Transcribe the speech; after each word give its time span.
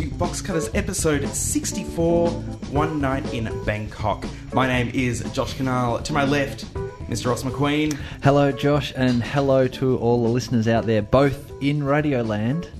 welcome 0.00 0.18
to 0.18 0.18
Box 0.18 0.40
Cutters 0.40 0.70
episode 0.72 1.28
64 1.28 2.30
One 2.30 3.02
Night 3.02 3.34
in 3.34 3.50
Bangkok. 3.66 4.24
My 4.54 4.66
name 4.66 4.90
is 4.94 5.20
Josh 5.34 5.54
Kinal. 5.56 6.02
To 6.04 6.12
my 6.14 6.24
left, 6.24 6.64
Mr. 7.10 7.26
Ross 7.26 7.42
McQueen. 7.42 7.92
Hello, 8.22 8.50
Josh, 8.50 8.94
and 8.96 9.22
hello 9.22 9.68
to 9.68 9.98
all 9.98 10.22
the 10.22 10.30
listeners 10.30 10.68
out 10.68 10.86
there, 10.86 11.02
both 11.02 11.52
in 11.60 11.84
Radio 11.84 12.22
Land 12.22 12.70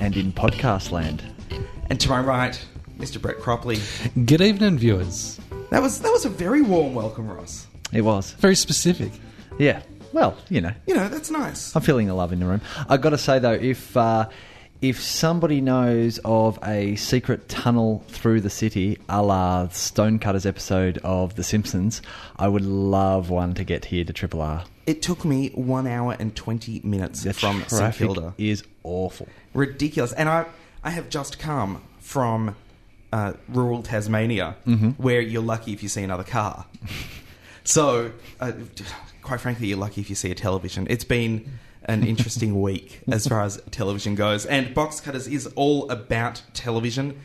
and 0.00 0.18
in 0.18 0.32
Podcast 0.32 0.90
Land. 0.90 1.22
And 1.88 1.98
to 1.98 2.10
my 2.10 2.20
right, 2.20 2.62
Mr. 2.98 3.22
Brett 3.22 3.38
Cropley. 3.38 3.80
Good 4.26 4.42
evening, 4.42 4.76
viewers. 4.76 5.40
That 5.70 5.80
was 5.80 6.00
that 6.00 6.12
was 6.12 6.26
a 6.26 6.30
very 6.30 6.60
warm 6.60 6.94
welcome, 6.94 7.26
Ross. 7.26 7.68
It 7.90 8.02
was. 8.02 8.32
Very 8.32 8.56
specific. 8.56 9.12
Yeah. 9.58 9.80
Well, 10.12 10.36
you 10.50 10.60
know, 10.60 10.72
You 10.86 10.94
know, 10.94 11.08
that's 11.08 11.30
nice. 11.30 11.74
I'm 11.74 11.82
feeling 11.82 12.06
the 12.06 12.14
love 12.14 12.34
in 12.34 12.40
the 12.40 12.46
room. 12.46 12.60
I've 12.86 13.00
got 13.00 13.10
to 13.10 13.18
say, 13.18 13.38
though, 13.38 13.52
if. 13.52 13.96
Uh, 13.96 14.28
if 14.82 15.00
somebody 15.00 15.60
knows 15.60 16.18
of 16.24 16.58
a 16.64 16.96
secret 16.96 17.48
tunnel 17.48 18.04
through 18.08 18.40
the 18.42 18.50
city, 18.50 18.98
a 19.08 19.22
la 19.22 19.68
Stonecutters 19.68 20.44
episode 20.46 20.98
of 20.98 21.34
The 21.36 21.42
Simpsons, 21.42 22.02
I 22.36 22.48
would 22.48 22.64
love 22.64 23.30
one 23.30 23.54
to 23.54 23.64
get 23.64 23.86
here 23.86 24.04
to 24.04 24.12
Triple 24.12 24.42
R. 24.42 24.64
It 24.86 25.02
took 25.02 25.24
me 25.24 25.48
one 25.50 25.86
hour 25.86 26.16
and 26.18 26.34
20 26.36 26.82
minutes 26.84 27.22
The 27.24 27.32
from 27.32 27.64
St 27.68 27.94
Kilda. 27.94 28.34
is 28.38 28.62
awful. 28.84 29.28
ridiculous. 29.54 30.12
And 30.12 30.28
I, 30.28 30.46
I 30.84 30.90
have 30.90 31.08
just 31.08 31.38
come 31.38 31.82
from 31.98 32.54
uh, 33.12 33.32
rural 33.48 33.82
Tasmania, 33.82 34.56
Mm-hmm. 34.66 34.90
where 35.02 35.20
you're 35.20 35.42
lucky 35.42 35.72
if 35.72 35.82
you 35.82 35.88
see 35.88 36.02
another 36.02 36.22
car. 36.24 36.66
so, 37.64 38.12
uh, 38.40 38.52
quite 39.22 39.40
frankly, 39.40 39.66
you're 39.68 39.78
lucky 39.78 40.00
if 40.00 40.10
you 40.10 40.16
see 40.16 40.30
a 40.30 40.34
television. 40.34 40.86
It's 40.90 41.04
been 41.04 41.58
an 41.86 42.04
interesting 42.04 42.60
week 42.62 43.00
as 43.10 43.26
far 43.26 43.42
as 43.42 43.60
television 43.70 44.14
goes, 44.14 44.44
and 44.46 44.74
Box 44.74 45.00
Cutters 45.00 45.26
is 45.26 45.46
all 45.56 45.90
about 45.90 46.42
television. 46.52 47.18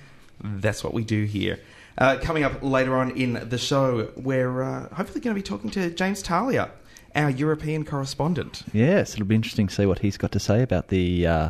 That's 0.43 0.83
what 0.83 0.93
we 0.93 1.03
do 1.03 1.25
here. 1.25 1.59
Uh, 1.97 2.17
coming 2.21 2.43
up 2.43 2.63
later 2.63 2.95
on 2.95 3.11
in 3.11 3.49
the 3.49 3.57
show, 3.57 4.09
we're 4.15 4.63
uh, 4.63 4.87
hopefully 4.93 5.19
going 5.19 5.35
to 5.35 5.39
be 5.39 5.43
talking 5.43 5.69
to 5.71 5.91
James 5.91 6.21
Talia, 6.21 6.71
our 7.13 7.29
European 7.29 7.83
correspondent. 7.83 8.63
Yes, 8.73 9.13
it'll 9.13 9.25
be 9.25 9.35
interesting 9.35 9.67
to 9.67 9.75
see 9.75 9.85
what 9.85 9.99
he's 9.99 10.17
got 10.17 10.31
to 10.31 10.39
say 10.39 10.61
about 10.61 10.87
the 10.87 11.27
uh, 11.27 11.49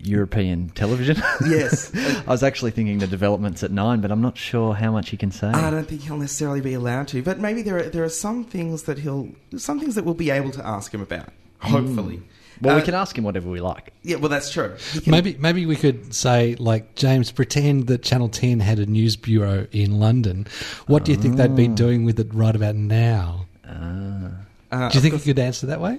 European 0.00 0.70
television. 0.70 1.22
Yes. 1.46 1.94
I 1.94 2.30
was 2.30 2.42
actually 2.42 2.70
thinking 2.70 2.98
the 2.98 3.06
developments 3.06 3.62
at 3.62 3.70
nine, 3.70 4.00
but 4.00 4.10
I'm 4.10 4.22
not 4.22 4.36
sure 4.36 4.74
how 4.74 4.90
much 4.90 5.10
he 5.10 5.16
can 5.16 5.30
say. 5.30 5.48
I 5.48 5.70
don't 5.70 5.86
think 5.86 6.02
he'll 6.02 6.16
necessarily 6.16 6.60
be 6.60 6.74
allowed 6.74 7.08
to, 7.08 7.22
but 7.22 7.38
maybe 7.38 7.62
there 7.62 7.76
are, 7.76 7.82
there 7.84 8.02
are 8.02 8.08
some 8.08 8.44
things 8.44 8.84
that 8.84 8.98
he'll 8.98 9.28
some 9.56 9.78
things 9.78 9.94
that 9.94 10.04
we'll 10.04 10.14
be 10.14 10.30
able 10.30 10.50
to 10.52 10.66
ask 10.66 10.92
him 10.92 11.02
about. 11.02 11.28
Hopefully, 11.60 12.22
well, 12.60 12.74
Uh, 12.76 12.78
we 12.78 12.84
can 12.84 12.94
ask 12.94 13.16
him 13.18 13.24
whatever 13.24 13.50
we 13.50 13.60
like. 13.60 13.92
Yeah, 14.02 14.16
well, 14.16 14.28
that's 14.30 14.50
true. 14.50 14.74
Can- 15.02 15.10
Maybe 15.10 15.36
maybe 15.38 15.66
we 15.66 15.76
could 15.76 16.14
say, 16.14 16.54
like, 16.58 16.94
James, 16.94 17.30
pretend 17.30 17.86
that 17.88 18.02
Channel 18.02 18.28
10 18.28 18.60
had 18.60 18.78
a 18.78 18.86
news 18.86 19.16
bureau 19.16 19.66
in 19.72 19.98
London. 20.00 20.46
What 20.86 21.04
do 21.04 21.12
you 21.12 21.18
think 21.18 21.36
they'd 21.36 21.54
be 21.56 21.68
doing 21.68 22.04
with 22.04 22.18
it 22.20 22.32
right 22.32 22.54
about 22.56 22.74
now? 22.76 23.46
uh, 23.68 24.88
Do 24.88 24.94
you 24.94 25.00
think 25.00 25.14
of 25.14 25.26
you 25.26 25.34
could 25.34 25.42
answer 25.42 25.66
that 25.66 25.80
way? 25.80 25.98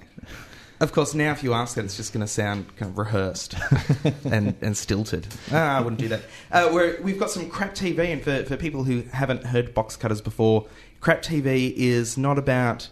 Of 0.80 0.92
course, 0.92 1.16
now 1.16 1.32
if 1.32 1.44
you 1.44 1.54
ask 1.54 1.76
that, 1.76 1.86
it's 1.86 1.98
just 1.98 2.14
going 2.14 2.22
to 2.24 2.32
sound 2.32 2.76
kind 2.78 2.92
of 2.92 2.98
rehearsed 3.00 3.56
and, 4.26 4.54
and 4.62 4.78
stilted. 4.78 5.26
Ah, 5.52 5.78
I 5.78 5.82
wouldn't 5.82 6.00
do 6.00 6.08
that. 6.10 6.22
Uh, 6.52 6.70
we're, 6.72 7.02
we've 7.02 7.20
got 7.20 7.32
some 7.32 7.50
crap 7.50 7.74
TV, 7.74 8.14
and 8.14 8.22
for, 8.24 8.44
for 8.46 8.58
people 8.58 8.84
who 8.84 9.02
haven't 9.12 9.46
heard 9.48 9.74
box 9.74 9.96
cutters 9.96 10.22
before, 10.22 10.68
crap 11.00 11.24
TV 11.24 11.74
is 11.76 12.16
not 12.16 12.38
about 12.38 12.90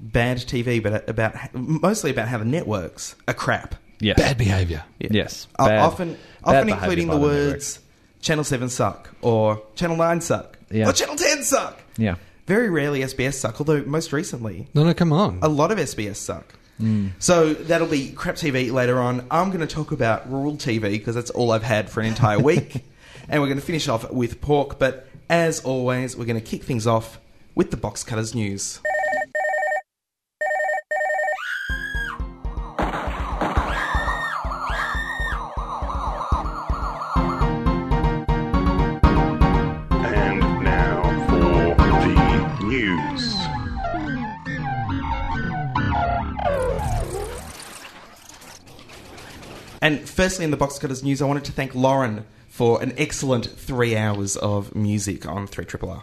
bad 0.00 0.38
TV, 0.38 0.82
but 0.82 1.08
about 1.08 1.34
mostly 1.54 2.10
about 2.10 2.28
how 2.28 2.38
the 2.38 2.44
networks 2.44 3.14
are 3.28 3.34
crap. 3.34 3.74
Yes. 3.98 4.18
Bad 4.18 4.36
behaviour. 4.38 4.84
Yeah. 4.98 5.08
Yes. 5.10 5.46
Uh, 5.58 5.68
Bad- 5.68 5.78
often, 5.80 6.18
often 6.44 6.68
including 6.68 7.08
by 7.08 7.14
the 7.14 7.20
the 7.20 7.26
words 7.26 7.80
"Channel 8.20 8.44
Seven 8.44 8.68
suck" 8.68 9.10
or 9.22 9.62
"Channel 9.74 9.96
Nine 9.96 10.20
suck" 10.20 10.58
Yeah. 10.70 10.88
or 10.88 10.92
"Channel 10.92 11.16
Ten 11.16 11.42
suck." 11.42 11.80
Yeah. 11.96 12.16
Very 12.46 12.68
rarely 12.70 13.00
SBS 13.00 13.34
suck, 13.34 13.60
although 13.60 13.82
most 13.84 14.12
recently 14.12 14.68
No, 14.74 14.84
no, 14.84 14.94
come 14.94 15.12
on. 15.12 15.38
a 15.42 15.48
lot 15.48 15.72
of 15.72 15.78
SBS 15.78 16.16
suck. 16.16 16.54
Mm. 16.80 17.12
So 17.18 17.54
that'll 17.54 17.88
be 17.88 18.12
crap 18.12 18.36
TV 18.36 18.70
later 18.70 19.00
on. 19.00 19.26
I'm 19.30 19.48
going 19.48 19.66
to 19.66 19.66
talk 19.66 19.90
about 19.92 20.30
rural 20.30 20.56
TV 20.56 20.82
because 20.92 21.14
that's 21.14 21.30
all 21.30 21.50
I've 21.50 21.62
had 21.64 21.88
for 21.90 22.00
an 22.00 22.06
entire 22.06 22.38
week, 22.50 22.84
and 23.30 23.40
we're 23.40 23.48
going 23.48 23.58
to 23.58 23.64
finish 23.64 23.88
off 23.88 24.08
with 24.12 24.40
pork. 24.42 24.78
But 24.78 25.08
as 25.30 25.60
always, 25.60 26.16
we're 26.16 26.26
going 26.26 26.38
to 26.38 26.46
kick 26.46 26.62
things 26.64 26.86
off 26.86 27.18
with 27.54 27.70
the 27.70 27.76
box 27.78 28.04
cutters 28.04 28.34
news. 28.34 28.78
And 49.86 50.00
firstly, 50.00 50.44
in 50.44 50.50
the 50.50 50.56
box 50.56 50.80
cutters 50.80 51.04
news, 51.04 51.22
I 51.22 51.26
wanted 51.26 51.44
to 51.44 51.52
thank 51.52 51.72
Lauren 51.72 52.26
for 52.48 52.82
an 52.82 52.92
excellent 52.98 53.46
three 53.46 53.96
hours 53.96 54.34
of 54.34 54.74
music 54.74 55.28
on 55.28 55.46
Three 55.46 55.64
R. 55.80 56.02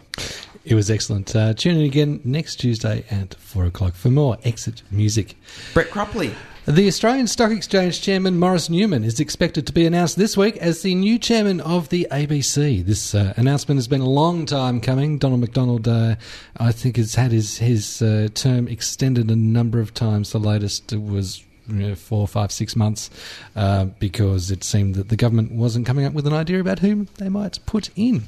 It 0.64 0.74
was 0.74 0.90
excellent. 0.90 1.36
Uh, 1.36 1.52
tune 1.52 1.76
in 1.76 1.82
again 1.82 2.22
next 2.24 2.56
Tuesday 2.56 3.04
at 3.10 3.34
4 3.34 3.66
o'clock 3.66 3.92
for 3.94 4.08
more 4.08 4.38
Exit 4.42 4.82
Music. 4.90 5.36
Brett 5.74 5.90
Cropley. 5.90 6.32
The 6.64 6.88
Australian 6.88 7.26
Stock 7.26 7.50
Exchange 7.50 8.00
chairman 8.00 8.38
Maurice 8.38 8.70
Newman 8.70 9.04
is 9.04 9.20
expected 9.20 9.66
to 9.66 9.72
be 9.74 9.84
announced 9.84 10.16
this 10.16 10.34
week 10.34 10.56
as 10.56 10.80
the 10.80 10.94
new 10.94 11.18
chairman 11.18 11.60
of 11.60 11.90
the 11.90 12.06
ABC. 12.10 12.82
This 12.86 13.14
uh, 13.14 13.34
announcement 13.36 13.76
has 13.76 13.86
been 13.86 14.00
a 14.00 14.08
long 14.08 14.46
time 14.46 14.80
coming. 14.80 15.18
Donald 15.18 15.42
McDonald, 15.42 15.86
uh, 15.86 16.14
I 16.56 16.72
think, 16.72 16.96
has 16.96 17.16
had 17.16 17.32
his 17.32 17.58
his 17.58 18.00
uh, 18.00 18.28
term 18.32 18.66
extended 18.66 19.30
a 19.30 19.36
number 19.36 19.78
of 19.78 19.92
times. 19.92 20.32
The 20.32 20.38
latest 20.38 20.90
was 20.94 21.44
you 21.68 21.74
know, 21.74 21.94
four, 21.94 22.26
five, 22.28 22.52
six 22.52 22.76
months 22.76 23.10
uh, 23.56 23.86
because 23.86 24.50
it 24.50 24.64
seemed 24.64 24.94
that 24.96 25.08
the 25.08 25.16
government 25.16 25.52
wasn't 25.52 25.86
coming 25.86 26.04
up 26.04 26.12
with 26.12 26.26
an 26.26 26.32
idea 26.32 26.60
about 26.60 26.80
whom 26.80 27.08
they 27.16 27.28
might 27.28 27.58
put 27.66 27.90
in. 27.96 28.24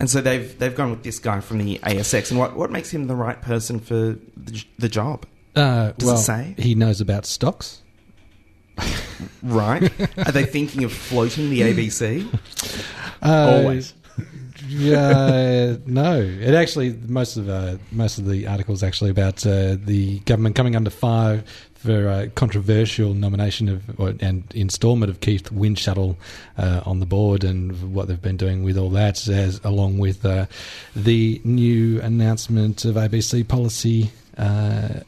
And 0.00 0.08
so 0.08 0.20
they've 0.20 0.56
they've 0.58 0.74
gone 0.74 0.90
with 0.90 1.02
this 1.02 1.18
guy 1.18 1.40
from 1.40 1.58
the 1.58 1.78
ASX. 1.78 2.30
And 2.30 2.38
what, 2.38 2.56
what 2.56 2.70
makes 2.70 2.90
him 2.90 3.08
the 3.08 3.16
right 3.16 3.40
person 3.42 3.80
for 3.80 4.16
the, 4.36 4.64
the 4.78 4.88
job? 4.88 5.26
Uh, 5.56 5.92
Does 5.98 6.20
it 6.20 6.24
say? 6.24 6.54
he 6.56 6.74
knows 6.74 7.00
about 7.00 7.26
stocks. 7.26 7.82
Right? 9.42 9.82
Are 10.18 10.30
they 10.30 10.44
thinking 10.44 10.84
of 10.84 10.92
floating 10.92 11.50
the 11.50 11.62
ABC? 11.62 12.24
Uh, 13.20 13.58
Always. 13.62 13.94
Yeah, 14.68 15.76
no. 15.86 16.20
It 16.20 16.54
actually 16.54 16.92
most 17.06 17.36
of 17.36 17.48
uh, 17.48 17.78
most 17.90 18.18
of 18.18 18.26
the 18.26 18.46
articles 18.46 18.82
actually 18.82 19.10
about 19.10 19.44
uh, 19.46 19.76
the 19.76 20.20
government 20.20 20.54
coming 20.56 20.76
under 20.76 20.90
fire 20.90 21.42
for 21.78 22.08
a 22.08 22.28
controversial 22.30 23.14
nomination 23.14 23.68
of 23.68 24.00
or, 24.00 24.14
and 24.20 24.44
instalment 24.54 25.10
of 25.10 25.20
Keith 25.20 25.50
Windschuttle 25.52 26.16
uh, 26.56 26.82
on 26.84 26.98
the 26.98 27.06
board 27.06 27.44
and 27.44 27.94
what 27.94 28.08
they've 28.08 28.20
been 28.20 28.36
doing 28.36 28.64
with 28.64 28.76
all 28.76 28.90
that, 28.90 29.28
as 29.28 29.60
along 29.62 29.98
with 29.98 30.24
uh, 30.26 30.46
the 30.96 31.40
new 31.44 32.00
announcement 32.00 32.84
of 32.84 32.96
ABC 32.96 33.46
policy 33.46 34.10
uh, 34.36 35.00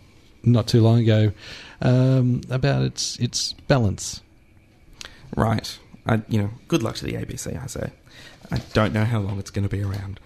not 0.45 0.69
too 0.69 0.81
long 0.81 1.01
ago 1.01 1.33
um, 1.83 2.41
about 2.51 2.83
its 2.83 3.19
its 3.19 3.53
balance. 3.67 4.23
Right. 5.37 5.79
I, 6.07 6.23
you 6.29 6.41
know, 6.41 6.51
good 6.69 6.83
luck 6.83 6.95
to 6.97 7.05
the 7.05 7.15
ABC, 7.15 7.61
I 7.63 7.67
say. 7.67 7.91
I 8.51 8.59
don't 8.73 8.93
know 8.93 9.05
how 9.05 9.21
long 9.21 9.39
it's 9.39 9.51
going 9.51 9.69
to 9.69 9.69
be 9.69 9.83
around. 9.83 10.19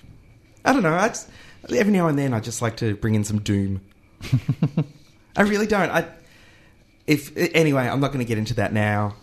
I 0.64 0.72
don't 0.72 0.82
know. 0.82 0.94
I 0.94 1.08
just, 1.08 1.28
every 1.70 1.92
now 1.92 2.08
and 2.08 2.18
then, 2.18 2.32
I 2.32 2.40
just 2.40 2.62
like 2.62 2.76
to 2.78 2.94
bring 2.96 3.14
in 3.14 3.24
some 3.24 3.40
doom. 3.40 3.80
I 5.36 5.42
really 5.42 5.66
don't. 5.66 5.90
I, 5.90 6.06
if 7.06 7.32
anyway, 7.36 7.88
I'm 7.88 8.00
not 8.00 8.08
going 8.08 8.24
to 8.24 8.28
get 8.28 8.38
into 8.38 8.54
that 8.54 8.72
now. 8.72 9.16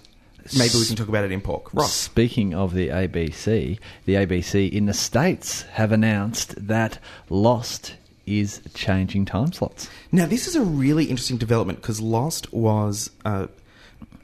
Maybe 0.58 0.74
we 0.74 0.86
can 0.86 0.96
talk 0.96 1.08
about 1.08 1.24
it 1.24 1.32
in 1.32 1.40
pork. 1.40 1.72
Ross. 1.74 1.94
Speaking 1.94 2.54
of 2.56 2.74
the 2.74 2.88
ABC, 2.90 3.80
the 4.06 4.14
ABC 4.16 4.72
in 4.72 4.88
the 4.88 4.94
States 4.94 5.62
have 5.64 5.92
announced 5.92 6.68
that 6.68 6.98
Lost 7.30 7.96
is 8.26 8.62
changing 8.74 9.26
time 9.26 9.52
slots. 9.52 9.90
Now, 10.12 10.26
this 10.26 10.48
is 10.48 10.56
a 10.56 10.62
really 10.62 11.06
interesting 11.06 11.38
development 11.38 11.80
because 11.80 12.02
Lost 12.02 12.52
was 12.52 13.12
uh, 13.24 13.48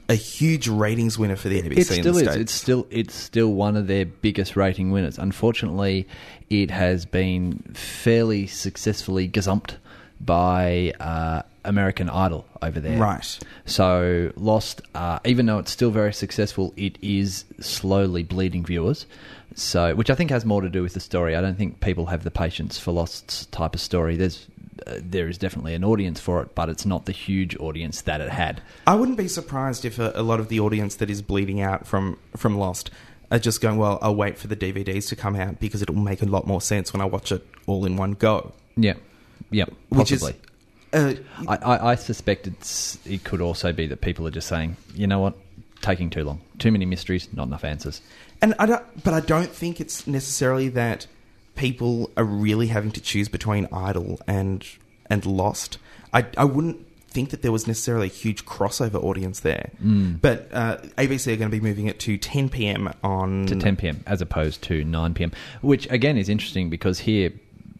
a 0.08 0.14
huge 0.14 0.66
ratings 0.68 1.18
winner 1.18 1.36
for 1.36 1.48
the 1.48 1.62
ABC 1.62 1.72
It 1.72 1.78
in 1.78 1.84
still 1.84 2.14
the 2.14 2.20
is. 2.20 2.24
States. 2.24 2.36
It's 2.36 2.52
still 2.52 2.86
it's 2.90 3.14
still 3.14 3.52
one 3.52 3.76
of 3.76 3.86
their 3.86 4.06
biggest 4.06 4.56
rating 4.56 4.90
winners. 4.90 5.18
Unfortunately, 5.18 6.08
it 6.50 6.70
has 6.70 7.04
been 7.06 7.58
fairly 7.74 8.46
successfully 8.46 9.28
gazumped 9.28 9.76
by 10.20 10.92
uh, 11.00 11.42
American 11.64 12.08
Idol 12.08 12.46
over 12.62 12.80
there. 12.80 12.98
Right. 12.98 13.38
So 13.66 14.32
Lost, 14.36 14.82
uh, 14.94 15.18
even 15.24 15.46
though 15.46 15.58
it's 15.58 15.70
still 15.70 15.90
very 15.90 16.12
successful, 16.12 16.72
it 16.76 16.98
is 17.02 17.44
slowly 17.60 18.22
bleeding 18.22 18.64
viewers. 18.64 19.06
So, 19.54 19.94
which 19.94 20.10
I 20.10 20.14
think 20.14 20.30
has 20.30 20.44
more 20.44 20.60
to 20.60 20.68
do 20.68 20.82
with 20.82 20.94
the 20.94 21.00
story. 21.00 21.34
I 21.34 21.40
don't 21.40 21.56
think 21.56 21.80
people 21.80 22.06
have 22.06 22.22
the 22.22 22.30
patience 22.30 22.78
for 22.78 22.92
Lost's 22.92 23.46
type 23.46 23.74
of 23.74 23.80
story. 23.80 24.16
There's 24.16 24.46
uh, 24.86 25.00
there 25.02 25.28
is 25.28 25.38
definitely 25.38 25.74
an 25.74 25.84
audience 25.84 26.20
for 26.20 26.42
it, 26.42 26.54
but 26.54 26.68
it's 26.68 26.86
not 26.86 27.06
the 27.06 27.12
huge 27.12 27.56
audience 27.56 28.02
that 28.02 28.20
it 28.20 28.30
had. 28.30 28.62
I 28.86 28.94
wouldn't 28.94 29.18
be 29.18 29.26
surprised 29.26 29.84
if 29.84 29.98
a, 29.98 30.12
a 30.14 30.22
lot 30.22 30.38
of 30.38 30.48
the 30.48 30.60
audience 30.60 30.94
that 30.96 31.10
is 31.10 31.22
bleeding 31.22 31.60
out 31.60 31.86
from 31.86 32.18
from 32.36 32.56
Lost 32.56 32.90
are 33.30 33.38
just 33.38 33.60
going, 33.60 33.78
"Well, 33.78 33.98
I'll 34.00 34.14
wait 34.14 34.38
for 34.38 34.46
the 34.46 34.56
DVDs 34.56 35.08
to 35.08 35.16
come 35.16 35.34
out 35.34 35.58
because 35.58 35.82
it'll 35.82 35.96
make 35.96 36.22
a 36.22 36.26
lot 36.26 36.46
more 36.46 36.60
sense 36.60 36.92
when 36.92 37.00
I 37.00 37.06
watch 37.06 37.32
it 37.32 37.44
all 37.66 37.84
in 37.84 37.96
one 37.96 38.12
go." 38.12 38.52
Yeah, 38.76 38.94
yeah, 39.50 39.64
Which 39.90 40.12
is- 40.12 40.20
possibly. 40.20 40.42
Uh, 40.90 41.14
I, 41.46 41.56
I, 41.56 41.90
I 41.90 41.94
suspect 41.96 42.46
it's 42.46 42.98
it 43.04 43.22
could 43.22 43.42
also 43.42 43.74
be 43.74 43.86
that 43.88 44.00
people 44.00 44.26
are 44.26 44.30
just 44.30 44.48
saying, 44.48 44.78
you 44.94 45.06
know 45.06 45.18
what, 45.18 45.34
taking 45.82 46.08
too 46.08 46.24
long, 46.24 46.40
too 46.58 46.72
many 46.72 46.86
mysteries, 46.86 47.28
not 47.34 47.46
enough 47.46 47.62
answers. 47.62 48.00
And 48.40 48.54
I 48.58 48.64
don't, 48.64 49.04
but 49.04 49.12
I 49.12 49.20
don't 49.20 49.50
think 49.50 49.82
it's 49.82 50.06
necessarily 50.06 50.68
that 50.70 51.06
people 51.56 52.10
are 52.16 52.24
really 52.24 52.68
having 52.68 52.92
to 52.92 53.02
choose 53.02 53.28
between 53.28 53.68
Idol 53.70 54.18
and 54.26 54.66
and 55.10 55.26
Lost. 55.26 55.76
I 56.14 56.24
I 56.38 56.44
wouldn't 56.44 56.86
think 57.10 57.30
that 57.30 57.42
there 57.42 57.52
was 57.52 57.66
necessarily 57.66 58.06
a 58.06 58.10
huge 58.10 58.44
crossover 58.44 59.02
audience 59.02 59.40
there. 59.40 59.70
Mm. 59.82 60.20
But 60.20 60.48
uh, 60.52 60.76
ABC 60.98 61.32
are 61.32 61.36
going 61.36 61.50
to 61.50 61.56
be 61.56 61.60
moving 61.60 61.86
it 61.86 61.98
to 62.00 62.18
10 62.18 62.50
p.m. 62.50 62.92
on 63.02 63.46
to 63.46 63.56
10 63.56 63.76
p.m. 63.76 64.04
as 64.06 64.20
opposed 64.20 64.62
to 64.64 64.84
9 64.84 65.14
p.m., 65.14 65.32
which 65.62 65.90
again 65.90 66.16
is 66.16 66.28
interesting 66.28 66.70
because 66.70 67.00
here 67.00 67.32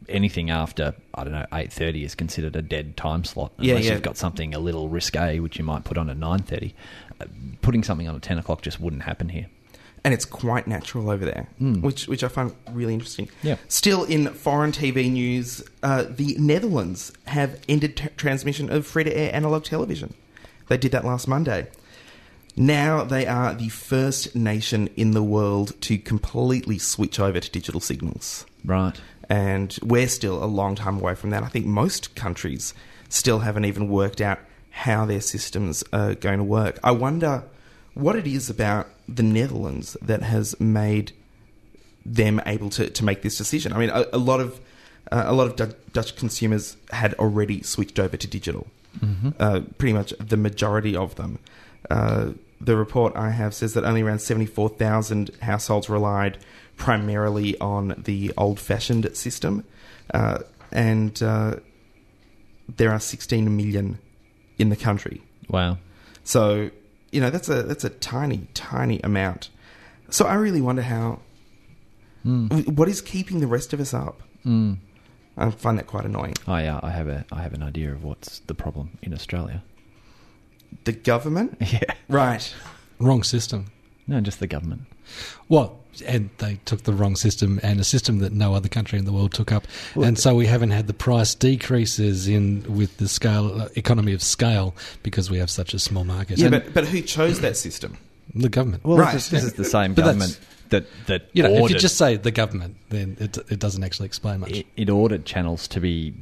anything 0.09 0.51
after 0.51 0.95
I 1.15 1.25
don't 1.25 1.33
know 1.33 1.47
8:30 1.53 2.05
is 2.05 2.15
considered 2.15 2.57
a 2.57 2.63
dead 2.63 2.97
time 2.97 3.25
slot 3.25 3.53
Yeah, 3.59 3.73
unless 3.73 3.87
yeah. 3.87 3.93
you've 3.95 4.03
got 4.03 4.17
something 4.17 4.55
a 4.55 4.59
little 4.59 4.89
risque 4.89 5.39
which 5.41 5.59
you 5.59 5.65
might 5.65 5.85
put 5.85 5.99
on 5.99 6.09
at 6.11 6.17
9:30. 6.19 6.73
Uh, 7.21 7.25
putting 7.63 7.83
something 7.83 8.09
on 8.09 8.15
at 8.15 8.23
10 8.23 8.39
o'clock 8.39 8.63
just 8.63 8.81
wouldn't 8.81 9.03
happen 9.03 9.29
here. 9.31 9.47
and 10.05 10.15
it's 10.15 10.25
quite 10.25 10.69
natural 10.69 11.11
over 11.11 11.25
there, 11.25 11.49
Mm. 11.61 11.83
which 11.83 12.07
which 12.07 12.23
I 12.23 12.29
find 12.29 12.53
really 12.73 12.95
interesting. 12.95 13.29
Yeah. 13.43 13.57
Still 13.67 14.05
in 14.05 14.29
foreign 14.29 14.71
TV 14.73 15.11
news, 15.11 15.63
uh, 15.83 16.05
the 16.09 16.37
Netherlands 16.39 17.13
have 17.27 17.59
ended 17.69 17.97
t- 17.97 18.09
transmission 18.17 18.71
of 18.71 18.87
free-to-air 18.87 19.35
analog 19.35 19.65
television. 19.65 20.15
They 20.69 20.77
did 20.79 20.93
that 20.93 21.05
last 21.05 21.27
Monday. 21.27 21.67
Now 22.57 23.05
they 23.05 23.27
are 23.27 23.55
the 23.55 23.69
first 23.69 24.35
nation 24.37 24.89
in 24.97 25.11
the 25.13 25.23
world 25.23 25.73
to 25.83 25.99
completely 25.99 26.79
switch 26.79 27.19
over 27.21 27.41
to 27.41 27.51
digital 27.51 27.81
signals. 27.81 28.47
Right. 28.65 29.01
And 29.29 29.79
we're 29.83 30.09
still 30.09 30.43
a 30.43 30.47
long 30.47 30.75
time 30.75 30.99
away 30.99 31.15
from 31.15 31.31
that. 31.31 31.43
I 31.43 31.49
think 31.49 31.67
most 31.67 32.15
countries 32.15 32.75
still 33.09 33.41
haven't 33.41 33.65
even 33.65 33.89
worked 33.89 34.21
out 34.21 34.39
how 34.71 35.05
their 35.05 35.21
systems 35.21 35.85
are 35.93 36.15
going 36.15 36.39
to 36.39 36.45
work. 36.45 36.79
I 36.83 36.93
wonder 36.93 37.45
what 37.95 38.17
it 38.17 38.27
is 38.27 38.49
about 38.49 38.87
the 39.09 39.23
Netherlands 39.23 39.97
that 40.01 40.23
has 40.23 40.59
made 40.61 41.13
them 42.07 42.41
able 42.47 42.71
to, 42.71 42.89
to 42.89 43.05
make 43.05 43.23
this 43.23 43.37
decision. 43.37 43.73
I 43.73 43.79
mean, 43.79 43.91
a, 43.91 44.07
a 44.13 44.19
lot 44.19 44.41
of 44.41 44.61
uh, 45.11 45.25
a 45.27 45.33
lot 45.33 45.47
of 45.47 45.57
Dutch, 45.57 45.75
Dutch 45.93 46.17
consumers 46.17 46.77
had 46.91 47.15
already 47.15 47.63
switched 47.63 47.99
over 47.99 48.17
to 48.17 48.27
digital. 48.27 48.67
Uh, 49.39 49.61
pretty 49.77 49.93
much 49.93 50.13
the 50.19 50.37
majority 50.37 50.97
of 50.97 51.15
them. 51.17 51.39
Uh, 51.91 52.31
the 52.61 52.77
report 52.77 53.15
I 53.15 53.31
have 53.31 53.55
says 53.55 53.75
that 53.75 53.85
only 53.85 54.03
around 54.03 54.21
seventy 54.21 54.47
four 54.47 54.69
thousand 54.69 55.31
households 55.43 55.89
relied 55.89 56.39
primarily 56.79 57.59
on 57.61 57.95
the 58.05 58.33
old 58.39 58.59
fashioned 58.59 59.15
system, 59.17 59.65
uh, 60.15 60.39
and 60.73 61.23
uh, 61.23 61.57
there 62.77 62.91
are 62.91 63.01
sixteen 63.01 63.55
million 63.57 63.99
in 64.59 64.71
the 64.71 64.77
country. 64.77 65.21
Wow. 65.49 65.79
So 66.25 66.71
you 67.13 67.21
know 67.21 67.31
that's 67.31 67.49
a 67.49 67.63
that's 67.63 67.85
a 67.85 67.91
tiny 67.91 68.49
tiny 68.55 69.01
amount. 69.05 69.51
So 70.11 70.25
I 70.27 70.35
really 70.35 70.61
wonder 70.63 70.83
how 70.83 71.21
Mm. 72.27 72.75
what 72.77 72.89
is 72.89 73.01
keeping 73.01 73.39
the 73.41 73.47
rest 73.47 73.73
of 73.73 73.79
us 73.81 73.95
up. 73.95 74.21
Mm. 74.45 74.79
I 75.37 75.51
find 75.51 75.79
that 75.79 75.87
quite 75.87 76.05
annoying. 76.05 76.35
I 76.49 76.67
uh, 76.67 76.81
I 76.83 76.91
have 76.91 77.07
a 77.09 77.25
I 77.31 77.43
have 77.43 77.55
an 77.55 77.63
idea 77.63 77.93
of 77.93 78.03
what's 78.03 78.41
the 78.41 78.55
problem 78.55 78.99
in 79.03 79.15
Australia. 79.15 79.63
The 80.85 80.93
government, 80.93 81.57
Yeah. 81.73 81.81
right? 82.09 82.53
Wrong 82.99 83.23
system. 83.23 83.67
No, 84.09 84.21
just 84.21 84.41
the 84.41 84.49
government. 84.49 84.83
Well, 85.49 85.79
and 86.03 86.31
they 86.39 86.59
took 86.65 86.83
the 86.85 86.93
wrong 86.93 87.17
system 87.17 87.61
and 87.63 87.81
a 87.81 87.85
system 87.85 88.19
that 88.19 88.33
no 88.33 88.55
other 88.55 88.69
country 88.69 88.99
in 88.99 89.05
the 89.05 89.13
world 89.13 89.33
took 89.33 89.53
up, 89.53 89.67
Well, 89.95 90.07
and 90.07 90.19
so 90.19 90.35
we 90.35 90.47
haven't 90.47 90.71
had 90.71 90.87
the 90.87 90.95
price 90.95 91.35
decreases 91.35 92.29
in 92.29 92.65
with 92.69 92.97
the 92.99 93.09
scale 93.09 93.63
uh, 93.63 93.69
economy 93.77 94.13
of 94.13 94.23
scale 94.23 94.75
because 95.03 95.31
we 95.31 95.39
have 95.39 95.51
such 95.51 95.75
a 95.75 95.79
small 95.79 96.05
market. 96.05 96.39
Yeah, 96.39 96.47
And 96.47 96.53
but 96.53 96.75
but 96.75 96.85
who 96.87 97.01
chose 97.03 97.41
that 97.41 97.57
system? 97.57 97.97
the 98.35 98.49
government. 98.49 98.85
Well, 98.85 98.99
Right. 98.99 99.15
this, 99.15 99.25
is, 99.27 99.31
this 99.31 99.45
is 99.45 99.53
the 99.55 99.65
same 99.79 99.95
government 99.95 100.39
that 100.69 100.85
that 101.07 101.29
you 101.33 101.43
know, 101.43 101.51
if 101.65 101.71
you 101.71 101.79
just 101.79 101.97
say 101.97 102.17
the 102.17 102.31
government, 102.31 102.77
then 102.91 103.17
it, 103.19 103.39
it 103.51 103.59
doesn't 103.59 103.83
actually 103.83 104.07
explain 104.07 104.41
much. 104.41 104.51
it, 104.53 104.67
it 104.77 104.91
ordered 104.91 105.25
channels 105.25 105.67
to 105.69 105.81
be 105.81 106.13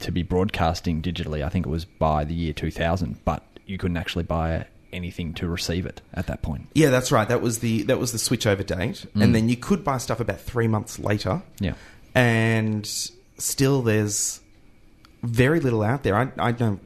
to 0.00 0.10
be 0.10 0.22
broadcasting 0.22 1.02
digitally. 1.02 1.44
I 1.44 1.48
think 1.50 1.66
it 1.66 1.68
was 1.68 1.84
by 1.84 2.24
the 2.24 2.32
year 2.32 2.52
2000, 2.54 3.22
but 3.24 3.42
you 3.66 3.76
couldn't 3.76 3.98
actually 3.98 4.24
buy 4.24 4.66
anything 4.92 5.34
to 5.34 5.48
receive 5.48 5.86
it 5.86 6.00
at 6.14 6.26
that 6.26 6.42
point. 6.42 6.68
Yeah, 6.74 6.90
that's 6.90 7.10
right. 7.12 7.28
That 7.28 7.40
was 7.42 7.58
the 7.60 7.82
that 7.84 7.98
was 7.98 8.12
the 8.12 8.18
switchover 8.18 8.64
date, 8.66 9.06
and 9.14 9.34
then 9.34 9.48
you 9.48 9.56
could 9.56 9.84
buy 9.84 9.98
stuff 9.98 10.20
about 10.20 10.40
three 10.40 10.68
months 10.68 10.98
later, 10.98 11.42
Yeah. 11.60 11.74
and 12.14 12.86
still 13.38 13.82
there's 13.82 14.40
very 15.22 15.60
little 15.60 15.82
out 15.82 16.02
there. 16.02 16.16
I 16.16 16.30
I 16.38 16.52
know 16.52 16.80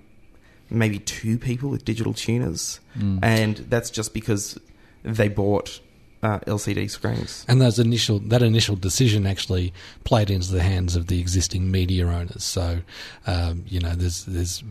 maybe 0.71 0.99
two 0.99 1.39
people 1.39 1.71
with 1.71 1.85
digital 1.85 2.15
tuners, 2.15 2.81
and 3.23 3.57
that's 3.57 3.91
just 3.91 4.13
because 4.15 4.59
they 5.03 5.29
bought 5.29 5.81
uh, 6.23 6.39
LCD 6.47 6.89
screens. 6.91 7.45
And 7.49 7.61
those 7.61 7.79
initial 7.79 8.19
that 8.21 8.43
initial 8.43 8.77
decision 8.77 9.27
actually 9.27 9.73
played 10.05 10.31
into 10.31 10.51
the 10.53 10.63
hands 10.63 10.97
of 10.97 11.07
the 11.09 11.21
existing 11.21 11.71
media 11.71 12.07
owners. 12.07 12.43
So, 12.45 12.81
um, 13.27 13.65
you 13.69 13.81
know, 13.81 13.95
there's 13.95 14.25
there's 14.25 14.63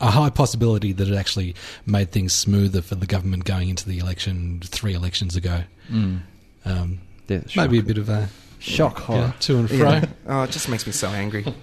a 0.00 0.10
high 0.10 0.30
possibility 0.30 0.92
that 0.92 1.08
it 1.08 1.14
actually 1.14 1.54
made 1.86 2.10
things 2.10 2.32
smoother 2.32 2.82
for 2.82 2.94
the 2.94 3.06
government 3.06 3.44
going 3.44 3.68
into 3.68 3.88
the 3.88 3.98
election 3.98 4.60
three 4.64 4.94
elections 4.94 5.36
ago. 5.36 5.62
Um, 5.90 7.00
The 7.26 7.44
maybe 7.56 7.78
a 7.78 7.82
bit 7.82 7.98
of 7.98 8.08
a 8.08 8.28
shock 8.58 8.98
horror. 9.00 9.34
to 9.40 9.58
and 9.58 9.68
fro. 9.68 9.90
Yeah. 9.90 10.04
Oh, 10.26 10.42
it 10.44 10.50
just 10.50 10.68
makes 10.68 10.86
me 10.86 10.92
so 10.92 11.08
angry. 11.08 11.44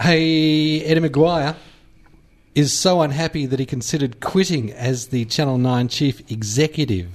Hey, 0.00 0.80
Eddie 0.84 1.00
McGuire 1.00 1.54
is 2.54 2.72
so 2.72 3.00
unhappy 3.02 3.46
that 3.46 3.58
he 3.60 3.66
considered 3.66 4.20
quitting 4.20 4.70
as 4.72 5.08
the 5.08 5.24
Channel 5.26 5.58
9 5.58 5.88
chief 5.88 6.30
executive, 6.30 7.08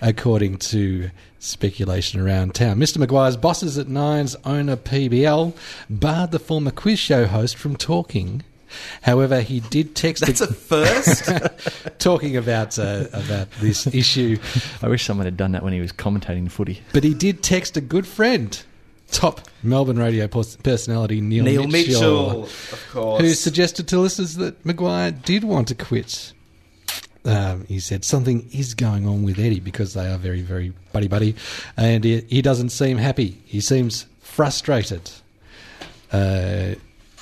according 0.00 0.58
to 0.58 1.10
speculation 1.38 2.20
around 2.20 2.54
town. 2.54 2.78
Mr. 2.78 3.04
McGuire's 3.04 3.36
bosses 3.36 3.78
at 3.78 3.88
Nine's 3.88 4.36
owner 4.44 4.76
PBL 4.76 5.54
barred 5.88 6.30
the 6.32 6.38
former 6.38 6.70
quiz 6.70 6.98
show 6.98 7.26
host 7.26 7.56
from 7.56 7.76
talking. 7.76 8.42
However, 9.02 9.40
he 9.40 9.60
did 9.60 9.94
text 9.94 10.24
That's 10.26 10.40
a 10.40 10.52
first. 10.52 11.28
talking 11.98 12.36
about 12.36 12.78
uh, 12.78 13.06
about 13.12 13.50
this 13.60 13.86
issue, 13.88 14.38
I 14.82 14.88
wish 14.88 15.04
someone 15.04 15.26
had 15.26 15.36
done 15.36 15.52
that 15.52 15.62
when 15.62 15.72
he 15.72 15.80
was 15.80 15.92
commentating 15.92 16.44
the 16.44 16.50
footy. 16.50 16.82
but 16.92 17.04
he 17.04 17.14
did 17.14 17.42
text 17.42 17.76
a 17.76 17.80
good 17.80 18.06
friend, 18.06 18.62
top 19.10 19.40
Melbourne 19.62 19.98
radio 19.98 20.26
personality 20.28 21.20
Neil, 21.20 21.44
Neil 21.44 21.66
Mitchell, 21.66 22.44
of 22.44 22.88
course. 22.92 23.20
who 23.20 23.34
suggested 23.34 23.88
to 23.88 23.98
listeners 23.98 24.34
that 24.34 24.62
McGuire 24.64 25.22
did 25.24 25.44
want 25.44 25.68
to 25.68 25.74
quit. 25.74 26.32
Um, 27.24 27.64
he 27.66 27.80
said 27.80 28.04
something 28.04 28.48
is 28.52 28.74
going 28.74 29.04
on 29.08 29.24
with 29.24 29.40
Eddie 29.40 29.58
because 29.58 29.94
they 29.94 30.06
are 30.06 30.16
very, 30.16 30.42
very 30.42 30.72
buddy 30.92 31.08
buddy, 31.08 31.34
and 31.76 32.04
he, 32.04 32.20
he 32.20 32.40
doesn't 32.40 32.68
seem 32.68 32.98
happy. 32.98 33.42
He 33.44 33.60
seems 33.60 34.06
frustrated. 34.20 35.10
Uh, 36.12 36.76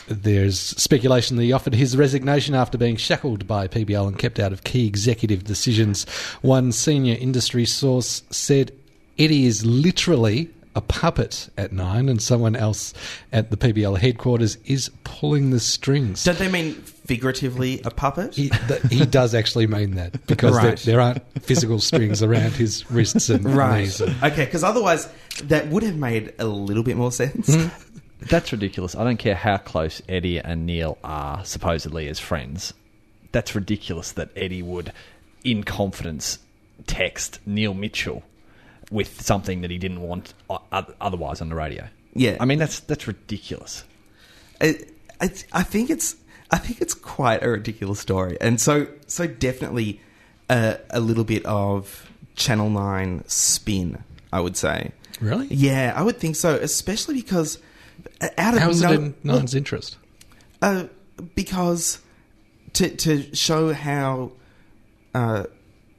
there's 0.08 0.58
speculation 0.60 1.36
that 1.36 1.42
he 1.44 1.52
offered 1.52 1.74
his 1.74 1.96
resignation 1.96 2.54
after 2.54 2.76
being 2.78 2.96
shackled 2.96 3.46
by 3.46 3.68
PBL 3.68 4.08
and 4.08 4.18
kept 4.18 4.38
out 4.38 4.52
of 4.52 4.64
key 4.64 4.86
executive 4.86 5.44
decisions. 5.44 6.04
One 6.42 6.72
senior 6.72 7.16
industry 7.18 7.64
source 7.64 8.22
said 8.30 8.72
Eddie 9.18 9.46
is 9.46 9.64
literally 9.64 10.50
a 10.76 10.80
puppet 10.80 11.48
at 11.56 11.70
nine, 11.72 12.08
and 12.08 12.20
someone 12.20 12.56
else 12.56 12.92
at 13.32 13.50
the 13.52 13.56
PBL 13.56 13.96
headquarters 13.96 14.58
is 14.64 14.90
pulling 15.04 15.50
the 15.50 15.60
strings. 15.60 16.24
Don't 16.24 16.36
they 16.36 16.50
mean 16.50 16.74
figuratively 16.74 17.80
a 17.84 17.92
puppet? 17.92 18.34
He, 18.34 18.48
th- 18.48 18.82
he 18.90 19.06
does 19.06 19.36
actually 19.36 19.68
mean 19.68 19.94
that 19.94 20.26
because 20.26 20.56
Right. 20.56 20.76
there, 20.78 20.94
there 20.96 21.00
aren't 21.00 21.22
physical 21.44 21.78
strings 21.78 22.24
around 22.24 22.54
his 22.54 22.90
wrists 22.90 23.28
and 23.30 23.44
Right. 23.54 23.82
knees. 23.82 24.00
Okay, 24.02 24.46
because 24.46 24.64
otherwise 24.64 25.08
that 25.44 25.68
would 25.68 25.84
have 25.84 25.94
made 25.96 26.32
a 26.40 26.44
little 26.46 26.82
bit 26.82 26.96
more 26.96 27.12
sense. 27.12 27.48
Mm-hmm. 27.50 27.98
That's 28.28 28.52
ridiculous. 28.52 28.94
I 28.94 29.04
don't 29.04 29.16
care 29.16 29.34
how 29.34 29.58
close 29.58 30.02
Eddie 30.08 30.38
and 30.38 30.66
Neil 30.66 30.98
are 31.04 31.44
supposedly 31.44 32.08
as 32.08 32.18
friends. 32.18 32.74
That's 33.32 33.54
ridiculous 33.54 34.12
that 34.12 34.30
Eddie 34.36 34.62
would, 34.62 34.92
in 35.42 35.64
confidence, 35.64 36.38
text 36.86 37.40
Neil 37.46 37.74
Mitchell 37.74 38.22
with 38.90 39.20
something 39.20 39.62
that 39.62 39.70
he 39.70 39.78
didn't 39.78 40.00
want 40.00 40.34
otherwise 41.00 41.40
on 41.40 41.48
the 41.48 41.54
radio. 41.54 41.88
Yeah. 42.14 42.36
I 42.38 42.44
mean 42.44 42.58
that's 42.58 42.80
that's 42.80 43.06
ridiculous. 43.06 43.84
It, 44.60 44.92
I 45.20 45.62
think 45.62 45.90
it's 45.90 46.16
I 46.50 46.58
think 46.58 46.80
it's 46.80 46.94
quite 46.94 47.42
a 47.42 47.48
ridiculous 47.48 47.98
story, 47.98 48.36
and 48.40 48.60
so 48.60 48.86
so 49.06 49.26
definitely 49.26 50.00
a, 50.48 50.78
a 50.90 51.00
little 51.00 51.24
bit 51.24 51.44
of 51.46 52.10
Channel 52.36 52.70
Nine 52.70 53.24
spin. 53.26 54.04
I 54.32 54.40
would 54.40 54.56
say. 54.56 54.92
Really? 55.20 55.46
Yeah, 55.48 55.92
I 55.94 56.02
would 56.02 56.18
think 56.18 56.34
so, 56.34 56.56
especially 56.56 57.14
because 57.14 57.56
uh, 57.56 57.60
out 58.20 58.54
of 58.54 58.60
How 58.60 58.70
is 58.70 58.82
no, 58.82 58.92
it 58.92 58.94
in 58.94 59.14
Nine's 59.22 59.54
interest? 59.54 59.96
Uh, 60.62 60.84
because 61.34 62.00
to 62.74 62.88
to 62.96 63.34
show 63.34 63.72
how 63.72 64.32
uh, 65.14 65.44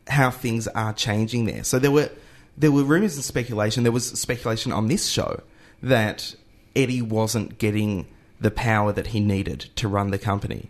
how 0.08 0.32
things 0.32 0.68
are 0.70 0.94
changing 0.94 1.46
there. 1.46 1.64
So 1.64 1.80
there 1.80 1.92
were 1.92 2.10
there 2.58 2.72
were 2.72 2.84
rumors 2.84 3.16
and 3.16 3.24
speculation. 3.24 3.84
There 3.84 3.92
was 3.92 4.08
speculation 4.20 4.72
on 4.72 4.88
this 4.88 5.08
show 5.08 5.42
that 5.82 6.36
Eddie 6.76 7.02
wasn't 7.02 7.58
getting 7.58 8.08
the 8.40 8.52
power 8.52 8.92
that 8.92 9.08
he 9.08 9.20
needed 9.20 9.70
to 9.78 9.88
run 9.88 10.12
the 10.12 10.20
company, 10.20 10.70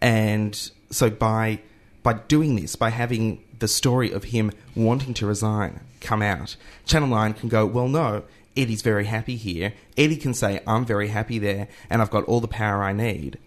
and 0.00 0.70
so 0.90 1.10
by 1.10 1.60
by 2.02 2.14
doing 2.14 2.56
this, 2.56 2.76
by 2.76 2.90
having 2.90 3.42
the 3.58 3.68
story 3.68 4.10
of 4.10 4.24
him 4.24 4.50
wanting 4.74 5.14
to 5.14 5.26
resign 5.26 5.80
come 6.04 6.22
out, 6.22 6.56
Channel 6.84 7.08
Nine 7.08 7.32
can 7.32 7.48
go, 7.48 7.66
well, 7.66 7.88
no. 7.88 8.22
Eddie's 8.56 8.82
very 8.82 9.06
happy 9.06 9.36
here. 9.36 9.74
Eddie 9.96 10.16
can 10.16 10.34
say, 10.34 10.60
I'm 10.66 10.84
very 10.84 11.08
happy 11.08 11.38
there, 11.38 11.68
and 11.90 12.00
I've 12.00 12.10
got 12.10 12.24
all 12.24 12.40
the 12.40 12.48
power 12.48 12.82
I 12.82 12.92
need 12.92 13.38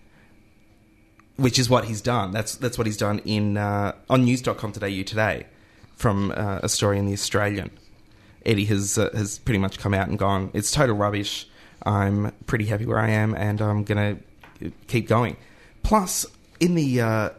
which 1.38 1.60
is 1.60 1.70
what 1.70 1.86
he's 1.86 2.02
done. 2.02 2.32
That's 2.32 2.56
that's 2.56 2.78
what 2.78 2.88
he's 2.88 2.98
done 2.98 3.20
in 3.20 3.58
uh, 3.58 3.94
on 4.10 4.26
news.com.au 4.26 5.04
today 5.04 5.46
from 5.96 6.32
uh, 6.36 6.60
a 6.64 6.70
story 6.70 7.00
in 7.00 7.06
the 7.06 7.14
Australian. 7.14 7.72
Eddie 8.46 8.66
has 8.66 8.98
uh, 8.98 9.10
has 9.14 9.40
pretty 9.40 9.60
much 9.60 9.80
come 9.80 9.94
out 9.94 10.10
and 10.10 10.20
gone. 10.20 10.52
It's 10.54 10.72
total 10.72 10.96
rubbish. 10.96 11.48
I'm 11.84 12.34
pretty 12.48 12.66
happy 12.66 12.86
where 12.86 13.00
I 13.00 13.10
am, 13.10 13.34
and 13.36 13.62
I'm 13.62 13.84
gonna 13.84 14.18
keep 14.88 15.08
going. 15.08 15.38
Plus, 15.84 16.26
in 16.60 16.76
the 16.76 17.02
uh, 17.02 17.30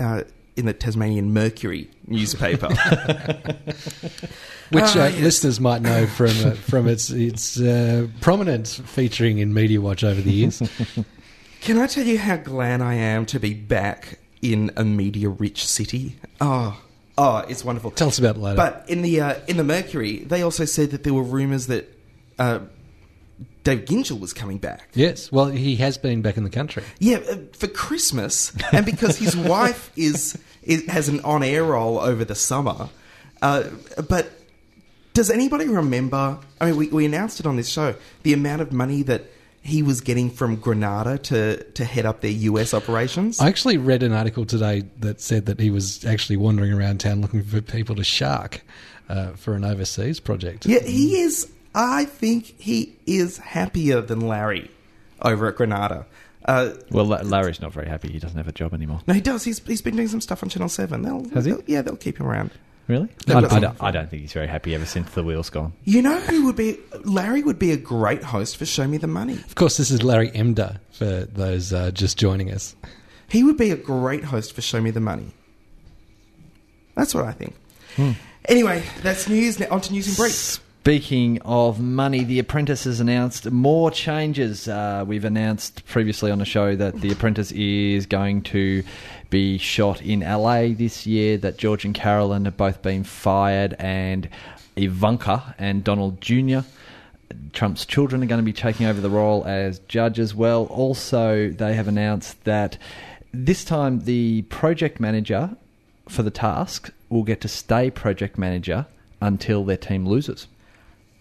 uh, 0.00 0.22
in 0.56 0.66
the 0.66 0.72
Tasmanian 0.72 1.32
Mercury 1.32 1.90
newspaper, 2.06 2.68
Which 4.70 4.96
uh, 4.96 5.10
yes. 5.12 5.20
listeners 5.20 5.60
might 5.60 5.82
know 5.82 6.06
from 6.06 6.28
uh, 6.28 6.52
from 6.52 6.88
its 6.88 7.10
its 7.10 7.60
uh, 7.60 8.06
prominent 8.20 8.68
featuring 8.68 9.38
in 9.38 9.52
Media 9.52 9.80
Watch 9.80 10.04
over 10.04 10.20
the 10.20 10.32
years. 10.32 10.62
can 11.60 11.78
I 11.78 11.86
tell 11.86 12.04
you 12.04 12.18
how 12.18 12.36
glad 12.36 12.80
I 12.80 12.94
am 12.94 13.26
to 13.26 13.38
be 13.38 13.54
back 13.54 14.18
in 14.42 14.70
a 14.76 14.84
media-rich 14.84 15.66
city? 15.66 16.16
Oh, 16.40 16.80
oh, 17.18 17.38
it's 17.48 17.64
wonderful. 17.64 17.90
Tell 17.90 18.08
us 18.08 18.18
about 18.18 18.36
it 18.36 18.40
later. 18.40 18.56
But 18.56 18.84
in 18.88 19.02
the 19.02 19.20
uh, 19.20 19.34
in 19.48 19.56
the 19.56 19.64
Mercury, 19.64 20.18
they 20.18 20.42
also 20.42 20.64
said 20.64 20.90
that 20.92 21.04
there 21.04 21.14
were 21.14 21.22
rumours 21.22 21.66
that 21.66 21.90
uh, 23.40 23.44
David 23.64 23.86
Gyngell 23.86 24.20
was 24.20 24.32
coming 24.32 24.58
back. 24.58 24.88
yes, 24.94 25.32
well, 25.32 25.46
he 25.46 25.76
has 25.76 25.96
been 25.98 26.22
back 26.22 26.36
in 26.36 26.44
the 26.44 26.50
country. 26.50 26.82
Yeah, 26.98 27.18
uh, 27.18 27.36
for 27.52 27.66
Christmas, 27.66 28.52
and 28.72 28.84
because 28.84 29.16
his 29.16 29.36
wife 29.54 29.90
is, 29.96 30.38
is 30.62 30.86
has 30.86 31.08
an 31.08 31.20
on 31.20 31.42
air 31.42 31.64
role 31.64 31.98
over 31.98 32.24
the 32.24 32.34
summer. 32.34 32.88
Uh, 33.42 33.64
but 34.08 34.30
does 35.14 35.30
anybody 35.30 35.68
remember? 35.68 36.38
I 36.60 36.66
mean, 36.66 36.76
we, 36.76 36.88
we 36.88 37.06
announced 37.06 37.40
it 37.40 37.46
on 37.46 37.56
this 37.56 37.68
show 37.68 37.94
the 38.22 38.32
amount 38.32 38.62
of 38.62 38.72
money 38.72 39.02
that 39.02 39.24
he 39.62 39.82
was 39.82 40.02
getting 40.02 40.28
from 40.30 40.56
Granada 40.56 41.16
to 41.18 41.62
to 41.72 41.84
head 41.84 42.04
up 42.04 42.20
their 42.20 42.30
US 42.30 42.74
operations. 42.74 43.40
I 43.40 43.48
actually 43.48 43.78
read 43.78 44.02
an 44.02 44.12
article 44.12 44.44
today 44.44 44.84
that 45.00 45.20
said 45.20 45.46
that 45.46 45.58
he 45.58 45.70
was 45.70 46.04
actually 46.04 46.36
wandering 46.36 46.72
around 46.72 47.00
town 47.00 47.22
looking 47.22 47.42
for 47.42 47.62
people 47.62 47.96
to 47.96 48.04
shark 48.04 48.60
uh, 49.08 49.32
for 49.32 49.54
an 49.54 49.64
overseas 49.64 50.20
project. 50.20 50.66
Yeah, 50.66 50.80
he 50.80 51.20
is. 51.20 51.50
I 51.74 52.04
think 52.04 52.54
he 52.60 52.96
is 53.06 53.38
happier 53.38 54.00
than 54.00 54.20
Larry 54.20 54.70
over 55.22 55.48
at 55.48 55.56
Granada. 55.56 56.06
Uh, 56.44 56.70
Well, 56.90 57.06
Larry's 57.06 57.60
not 57.60 57.72
very 57.72 57.88
happy. 57.88 58.12
He 58.12 58.18
doesn't 58.18 58.36
have 58.36 58.48
a 58.48 58.52
job 58.52 58.74
anymore. 58.74 59.00
no, 59.06 59.14
he 59.14 59.20
does. 59.20 59.44
He's 59.44 59.58
he's 59.66 59.80
been 59.82 59.96
doing 59.96 60.08
some 60.08 60.20
stuff 60.20 60.42
on 60.42 60.48
Channel 60.50 60.68
Seven. 60.68 61.02
They'll, 61.02 61.28
Has 61.30 61.44
he? 61.46 61.52
they'll- 61.52 61.62
yeah, 61.66 61.82
they'll 61.82 61.96
keep 61.96 62.18
him 62.20 62.26
around. 62.26 62.50
Really? 62.86 63.08
I, 63.28 63.38
I 63.38 63.60
don't, 63.60 63.82
I 63.82 63.90
don't 63.90 64.10
think 64.10 64.20
he's 64.20 64.34
very 64.34 64.46
happy 64.46 64.74
ever 64.74 64.84
since 64.84 65.10
the 65.12 65.24
wheel's 65.24 65.48
gone. 65.48 65.72
You 65.84 66.02
know 66.02 66.20
who 66.20 66.44
would 66.44 66.56
be? 66.56 66.76
Larry 67.04 67.42
would 67.42 67.58
be 67.58 67.70
a 67.72 67.78
great 67.78 68.22
host 68.22 68.58
for 68.58 68.66
Show 68.66 68.86
Me 68.86 68.98
the 68.98 69.06
Money. 69.06 69.32
Of 69.36 69.54
course, 69.54 69.78
this 69.78 69.90
is 69.90 70.02
Larry 70.02 70.30
Emdur 70.32 70.76
for 70.92 71.24
those 71.24 71.72
uh, 71.72 71.92
just 71.92 72.18
joining 72.18 72.52
us. 72.52 72.76
He 73.28 73.42
would 73.42 73.56
be 73.56 73.70
a 73.70 73.76
great 73.76 74.24
host 74.24 74.52
for 74.52 74.60
Show 74.60 74.82
Me 74.82 74.90
the 74.90 75.00
Money. 75.00 75.32
That's 76.94 77.14
what 77.14 77.24
I 77.24 77.32
think. 77.32 77.54
Anyway, 78.50 78.82
that's 79.02 79.28
news. 79.28 79.58
Now 79.58 79.68
on 79.70 79.80
to 79.80 79.92
news 79.92 80.06
and 80.08 80.16
brief. 80.18 80.60
Speaking 80.84 81.40
of 81.46 81.80
money, 81.80 82.24
The 82.24 82.38
Apprentice 82.38 82.84
has 82.84 83.00
announced 83.00 83.50
more 83.50 83.90
changes. 83.90 84.68
Uh, 84.68 85.02
we've 85.08 85.24
announced 85.24 85.86
previously 85.86 86.30
on 86.30 86.40
the 86.40 86.44
show 86.44 86.76
that 86.76 87.00
The 87.00 87.10
Apprentice 87.10 87.52
is 87.52 88.04
going 88.04 88.42
to 88.42 88.82
be 89.30 89.56
shot 89.56 90.02
in 90.02 90.20
LA 90.20 90.74
this 90.74 91.06
year, 91.06 91.38
that 91.38 91.56
George 91.56 91.86
and 91.86 91.94
Carolyn 91.94 92.44
have 92.44 92.58
both 92.58 92.82
been 92.82 93.02
fired, 93.02 93.74
and 93.78 94.28
Ivanka 94.76 95.54
and 95.58 95.82
Donald 95.82 96.20
Jr. 96.20 96.58
Trump's 97.54 97.86
children 97.86 98.22
are 98.22 98.26
going 98.26 98.42
to 98.42 98.44
be 98.44 98.52
taking 98.52 98.84
over 98.84 99.00
the 99.00 99.08
role 99.08 99.42
as 99.46 99.78
judge 99.88 100.18
as 100.18 100.34
well. 100.34 100.66
Also, 100.66 101.48
they 101.48 101.72
have 101.72 101.88
announced 101.88 102.44
that 102.44 102.76
this 103.32 103.64
time 103.64 104.00
the 104.00 104.42
project 104.42 105.00
manager 105.00 105.56
for 106.10 106.22
the 106.22 106.30
task 106.30 106.92
will 107.08 107.22
get 107.22 107.40
to 107.40 107.48
stay 107.48 107.90
project 107.90 108.36
manager 108.36 108.84
until 109.22 109.64
their 109.64 109.78
team 109.78 110.06
loses. 110.06 110.46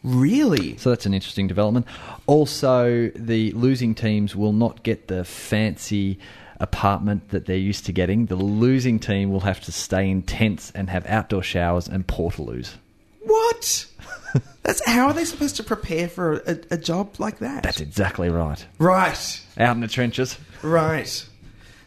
Really? 0.04 0.78
So 0.78 0.90
that's 0.90 1.06
an 1.06 1.14
interesting 1.14 1.48
development. 1.48 1.88
Also, 2.28 3.10
the 3.16 3.52
losing 3.54 3.96
teams 3.96 4.36
will 4.36 4.54
not 4.54 4.84
get 4.84 5.08
the 5.08 5.24
fancy 5.24 6.20
apartment 6.60 7.30
that 7.30 7.46
they're 7.46 7.56
used 7.58 7.86
to 7.86 7.94
getting. 7.94 8.26
The 8.26 8.36
losing 8.36 9.00
team 9.00 9.32
will 9.32 9.42
have 9.42 9.62
to 9.62 9.72
stay 9.72 10.10
in 10.10 10.24
tents 10.24 10.72
and 10.76 10.90
have 10.90 11.06
outdoor 11.08 11.44
showers 11.44 11.88
and 11.88 12.06
portaloos. 12.06 12.74
What? 13.22 13.86
That's 14.64 14.86
how 14.86 15.08
are 15.08 15.14
they 15.14 15.26
supposed 15.26 15.56
to 15.58 15.64
prepare 15.64 16.08
for 16.08 16.38
a, 16.40 16.58
a 16.72 16.78
job 16.78 17.16
like 17.20 17.40
that? 17.40 17.64
That's 17.64 17.82
exactly 17.82 18.30
right. 18.30 18.66
Right. 18.80 19.42
Out 19.58 19.76
in 19.76 19.82
the 19.82 19.88
trenches. 19.88 20.38
Right. 20.62 21.26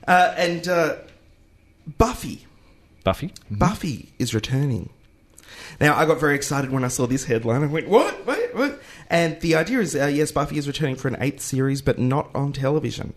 Uh, 0.07 0.35
and 0.37 0.67
uh, 0.69 0.97
Buffy. 1.99 2.47
Buffy. 3.05 3.33
Buffy 3.51 4.13
is 4.19 4.35
returning. 4.35 4.91
Now, 5.81 5.97
I 5.97 6.07
got 6.07 6.19
very 6.19 6.35
excited 6.35 6.71
when 6.71 6.85
I 6.85 6.89
saw 6.89 7.07
this 7.07 7.25
headline. 7.25 7.63
I 7.63 7.67
went, 7.67 7.89
what? 7.89 8.27
Wait, 8.27 8.55
what? 8.55 8.81
And 9.09 9.41
the 9.41 9.55
idea 9.55 9.81
is, 9.81 9.95
uh, 9.95 10.07
yes, 10.07 10.33
Buffy 10.33 10.59
is 10.59 10.67
returning 10.67 10.97
for 10.97 11.09
an 11.09 11.17
eighth 11.21 11.41
series, 11.41 11.83
but 11.83 11.99
not 11.99 12.29
on 12.35 12.53
television. 12.53 13.15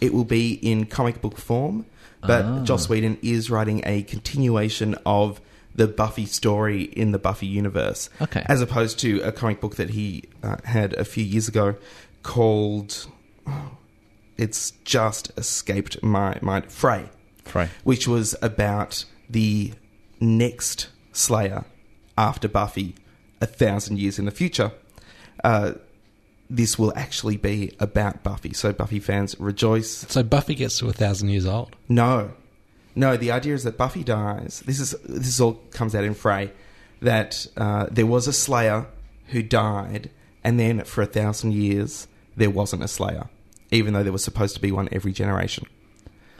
It 0.00 0.12
will 0.14 0.24
be 0.24 0.54
in 0.54 0.86
comic 0.86 1.20
book 1.20 1.36
form, 1.36 1.86
but 2.20 2.64
Joss 2.64 2.88
Whedon 2.88 3.18
is 3.22 3.50
writing 3.50 3.82
a 3.84 4.02
continuation 4.02 4.94
of 5.06 5.40
the 5.74 5.86
Buffy 5.86 6.26
story 6.26 6.82
in 6.82 7.12
the 7.12 7.18
Buffy 7.18 7.46
universe. 7.46 8.10
Okay. 8.20 8.44
As 8.46 8.60
opposed 8.60 8.98
to 9.00 9.20
a 9.20 9.30
comic 9.30 9.60
book 9.60 9.76
that 9.76 9.90
he 9.90 10.24
uh, 10.42 10.56
had 10.64 10.94
a 10.94 11.04
few 11.04 11.24
years 11.24 11.48
ago 11.48 11.76
called. 12.22 13.06
oh, 13.46 13.76
it's 14.36 14.72
just 14.84 15.30
escaped 15.36 16.02
my 16.02 16.38
mind. 16.40 16.72
Fray 16.72 17.10
Fray. 17.44 17.68
which 17.84 18.08
was 18.08 18.34
about 18.40 19.04
the 19.28 19.72
next 20.18 20.88
Slayer 21.12 21.64
after 22.20 22.48
Buffy, 22.48 22.94
a 23.40 23.46
thousand 23.46 23.98
years 23.98 24.18
in 24.18 24.26
the 24.26 24.30
future. 24.30 24.72
Uh, 25.42 25.72
this 26.50 26.78
will 26.78 26.92
actually 26.94 27.36
be 27.36 27.74
about 27.80 28.22
Buffy, 28.22 28.52
so 28.52 28.72
Buffy 28.72 29.00
fans 29.00 29.34
rejoice. 29.40 30.04
So 30.08 30.22
Buffy 30.22 30.54
gets 30.54 30.78
to 30.80 30.88
a 30.88 30.92
thousand 30.92 31.30
years 31.30 31.46
old. 31.46 31.74
No, 31.88 32.32
no. 32.94 33.16
The 33.16 33.30
idea 33.30 33.54
is 33.54 33.64
that 33.64 33.78
Buffy 33.78 34.04
dies. 34.04 34.62
This 34.66 34.80
is 34.80 34.90
this 35.08 35.40
all 35.40 35.54
comes 35.70 35.94
out 35.94 36.04
in 36.04 36.14
Fray 36.14 36.52
that 37.00 37.46
uh, 37.56 37.86
there 37.90 38.06
was 38.06 38.28
a 38.28 38.32
Slayer 38.32 38.86
who 39.28 39.42
died, 39.42 40.10
and 40.44 40.60
then 40.60 40.84
for 40.84 41.02
a 41.02 41.06
thousand 41.06 41.54
years 41.54 42.06
there 42.36 42.50
wasn't 42.50 42.82
a 42.82 42.88
Slayer, 42.88 43.30
even 43.70 43.94
though 43.94 44.02
there 44.02 44.12
was 44.12 44.24
supposed 44.24 44.54
to 44.56 44.60
be 44.60 44.72
one 44.72 44.88
every 44.92 45.12
generation. 45.12 45.66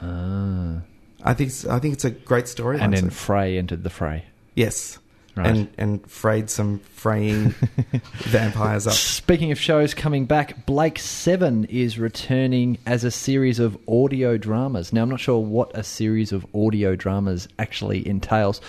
Ah. 0.01 0.81
I 1.23 1.33
think 1.33 1.49
it's, 1.49 1.65
I 1.65 1.79
think 1.79 1.93
it's 1.93 2.05
a 2.05 2.11
great 2.11 2.47
story. 2.47 2.79
And 2.79 2.93
then 2.93 3.09
Fray 3.11 3.57
entered 3.57 3.83
the 3.83 3.89
fray. 3.89 4.25
Yes. 4.55 4.97
Right. 5.35 5.47
And 5.47 5.73
and 5.77 6.11
frayed 6.11 6.49
some 6.49 6.79
fraying 6.79 7.49
vampires 8.15 8.85
up. 8.85 8.93
Speaking 8.93 9.51
of 9.51 9.59
shows 9.59 9.93
coming 9.93 10.25
back, 10.25 10.65
Blake 10.65 10.99
Seven 10.99 11.63
is 11.65 11.97
returning 11.97 12.77
as 12.85 13.05
a 13.05 13.11
series 13.11 13.57
of 13.59 13.77
audio 13.87 14.37
dramas. 14.37 14.91
Now, 14.91 15.03
I'm 15.03 15.09
not 15.09 15.21
sure 15.21 15.39
what 15.39 15.71
a 15.73 15.83
series 15.83 16.33
of 16.33 16.45
audio 16.53 16.97
dramas 16.97 17.47
actually 17.59 18.05
entails. 18.05 18.59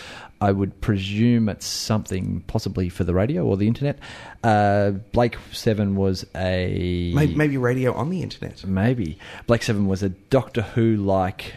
I 0.40 0.50
would 0.50 0.80
presume 0.80 1.48
it's 1.48 1.66
something 1.66 2.42
possibly 2.48 2.88
for 2.88 3.04
the 3.04 3.14
radio 3.14 3.44
or 3.44 3.56
the 3.56 3.68
internet. 3.68 3.98
Uh, 4.42 4.90
Blake 5.12 5.36
Seven 5.52 5.94
was 5.94 6.24
a 6.34 7.12
Maybe, 7.14 7.34
maybe 7.34 7.56
radio 7.58 7.92
on 7.92 8.10
the 8.10 8.22
internet. 8.22 8.64
Maybe. 8.64 9.18
Blake 9.46 9.62
Seven 9.62 9.86
was 9.86 10.02
a 10.02 10.08
Doctor 10.08 10.62
Who 10.62 10.96
like 10.96 11.54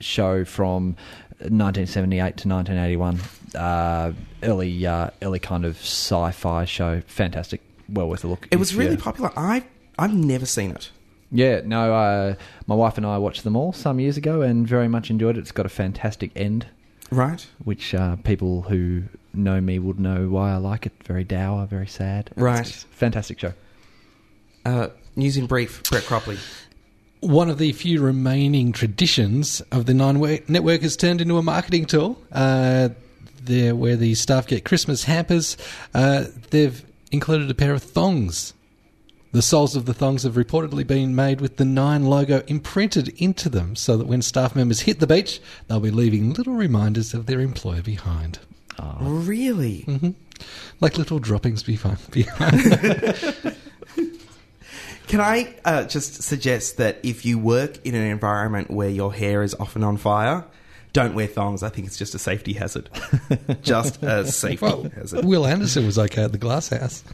show 0.00 0.44
from 0.44 0.96
1978 1.40 2.36
to 2.38 2.48
1981. 2.48 3.18
Uh, 3.54 4.12
early, 4.42 4.86
uh, 4.86 5.10
early 5.22 5.38
kind 5.38 5.64
of 5.64 5.76
sci-fi 5.78 6.64
show. 6.64 7.00
Fantastic. 7.06 7.60
Well 7.88 8.08
worth 8.08 8.24
a 8.24 8.28
look. 8.28 8.46
It 8.50 8.56
was 8.56 8.74
really 8.74 8.92
you- 8.92 8.98
popular. 8.98 9.30
I 9.36 9.64
I've 9.98 10.14
never 10.14 10.46
seen 10.46 10.70
it. 10.72 10.90
Yeah, 11.30 11.60
no, 11.64 11.92
uh, 11.94 12.34
my 12.66 12.74
wife 12.74 12.96
and 12.96 13.04
I 13.04 13.18
watched 13.18 13.44
them 13.44 13.54
all 13.56 13.72
some 13.74 14.00
years 14.00 14.16
ago 14.16 14.40
and 14.42 14.66
very 14.66 14.88
much 14.88 15.10
enjoyed 15.10 15.36
it. 15.36 15.40
It's 15.40 15.52
got 15.52 15.66
a 15.66 15.68
fantastic 15.70 16.30
end, 16.34 16.66
Right. 17.10 17.46
which 17.64 17.94
uh, 17.94 18.16
people 18.16 18.62
who 18.62 19.02
know 19.34 19.60
me 19.60 19.78
would 19.78 20.00
know 20.00 20.28
why 20.28 20.52
I 20.52 20.56
like 20.56 20.86
it. 20.86 20.92
Very 21.04 21.24
dour, 21.24 21.66
very 21.66 21.86
sad. 21.86 22.30
Right. 22.36 22.66
fantastic 22.90 23.38
show. 23.40 23.52
Uh, 24.64 24.88
news 25.16 25.36
in 25.36 25.46
brief. 25.46 25.82
Brett 25.90 26.04
Cropley. 26.04 26.38
One 27.20 27.50
of 27.50 27.58
the 27.58 27.72
few 27.72 28.00
remaining 28.00 28.72
traditions 28.72 29.60
of 29.72 29.86
the 29.86 29.94
Nine 29.94 30.20
Network 30.48 30.82
has 30.82 30.96
turned 30.96 31.20
into 31.20 31.36
a 31.38 31.42
marketing 31.42 31.86
tool. 31.86 32.20
Uh, 32.32 32.90
there, 33.42 33.74
where 33.74 33.96
the 33.96 34.14
staff 34.14 34.46
get 34.46 34.64
Christmas 34.64 35.04
hampers, 35.04 35.56
uh, 35.94 36.24
they've 36.50 36.84
included 37.10 37.50
a 37.50 37.54
pair 37.54 37.72
of 37.72 37.82
thongs. 37.82 38.52
The 39.32 39.42
soles 39.42 39.74
of 39.76 39.84
the 39.86 39.94
thongs 39.94 40.22
have 40.24 40.34
reportedly 40.34 40.86
been 40.86 41.14
made 41.14 41.40
with 41.40 41.56
the 41.56 41.64
Nine 41.64 42.04
logo 42.04 42.42
imprinted 42.46 43.08
into 43.20 43.48
them, 43.48 43.74
so 43.76 43.96
that 43.96 44.06
when 44.06 44.22
staff 44.22 44.54
members 44.56 44.80
hit 44.80 45.00
the 45.00 45.06
beach, 45.06 45.40
they'll 45.66 45.80
be 45.80 45.90
leaving 45.90 46.32
little 46.32 46.54
reminders 46.54 47.14
of 47.14 47.26
their 47.26 47.40
employer 47.40 47.82
behind, 47.82 48.38
Really? 49.00 50.14
like 50.80 50.96
little 50.98 51.18
droppings 51.18 51.62
behind. 51.62 51.98
Can 55.08 55.20
I 55.20 55.54
uh, 55.64 55.84
just 55.84 56.22
suggest 56.22 56.76
that 56.76 56.98
if 57.02 57.24
you 57.24 57.38
work 57.38 57.84
in 57.84 57.94
an 57.94 58.04
environment 58.04 58.70
where 58.70 58.90
your 58.90 59.12
hair 59.12 59.42
is 59.42 59.54
often 59.54 59.82
on 59.82 59.96
fire, 59.96 60.44
don't 60.92 61.14
wear 61.14 61.26
thongs. 61.26 61.62
I 61.62 61.70
think 61.70 61.86
it's 61.86 61.96
just 61.96 62.14
a 62.14 62.18
safety 62.18 62.52
hazard. 62.52 62.90
just 63.62 64.02
a 64.02 64.26
safety 64.26 64.64
well, 64.64 64.82
hazard. 64.90 65.24
Will 65.24 65.46
Anderson 65.46 65.86
was 65.86 65.98
okay 65.98 66.24
at 66.24 66.32
the 66.32 66.38
Glass 66.38 66.68
House. 66.68 67.02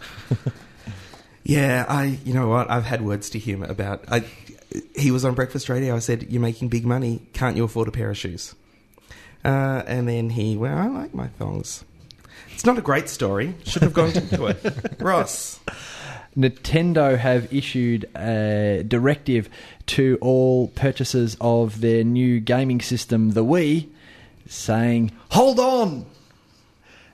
Yeah, 1.45 1.85
I. 1.89 2.19
You 2.25 2.33
know 2.33 2.49
what? 2.49 2.71
I've 2.71 2.85
had 2.85 3.03
words 3.03 3.31
to 3.31 3.39
him 3.39 3.63
about. 3.63 4.05
I, 4.09 4.25
he 4.97 5.11
was 5.11 5.25
on 5.25 5.35
breakfast 5.35 5.69
radio. 5.69 5.95
I 5.95 5.99
said, 5.99 6.31
"You're 6.31 6.41
making 6.41 6.69
big 6.69 6.87
money. 6.87 7.21
Can't 7.35 7.57
you 7.57 7.65
afford 7.65 7.87
a 7.87 7.91
pair 7.91 8.11
of 8.11 8.17
shoes?" 8.17 8.55
Uh, 9.45 9.83
and 9.87 10.09
then 10.09 10.31
he, 10.31 10.57
well, 10.57 10.77
I 10.77 10.87
like 10.87 11.15
my 11.15 11.29
thongs. 11.29 11.85
It's 12.55 12.65
not 12.65 12.79
a 12.79 12.83
great 12.83 13.11
story. 13.11 13.55
Should 13.65 13.83
have 13.83 13.93
gone 13.93 14.13
into 14.13 14.47
it. 14.47 14.97
Ross. 15.01 15.61
Nintendo 16.37 17.17
have 17.17 17.53
issued 17.53 18.05
a 18.17 18.85
directive 18.87 19.49
to 19.87 20.19
all 20.21 20.69
purchasers 20.69 21.37
of 21.41 21.81
their 21.81 22.03
new 22.05 22.41
gaming 22.41 22.81
system, 22.81 23.31
the 23.31 23.45
Wii, 23.45 23.87
saying, 24.49 25.13
Hold 25.31 25.61
on! 25.61 26.07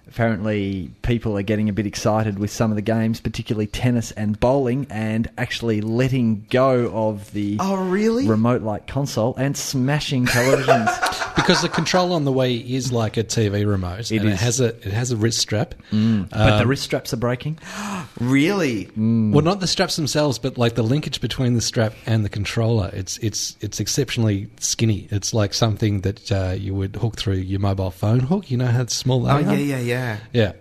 Apparently, 0.09 0.91
people 1.03 1.39
are 1.39 1.43
getting 1.43 1.69
a 1.69 1.73
bit 1.73 1.87
excited 1.87 2.37
with 2.39 2.51
some 2.51 2.73
of 2.73 2.77
the 2.77 2.83
games, 2.83 3.21
particularly 3.21 3.69
tennis 3.69 4.11
and 4.13 4.41
bowling, 4.41 4.87
and 4.91 5.31
actually 5.39 5.81
letting 5.81 6.47
go 6.51 6.91
of 6.93 7.31
the 7.33 7.59
Oh, 7.61 7.77
really? 7.77 8.27
remote 8.27 8.63
like 8.63 8.89
console 8.89 9.37
and 9.37 9.57
smashing 9.57 10.27
televisions. 10.27 10.87
because 11.37 11.63
the 11.63 11.69
control 11.69 12.13
on 12.13 12.25
the 12.25 12.33
Wii 12.33 12.69
is 12.71 12.93
like 12.93 13.17
a 13.17 13.25
TV 13.25 13.67
remote, 13.67 14.11
It 14.11 14.19
and 14.21 14.29
it 14.31 14.37
has 14.39 14.61
a 14.61 14.67
it 14.67 14.85
has 14.93 15.11
a 15.11 15.17
wrist 15.17 15.39
strap. 15.39 15.75
Mm. 15.91 16.29
but 16.31 16.57
the 16.59 16.63
um, 16.63 16.69
wrist 16.69 16.83
straps 16.83 17.13
are 17.13 17.17
breaking. 17.19 17.59
Really? 18.21 18.87
Well, 18.87 18.93
mm. 18.97 19.45
not 19.45 19.61
the 19.61 19.67
straps 19.67 19.97
themselves, 19.97 20.39
but 20.39 20.59
like 20.59 20.75
the 20.75 20.83
linkage 20.83 21.21
between 21.21 21.55
the 21.55 21.61
strap 21.61 21.95
and 22.07 22.25
the 22.25 22.29
controller. 22.29 22.91
It's 22.93 23.17
it's 23.19 23.57
it's 23.61 23.81
exceptionally 23.81 24.49
skinny. 24.59 25.09
It's 25.11 25.33
like 25.33 25.55
something 25.55 26.01
that 26.03 26.31
uh, 26.33 26.55
you 26.59 26.75
would 26.75 26.97
hook 26.97 27.17
through 27.17 27.37
your 27.37 27.61
mobile 27.61 27.91
phone 27.91 28.21
hook. 28.21 28.51
You 28.51 28.59
know 28.59 28.67
how 28.67 28.85
small 28.87 29.23
they 29.23 29.31
Oh, 29.31 29.37
are. 29.37 29.41
yeah, 29.43 29.55
yeah, 29.55 29.79
yeah. 29.79 30.19
Yeah. 30.33 30.53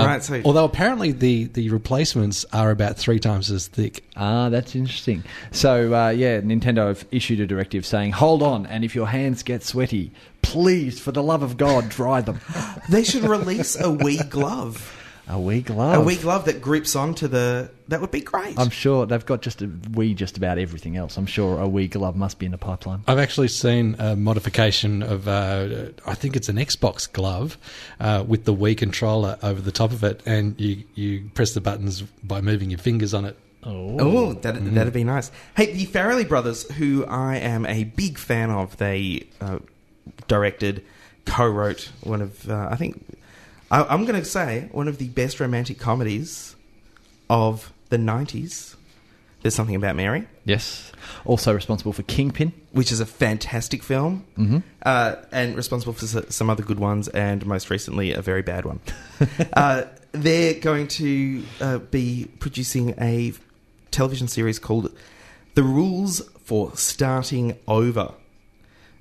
All 0.00 0.06
right, 0.06 0.22
so- 0.22 0.42
although 0.44 0.64
apparently 0.64 1.12
the, 1.12 1.44
the 1.44 1.68
replacements 1.70 2.44
are 2.52 2.70
about 2.70 2.96
three 2.96 3.18
times 3.18 3.50
as 3.50 3.68
thick. 3.68 4.04
Ah, 4.16 4.48
that's 4.48 4.74
interesting. 4.74 5.22
So, 5.50 5.94
uh, 5.94 6.08
yeah, 6.10 6.40
Nintendo 6.40 6.88
have 6.88 7.04
issued 7.10 7.40
a 7.40 7.46
directive 7.46 7.84
saying, 7.86 8.12
hold 8.12 8.42
on, 8.42 8.66
and 8.66 8.84
if 8.84 8.94
your 8.94 9.06
hands 9.08 9.42
get 9.42 9.62
sweaty, 9.62 10.10
please, 10.42 11.00
for 11.00 11.12
the 11.12 11.22
love 11.22 11.42
of 11.42 11.56
God, 11.56 11.88
dry 11.88 12.20
them. 12.20 12.40
They 12.88 13.04
should 13.04 13.24
release 13.24 13.76
a 13.76 13.84
Wii 13.84 14.28
glove. 14.30 15.00
A 15.26 15.36
Wii 15.36 15.64
glove. 15.64 16.06
A 16.06 16.10
Wii 16.10 16.20
glove 16.20 16.44
that 16.44 16.60
grips 16.60 16.94
onto 16.94 17.28
the. 17.28 17.70
That 17.88 18.02
would 18.02 18.10
be 18.10 18.20
great. 18.20 18.58
I'm 18.58 18.68
sure 18.68 19.06
they've 19.06 19.24
got 19.24 19.40
just 19.40 19.62
a 19.62 19.70
wee 19.94 20.12
just 20.12 20.36
about 20.36 20.58
everything 20.58 20.96
else. 20.96 21.16
I'm 21.16 21.24
sure 21.26 21.62
a 21.62 21.66
Wii 21.66 21.90
glove 21.90 22.14
must 22.14 22.38
be 22.38 22.44
in 22.44 22.52
the 22.52 22.58
pipeline. 22.58 23.02
I've 23.08 23.18
actually 23.18 23.48
seen 23.48 23.96
a 23.98 24.16
modification 24.16 25.02
of, 25.02 25.26
uh, 25.26 25.86
I 26.06 26.14
think 26.14 26.36
it's 26.36 26.50
an 26.50 26.56
Xbox 26.56 27.10
glove 27.10 27.56
uh, 28.00 28.22
with 28.26 28.44
the 28.44 28.54
Wii 28.54 28.76
controller 28.76 29.38
over 29.42 29.62
the 29.62 29.72
top 29.72 29.92
of 29.92 30.04
it, 30.04 30.20
and 30.26 30.60
you, 30.60 30.84
you 30.94 31.30
press 31.32 31.54
the 31.54 31.60
buttons 31.62 32.02
by 32.22 32.42
moving 32.42 32.70
your 32.70 32.78
fingers 32.78 33.14
on 33.14 33.24
it. 33.24 33.38
Oh, 33.66 34.34
that, 34.34 34.74
that'd 34.74 34.92
be 34.92 35.04
nice. 35.04 35.30
Hey, 35.56 35.72
the 35.72 35.86
Farrelly 35.86 36.28
brothers, 36.28 36.70
who 36.72 37.06
I 37.06 37.36
am 37.36 37.64
a 37.64 37.84
big 37.84 38.18
fan 38.18 38.50
of, 38.50 38.76
they 38.76 39.26
uh, 39.40 39.60
directed, 40.28 40.84
co-wrote 41.24 41.90
one 42.02 42.20
of, 42.20 42.50
uh, 42.50 42.68
I 42.70 42.76
think, 42.76 43.02
I, 43.70 43.84
I'm 43.84 44.04
going 44.04 44.20
to 44.20 44.24
say 44.24 44.68
one 44.72 44.88
of 44.88 44.98
the 44.98 45.08
best 45.08 45.40
romantic 45.40 45.78
comedies 45.78 46.56
of 47.28 47.72
the 47.88 47.96
'90s. 47.96 48.76
There's 49.42 49.54
something 49.54 49.76
about 49.76 49.94
Mary, 49.94 50.26
Yes. 50.46 50.90
Also 51.24 51.52
responsible 51.52 51.92
for 51.92 52.02
Kingpin. 52.02 52.52
which 52.72 52.92
is 52.92 53.00
a 53.00 53.06
fantastic 53.06 53.82
film, 53.82 54.24
mm-hmm. 54.38 54.58
uh, 54.82 55.16
and 55.32 55.56
responsible 55.56 55.92
for 55.92 56.06
some 56.06 56.50
other 56.50 56.62
good 56.62 56.78
ones, 56.78 57.08
and 57.08 57.44
most 57.46 57.70
recently 57.70 58.12
a 58.12 58.22
very 58.22 58.42
bad 58.42 58.64
one. 58.64 58.80
uh, 59.54 59.84
they're 60.12 60.54
going 60.54 60.88
to 60.88 61.42
uh, 61.60 61.78
be 61.78 62.30
producing 62.38 62.94
a 63.00 63.32
television 63.90 64.28
series 64.28 64.58
called 64.58 64.94
"The 65.54 65.62
Rules 65.62 66.20
for 66.44 66.76
Starting 66.76 67.58
Over." 67.66 68.12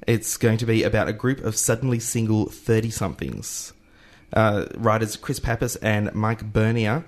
It's 0.06 0.36
going 0.38 0.58
to 0.58 0.66
be 0.66 0.84
about 0.84 1.08
a 1.08 1.14
group 1.14 1.40
of 1.42 1.56
suddenly 1.56 2.00
single 2.00 2.48
thirty-somethings. 2.48 3.74
Uh, 4.34 4.66
writers 4.76 5.16
Chris 5.16 5.40
Pappas 5.40 5.76
and 5.78 6.14
Mike 6.14 6.52
Bernier 6.52 7.04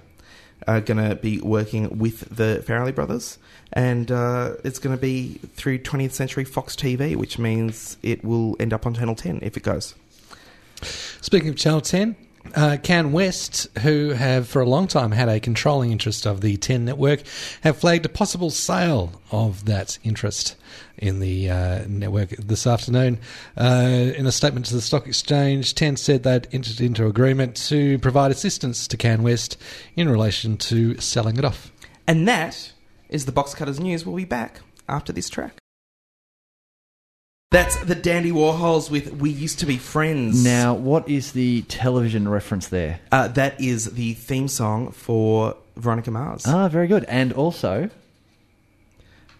are 0.67 0.81
going 0.81 1.09
to 1.09 1.15
be 1.15 1.39
working 1.41 1.97
with 1.97 2.35
the 2.35 2.63
Farrelly 2.65 2.93
brothers, 2.93 3.37
and 3.73 4.11
uh, 4.11 4.53
it's 4.63 4.79
going 4.79 4.95
to 4.95 5.01
be 5.01 5.39
through 5.55 5.79
20th 5.79 6.11
Century 6.11 6.45
Fox 6.45 6.75
TV, 6.75 7.15
which 7.15 7.37
means 7.37 7.97
it 8.01 8.23
will 8.23 8.55
end 8.59 8.73
up 8.73 8.85
on 8.85 8.93
Channel 8.93 9.15
10 9.15 9.39
if 9.41 9.57
it 9.57 9.63
goes. 9.63 9.95
Speaking 10.81 11.49
of 11.49 11.55
Channel 11.55 11.81
10, 11.81 12.15
uh, 12.53 12.77
CanWest, 12.81 13.79
who 13.79 14.09
have 14.09 14.47
for 14.47 14.61
a 14.61 14.69
long 14.69 14.87
time 14.87 15.11
had 15.11 15.29
a 15.29 15.39
controlling 15.39 15.91
interest 15.91 16.25
of 16.25 16.41
the 16.41 16.57
10 16.57 16.85
network, 16.85 17.21
have 17.61 17.77
flagged 17.77 18.05
a 18.05 18.09
possible 18.09 18.49
sale 18.49 19.21
of 19.31 19.65
that 19.65 19.97
interest 20.03 20.55
in 20.97 21.19
the 21.19 21.49
uh, 21.49 21.85
network 21.87 22.29
this 22.29 22.65
afternoon. 22.65 23.19
Uh, 23.57 24.11
in 24.15 24.25
a 24.25 24.31
statement 24.31 24.65
to 24.67 24.75
the 24.75 24.81
stock 24.81 25.07
exchange, 25.07 25.75
10 25.75 25.97
said 25.97 26.23
they'd 26.23 26.47
entered 26.51 26.81
into 26.81 27.05
agreement 27.07 27.55
to 27.67 27.99
provide 27.99 28.31
assistance 28.31 28.87
to 28.87 28.97
CanWest 28.97 29.57
in 29.95 30.09
relation 30.09 30.57
to 30.57 30.97
selling 30.99 31.37
it 31.37 31.45
off. 31.45 31.71
And 32.07 32.27
that 32.27 32.73
is 33.09 33.25
the 33.25 33.31
Box 33.31 33.53
Cutters 33.53 33.79
News. 33.79 34.05
We'll 34.05 34.15
be 34.15 34.25
back 34.25 34.61
after 34.87 35.11
this 35.11 35.29
track. 35.29 35.53
That's 37.51 37.77
the 37.85 37.95
Dandy 37.95 38.31
Warhols 38.31 38.91
with 38.91 39.13
We 39.13 39.29
Used 39.29 39.59
to 39.59 39.65
Be 39.65 39.77
Friends. 39.77 40.43
Now, 40.43 40.73
what 40.73 41.07
is 41.07 41.31
the 41.31 41.61
television 41.63 42.27
reference 42.27 42.67
there? 42.67 42.99
Uh, 43.11 43.29
that 43.29 43.61
is 43.61 43.93
the 43.93 44.13
theme 44.15 44.49
song 44.49 44.91
for 44.91 45.55
Veronica 45.77 46.11
Mars. 46.11 46.45
Ah, 46.45 46.67
very 46.67 46.87
good. 46.87 47.05
And 47.05 47.31
also, 47.31 47.89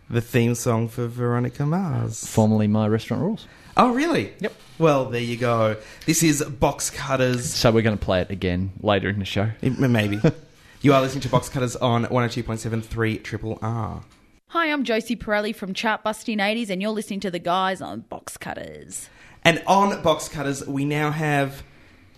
The 0.09 0.21
theme 0.21 0.55
song 0.55 0.87
for 0.87 1.07
Veronica 1.07 1.65
Mars. 1.65 2.25
formerly 2.27 2.67
My 2.67 2.87
Restaurant 2.87 3.23
Rules. 3.23 3.47
Oh, 3.77 3.91
really? 3.93 4.33
Yep. 4.39 4.53
Well, 4.77 5.05
there 5.05 5.21
you 5.21 5.35
go. 5.35 5.77
This 6.05 6.23
is 6.23 6.43
Box 6.43 6.89
Cutters. 6.89 7.53
So 7.53 7.71
we're 7.71 7.81
going 7.81 7.97
to 7.97 8.03
play 8.03 8.21
it 8.21 8.29
again 8.29 8.71
later 8.81 9.09
in 9.09 9.19
the 9.19 9.25
show. 9.25 9.49
M- 9.63 9.91
Maybe. 9.91 10.19
you 10.81 10.93
are 10.93 11.01
listening 11.01 11.21
to 11.21 11.29
Box 11.29 11.49
Cutters 11.49 11.75
on 11.77 12.05
102.73 12.05 13.23
Triple 13.23 13.57
R. 13.61 14.03
Hi, 14.49 14.71
I'm 14.71 14.83
Josie 14.83 15.15
Pirelli 15.15 15.53
from 15.53 15.73
Chartbusting 15.73 16.37
80s, 16.37 16.69
and 16.69 16.81
you're 16.81 16.91
listening 16.91 17.19
to 17.21 17.31
the 17.31 17.39
guys 17.39 17.81
on 17.81 18.01
Box 18.01 18.37
Cutters. 18.37 19.09
And 19.43 19.61
on 19.67 20.01
Box 20.03 20.29
Cutters, 20.29 20.65
we 20.67 20.85
now 20.85 21.11
have 21.11 21.63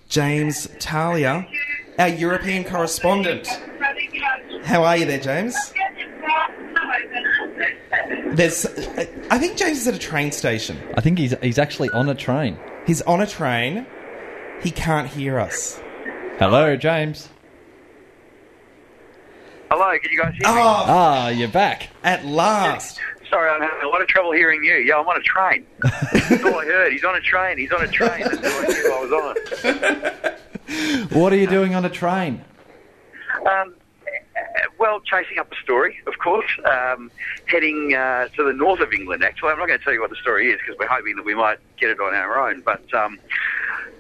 James 0.10 0.68
Talia, 0.80 1.48
our 1.98 2.10
European 2.10 2.64
correspondent. 2.66 3.48
How 4.64 4.84
are 4.84 4.98
you 4.98 5.06
there, 5.06 5.20
James? 5.20 5.56
There's, 8.36 8.66
I 9.30 9.38
think 9.40 9.58
James 9.58 9.80
is 9.80 9.88
at 9.88 9.94
a 9.96 10.00
train 10.00 10.32
station. 10.32 10.78
I 10.96 11.02
think 11.02 11.18
he's 11.18 11.34
he's 11.42 11.58
actually 11.60 11.90
on 11.92 12.10
a 12.10 12.16
train. 12.16 12.58
He's 12.86 13.02
on 13.04 13.22
a 13.22 13.28
train. 13.28 13.86
He 14.62 14.72
can't 14.72 15.08
hear 15.08 15.40
us. 15.40 15.80
Hello, 16.40 16.76
James. 16.76 17.30
Hello, 19.70 19.98
can 20.02 20.12
you 20.12 20.18
guys 20.22 20.34
hear 20.34 20.48
me? 20.48 20.54
Oh, 20.62 20.86
Ah, 20.88 21.30
you're 21.30 21.48
back. 21.50 21.90
at 22.04 22.26
last. 22.26 23.00
Sorry, 23.30 23.50
I'm 23.50 23.62
having 23.62 23.84
a 23.84 23.88
lot 23.90 24.02
of 24.02 24.08
trouble 24.08 24.32
hearing 24.32 24.64
you. 24.64 24.76
Yeah, 24.76 24.98
I'm 25.00 25.08
on 25.08 25.18
a 25.18 25.22
train. 25.22 25.66
That's 25.82 26.44
all 26.46 26.60
I 26.60 26.66
heard. 26.66 26.94
He's 26.94 27.04
on 27.04 27.16
a 27.16 27.20
train. 27.22 27.58
He's 27.58 27.72
on 27.74 27.84
a 27.84 27.88
train. 27.88 28.24
That's 28.24 28.38
all 28.38 28.62
I 28.62 28.68
knew 28.68 28.94
I 28.94 29.00
was 29.04 29.12
on. 31.12 31.20
What 31.20 31.34
are 31.34 31.36
you 31.36 31.48
doing 31.48 31.76
on 31.76 31.84
a 31.84 31.90
train? 31.90 32.42
Um, 33.50 33.76
well, 34.80 35.00
chasing 35.02 35.40
up 35.40 35.52
a 35.52 35.56
story, 35.64 36.00
of 36.08 36.18
course. 36.20 36.50
Um, 36.66 37.12
heading 37.46 37.94
uh, 37.94 38.28
to 38.30 38.44
the 38.44 38.54
north 38.54 38.80
of 38.80 38.94
England, 38.94 39.24
actually. 39.24 39.52
I'm 39.52 39.60
not 39.60 39.68
going 39.68 39.80
to 39.80 39.84
tell 39.84 39.94
you 39.94 40.02
what 40.02 40.10
the 40.10 40.16
story 40.18 40.50
is 40.52 40.60
because 40.60 40.76
we're 40.80 40.88
hoping 40.88 41.16
that 41.16 41.26
we 41.26 41.36
might 41.36 41.60
get 41.80 41.90
it 41.90 42.00
on 42.00 42.14
our 42.14 42.50
own. 42.50 42.62
But 42.62 42.94
um, 42.94 43.20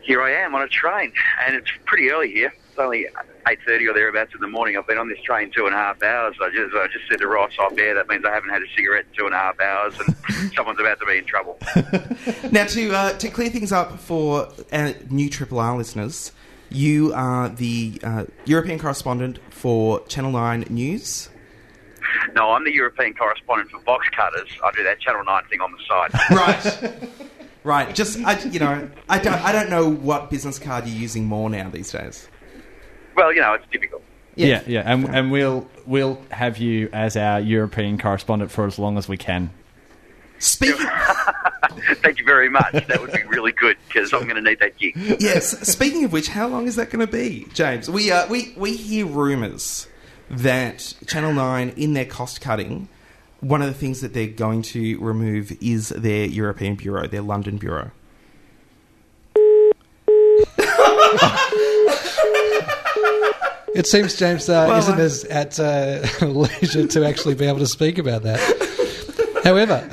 here 0.01 0.21
I 0.21 0.31
am 0.31 0.55
on 0.55 0.61
a 0.61 0.67
train, 0.67 1.11
and 1.45 1.55
it's 1.55 1.69
pretty 1.85 2.09
early 2.09 2.31
here. 2.31 2.53
it's 2.69 2.79
only 2.79 3.07
eight 3.47 3.59
thirty 3.65 3.87
or 3.87 3.93
thereabouts 3.93 4.33
in 4.33 4.41
the 4.41 4.47
morning. 4.47 4.77
I've 4.77 4.87
been 4.87 4.97
on 4.97 5.09
this 5.09 5.21
train 5.21 5.51
two 5.51 5.65
and 5.65 5.75
a 5.75 5.77
half 5.77 6.01
hours. 6.01 6.35
I 6.41 6.49
just 6.49 6.73
I 6.75 6.87
just 6.87 7.07
said 7.09 7.19
to 7.19 7.27
Ross 7.27 7.51
off 7.59 7.77
air 7.77 7.93
that 7.95 8.07
means 8.07 8.23
I 8.25 8.33
haven't 8.33 8.49
had 8.49 8.61
a 8.61 8.67
cigarette 8.75 9.05
in 9.11 9.17
two 9.17 9.25
and 9.25 9.35
a 9.35 9.37
half 9.37 9.59
hours, 9.59 9.95
and 9.99 10.53
someone's 10.55 10.79
about 10.79 10.99
to 10.99 11.05
be 11.05 11.17
in 11.17 11.25
trouble. 11.25 11.57
Now, 12.51 12.65
to 12.65 12.91
uh, 12.91 13.13
to 13.17 13.29
clear 13.29 13.49
things 13.49 13.71
up 13.71 13.99
for 13.99 14.49
our 14.71 14.93
new 15.09 15.29
Triple 15.29 15.59
R 15.59 15.77
listeners, 15.77 16.31
you 16.69 17.13
are 17.13 17.49
the 17.49 17.99
uh, 18.03 18.25
European 18.45 18.79
correspondent 18.79 19.39
for 19.57 20.05
Channel 20.07 20.31
Nine 20.31 20.65
News. 20.69 21.29
No, 22.33 22.51
I'm 22.51 22.63
the 22.63 22.73
European 22.73 23.13
correspondent 23.13 23.71
for 23.71 23.79
Box 23.79 24.07
Cutters. 24.15 24.47
I 24.63 24.71
do 24.71 24.83
that 24.83 24.99
Channel 24.99 25.23
Nine 25.25 25.43
thing 25.49 25.59
on 25.61 25.71
the 25.71 25.79
side. 25.87 26.11
Right. 26.31 27.09
right. 27.63 27.95
Just 27.95 28.19
I, 28.19 28.39
you 28.43 28.59
know, 28.59 28.89
I 29.09 29.19
don't 29.19 29.43
I 29.43 29.51
don't 29.51 29.69
know 29.69 29.89
what 29.89 30.29
business 30.29 30.59
card 30.59 30.85
you're 30.87 30.97
using 30.97 31.25
more 31.25 31.49
now 31.49 31.69
these 31.69 31.91
days. 31.91 32.27
well, 33.15 33.33
you 33.33 33.41
know, 33.41 33.53
it's 33.53 33.65
typical. 33.71 34.01
Yeah, 34.35 34.61
yeah, 34.67 34.83
and 34.85 35.09
and 35.09 35.31
we'll 35.31 35.67
we'll 35.87 36.21
have 36.29 36.59
you 36.59 36.89
as 36.93 37.17
our 37.17 37.39
European 37.39 37.97
correspondent 37.97 38.51
for 38.51 38.67
as 38.67 38.77
long 38.77 38.97
as 38.97 39.09
we 39.09 39.17
can. 39.17 39.49
Speaking, 40.37 40.85
Thank 42.03 42.19
you 42.19 42.25
very 42.25 42.49
much. 42.49 42.73
That 42.87 42.99
would 43.01 43.11
be 43.13 43.23
really 43.23 43.51
good 43.51 43.77
because 43.87 44.13
I'm 44.13 44.23
going 44.23 44.35
to 44.35 44.41
need 44.41 44.59
that 44.59 44.77
gig. 44.77 44.93
yes. 45.19 45.57
Speaking 45.71 46.03
of 46.03 46.11
which, 46.11 46.27
how 46.29 46.47
long 46.47 46.67
is 46.67 46.75
that 46.75 46.89
going 46.89 47.05
to 47.05 47.11
be, 47.11 47.47
James? 47.53 47.89
We 47.89 48.11
uh, 48.11 48.27
we 48.27 48.53
we 48.57 48.75
hear 48.75 49.05
rumours 49.05 49.87
that 50.29 50.93
Channel 51.07 51.33
Nine, 51.33 51.69
in 51.77 51.93
their 51.93 52.05
cost 52.05 52.41
cutting, 52.41 52.89
one 53.39 53.61
of 53.61 53.67
the 53.67 53.73
things 53.73 54.01
that 54.01 54.13
they're 54.13 54.27
going 54.27 54.61
to 54.63 54.99
remove 54.99 55.51
is 55.61 55.89
their 55.89 56.25
European 56.25 56.75
bureau, 56.75 57.07
their 57.07 57.21
London 57.21 57.57
bureau. 57.57 57.91
It 63.73 63.85
seems 63.85 64.15
James 64.15 64.49
uh, 64.49 64.65
Well, 64.67 64.79
isn't 64.79 64.99
I- 64.99 65.03
as 65.03 65.23
at 65.25 65.59
uh, 65.59 66.07
leisure 66.25 66.87
to 66.87 67.05
actually 67.05 67.35
be 67.35 67.45
able 67.45 67.59
to 67.59 67.67
speak 67.67 67.99
about 67.99 68.23
that. 68.23 68.39
However, 69.43 69.87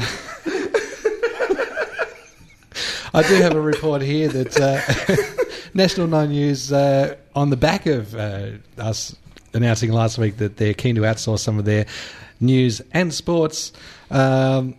I 3.14 3.22
do 3.22 3.36
have 3.36 3.54
a 3.54 3.60
report 3.60 4.02
here 4.02 4.26
that 4.26 4.60
uh, 4.60 5.54
National 5.74 6.08
Nine 6.08 6.30
News, 6.30 6.72
uh, 6.72 7.14
on 7.36 7.50
the 7.50 7.56
back 7.56 7.86
of 7.86 8.12
uh, 8.16 8.50
us 8.76 9.14
announcing 9.52 9.92
last 9.92 10.18
week 10.18 10.38
that 10.38 10.56
they're 10.56 10.74
keen 10.74 10.96
to 10.96 11.02
outsource 11.02 11.38
some 11.38 11.56
of 11.56 11.64
their 11.64 11.86
news 12.40 12.82
and 12.90 13.14
sports, 13.14 13.72
um, 14.10 14.74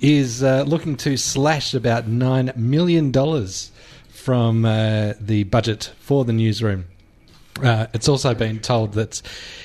is 0.00 0.42
uh, 0.42 0.64
looking 0.66 0.94
to 0.98 1.16
slash 1.16 1.72
about 1.72 2.06
$9 2.06 2.54
million 2.56 3.10
from 4.10 4.66
uh, 4.66 5.14
the 5.18 5.44
budget 5.44 5.94
for 6.00 6.26
the 6.26 6.34
newsroom. 6.34 6.84
Uh, 7.62 7.86
it's 7.94 8.10
also 8.10 8.34
been 8.34 8.58
told 8.60 8.92
that 8.92 9.22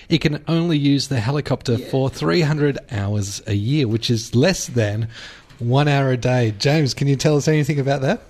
it 0.07 0.19
can 0.19 0.41
only 0.47 0.77
use 0.77 1.09
the 1.09 1.19
helicopter 1.19 1.77
for 1.77 2.09
300 2.09 2.79
hours 2.91 3.43
a 3.45 3.55
year, 3.55 3.89
which 3.89 4.09
is 4.09 4.33
less 4.35 4.67
than 4.67 5.09
one 5.59 5.87
hour 5.87 6.11
a 6.11 6.17
day. 6.17 6.53
James, 6.57 6.93
can 6.93 7.07
you 7.07 7.15
tell 7.15 7.37
us 7.37 7.47
anything 7.47 7.79
about 7.79 8.01
that? 8.01 8.21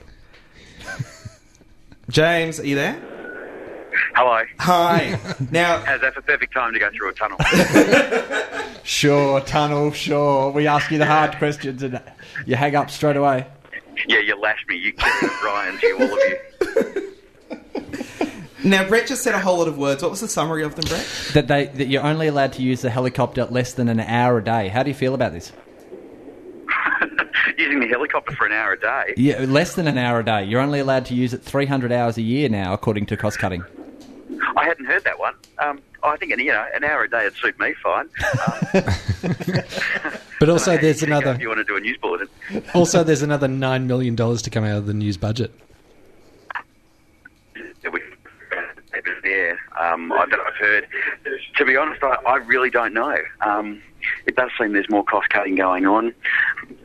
James, 2.09 2.59
are 2.59 2.65
you 2.67 2.75
there? 2.75 3.01
Hello. 4.13 4.43
Hi. 4.59 5.19
now, 5.51 5.79
How's 5.79 6.01
that 6.01 6.13
for 6.13 6.21
perfect 6.21 6.53
time 6.53 6.73
to 6.73 6.79
go 6.79 6.89
through 6.91 7.09
a 7.09 7.13
tunnel? 7.13 7.37
Sure, 8.85 9.41
tunnel. 9.41 9.91
Sure, 9.91 10.51
we 10.51 10.67
ask 10.67 10.91
you 10.91 10.99
the 10.99 11.07
hard 11.07 11.35
questions 11.37 11.81
and 11.81 11.99
you 12.45 12.55
hang 12.55 12.75
up 12.75 12.91
straight 12.91 13.17
away. 13.17 13.47
yeah, 14.07 14.19
you 14.19 14.39
lashed 14.39 14.69
me. 14.69 14.75
You 14.75 14.93
Kevin 14.93 15.29
Ryan, 15.43 15.79
you, 15.81 15.97
all 15.97 16.03
of 16.03 16.19
you. 17.01 17.13
now, 18.69 18.87
Brett 18.87 19.07
just 19.07 19.23
said 19.23 19.33
a 19.33 19.39
whole 19.39 19.57
lot 19.57 19.67
of 19.67 19.79
words. 19.79 20.03
What 20.03 20.11
was 20.11 20.21
the 20.21 20.27
summary 20.27 20.63
of 20.63 20.75
them, 20.75 20.85
Brett? 20.87 21.31
That 21.33 21.47
they 21.47 21.65
that 21.65 21.87
you're 21.87 22.03
only 22.03 22.27
allowed 22.27 22.53
to 22.53 22.61
use 22.61 22.83
the 22.83 22.91
helicopter 22.91 23.45
less 23.45 23.73
than 23.73 23.89
an 23.89 23.99
hour 24.01 24.37
a 24.37 24.43
day. 24.43 24.67
How 24.67 24.83
do 24.83 24.91
you 24.91 24.95
feel 24.95 25.15
about 25.15 25.33
this? 25.33 25.51
Using 27.57 27.79
the 27.79 27.87
helicopter 27.87 28.35
for 28.35 28.45
an 28.45 28.51
hour 28.51 28.73
a 28.73 28.79
day. 28.79 29.13
Yeah, 29.17 29.39
less 29.41 29.75
than 29.75 29.87
an 29.87 29.97
hour 29.97 30.19
a 30.19 30.25
day. 30.25 30.43
You're 30.43 30.61
only 30.61 30.79
allowed 30.79 31.05
to 31.07 31.13
use 31.13 31.33
it 31.33 31.41
300 31.41 31.91
hours 31.91 32.17
a 32.17 32.21
year 32.21 32.49
now, 32.49 32.73
according 32.73 33.05
to 33.07 33.17
cost 33.17 33.39
cutting. 33.39 33.63
I 34.57 34.65
hadn't 34.65 34.85
heard 34.85 35.03
that 35.05 35.19
one. 35.19 35.35
Um, 35.59 35.79
I 36.03 36.17
think 36.17 36.31
you 36.37 36.51
know 36.51 36.65
an 36.75 36.83
hour 36.83 37.03
a 37.03 37.09
day 37.09 37.23
would 37.23 37.35
suit 37.35 37.59
me 37.59 37.73
fine. 37.81 38.09
Um, 39.25 39.63
But 40.39 40.49
also, 40.49 40.77
there's 40.77 41.01
you 41.01 41.07
can 41.07 41.13
go 41.13 41.17
another. 41.17 41.35
If 41.35 41.41
you 41.41 41.47
want 41.47 41.59
to 41.59 41.63
do 41.63 41.77
a 41.77 41.79
news 41.79 41.97
bulletin, 41.97 42.27
Also, 42.73 43.03
there's 43.03 43.21
another 43.21 43.47
nine 43.47 43.87
million 43.87 44.15
dollars 44.15 44.41
to 44.43 44.49
come 44.49 44.65
out 44.65 44.77
of 44.77 44.85
the 44.85 44.93
news 44.93 45.15
budget. 45.17 45.51
that 47.81 47.91
we 47.93 48.01
there 49.23 49.57
um, 49.79 50.11
I- 50.11 50.25
that 50.29 50.39
I've 50.39 50.55
heard. 50.55 50.87
To 51.55 51.65
be 51.65 51.77
honest, 51.77 52.03
I, 52.03 52.15
I 52.27 52.35
really 52.37 52.69
don't 52.69 52.93
know. 52.93 53.17
Um, 53.41 53.81
it 54.25 54.35
does 54.35 54.51
seem 54.59 54.73
there's 54.73 54.89
more 54.89 55.03
cost 55.03 55.29
cutting 55.29 55.55
going 55.55 55.85
on. 55.85 56.13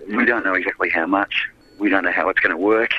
We 0.08 0.24
don't 0.24 0.44
know 0.44 0.54
exactly 0.54 0.90
how 0.90 1.06
much. 1.06 1.48
We 1.78 1.88
don't 1.88 2.04
know 2.04 2.12
how 2.12 2.28
it's 2.28 2.40
going 2.40 2.50
to 2.50 2.58
work, 2.58 2.92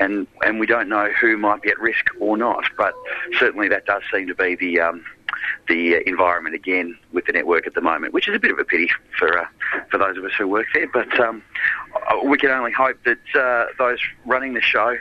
and 0.00 0.26
and 0.44 0.58
we 0.58 0.66
don't 0.66 0.88
know 0.88 1.08
who 1.20 1.36
might 1.36 1.62
be 1.62 1.70
at 1.70 1.78
risk 1.78 2.06
or 2.18 2.36
not. 2.36 2.64
But 2.76 2.94
certainly, 3.38 3.68
that 3.68 3.86
does 3.86 4.02
seem 4.12 4.26
to 4.26 4.34
be 4.34 4.56
the 4.56 4.80
um, 4.80 5.04
the 5.68 5.96
uh, 5.96 6.00
environment 6.06 6.54
again 6.54 6.98
with 7.12 7.26
the 7.26 7.32
network 7.32 7.66
at 7.66 7.74
the 7.74 7.80
moment, 7.80 8.12
which 8.12 8.28
is 8.28 8.34
a 8.34 8.38
bit 8.38 8.50
of 8.50 8.58
a 8.58 8.64
pity 8.64 8.90
for 9.18 9.38
uh, 9.38 9.46
for 9.90 9.98
those 9.98 10.16
of 10.16 10.24
us 10.24 10.32
who 10.36 10.48
work 10.48 10.66
there. 10.74 10.88
But 10.92 11.18
um, 11.20 11.42
we 12.24 12.38
can 12.38 12.50
only 12.50 12.72
hope 12.72 12.98
that 13.04 13.40
uh, 13.40 13.66
those 13.78 13.98
running 14.24 14.54
the 14.54 14.62
show. 14.62 14.96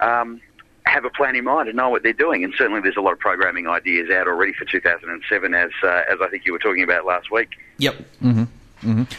Um, 0.00 0.40
have 0.90 1.04
a 1.04 1.10
plan 1.10 1.36
in 1.36 1.44
mind 1.44 1.68
and 1.68 1.76
know 1.76 1.88
what 1.88 2.02
they're 2.02 2.12
doing. 2.12 2.44
And 2.44 2.52
certainly, 2.56 2.80
there's 2.80 2.96
a 2.96 3.00
lot 3.00 3.12
of 3.12 3.18
programming 3.18 3.66
ideas 3.68 4.10
out 4.10 4.26
already 4.28 4.52
for 4.52 4.64
2007, 4.64 5.54
as 5.54 5.70
uh, 5.82 6.02
as 6.10 6.18
I 6.20 6.28
think 6.28 6.44
you 6.44 6.52
were 6.52 6.58
talking 6.58 6.82
about 6.82 7.06
last 7.06 7.30
week. 7.30 7.50
Yep. 7.78 7.94
hmm 8.20 8.44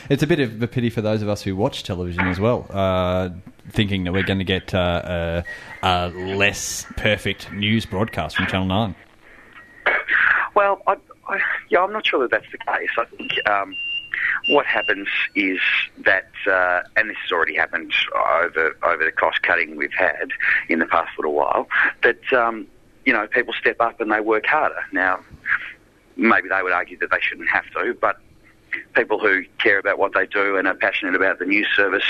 It's 0.09 0.23
a 0.23 0.27
bit 0.27 0.39
of 0.39 0.61
a 0.61 0.67
pity 0.67 0.89
for 0.89 1.01
those 1.01 1.21
of 1.21 1.29
us 1.29 1.41
who 1.43 1.55
watch 1.55 1.83
television 1.83 2.27
as 2.27 2.39
well, 2.39 2.65
uh, 2.69 3.29
thinking 3.69 4.03
that 4.03 4.11
we're 4.11 4.23
going 4.23 4.39
to 4.39 4.45
get 4.45 4.73
uh, 4.73 5.43
a, 5.83 5.87
a 5.87 6.09
less 6.09 6.85
perfect 6.97 7.51
news 7.51 7.85
broadcast 7.85 8.35
from 8.35 8.47
Channel 8.47 8.67
9. 8.67 8.95
Well, 10.55 10.81
I, 10.87 10.95
I, 11.27 11.39
yeah, 11.69 11.79
I'm 11.83 11.93
not 11.93 12.05
sure 12.05 12.19
that 12.27 12.31
that's 12.31 12.51
the 12.51 12.57
case. 12.57 12.89
I 12.97 13.05
think 13.05 13.31
um, 13.49 13.75
what 14.49 14.65
happens 14.65 15.07
is 15.35 15.59
that, 15.99 16.29
uh, 16.47 16.81
and 16.95 17.09
this 17.09 17.17
has 17.21 17.31
already 17.31 17.55
happened 17.55 17.93
over 18.15 18.75
over 18.83 19.05
the 19.05 19.11
cost 19.11 19.41
cutting 19.43 19.75
we've 19.75 19.93
had 19.93 20.29
in 20.69 20.79
the 20.79 20.85
past 20.85 21.11
little 21.17 21.33
while, 21.33 21.67
that 22.03 22.33
um, 22.33 22.67
you 23.05 23.13
know 23.13 23.27
people 23.27 23.53
step 23.53 23.77
up 23.79 24.01
and 24.01 24.11
they 24.11 24.19
work 24.19 24.45
harder. 24.45 24.83
Now, 24.91 25.19
maybe 26.15 26.49
they 26.49 26.61
would 26.61 26.73
argue 26.73 26.97
that 26.99 27.11
they 27.11 27.19
shouldn't 27.21 27.49
have 27.49 27.65
to, 27.71 27.95
but 27.99 28.17
people 28.93 29.19
who 29.19 29.43
care 29.57 29.79
about 29.79 29.99
what 29.99 30.13
they 30.13 30.25
do 30.25 30.57
and 30.57 30.67
are 30.67 30.75
passionate 30.75 31.15
about 31.15 31.39
the 31.39 31.45
news 31.45 31.67
service, 31.75 32.05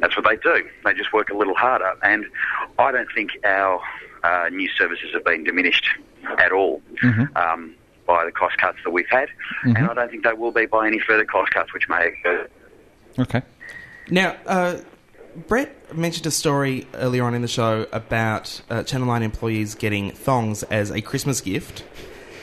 that's 0.00 0.16
what 0.16 0.24
they 0.24 0.36
do. 0.36 0.66
They 0.84 0.94
just 0.94 1.12
work 1.12 1.30
a 1.30 1.36
little 1.36 1.54
harder. 1.54 1.94
And 2.02 2.26
I 2.78 2.92
don't 2.92 3.08
think 3.14 3.30
our 3.44 3.80
uh, 4.22 4.48
news 4.50 4.72
services 4.76 5.10
have 5.14 5.24
been 5.24 5.44
diminished 5.44 5.88
at 6.38 6.52
all 6.52 6.82
um, 7.36 7.74
by 8.06 8.24
the 8.24 8.32
cost 8.32 8.56
cuts 8.58 8.78
that 8.84 8.90
we've 8.90 9.08
had. 9.10 9.28
And 9.64 9.78
I 9.78 9.94
don't 9.94 10.10
think 10.10 10.24
they 10.24 10.32
will 10.32 10.50
be 10.52 10.66
by 10.66 10.86
any 10.86 10.98
further 11.00 11.24
cost 11.24 11.52
cuts 11.52 11.72
which 11.72 11.88
may 11.88 12.08
occur. 12.08 12.48
Okay. 13.18 13.42
Now, 14.10 14.36
uh, 14.46 14.80
Brett 15.48 15.96
mentioned 15.96 16.26
a 16.26 16.30
story 16.30 16.86
earlier 16.94 17.24
on 17.24 17.34
in 17.34 17.42
the 17.42 17.48
show 17.48 17.86
about 17.92 18.60
uh, 18.70 18.82
Channel 18.82 19.06
9 19.06 19.22
employees 19.22 19.74
getting 19.74 20.10
thongs 20.12 20.62
as 20.64 20.90
a 20.90 21.00
Christmas 21.00 21.40
gift. 21.40 21.84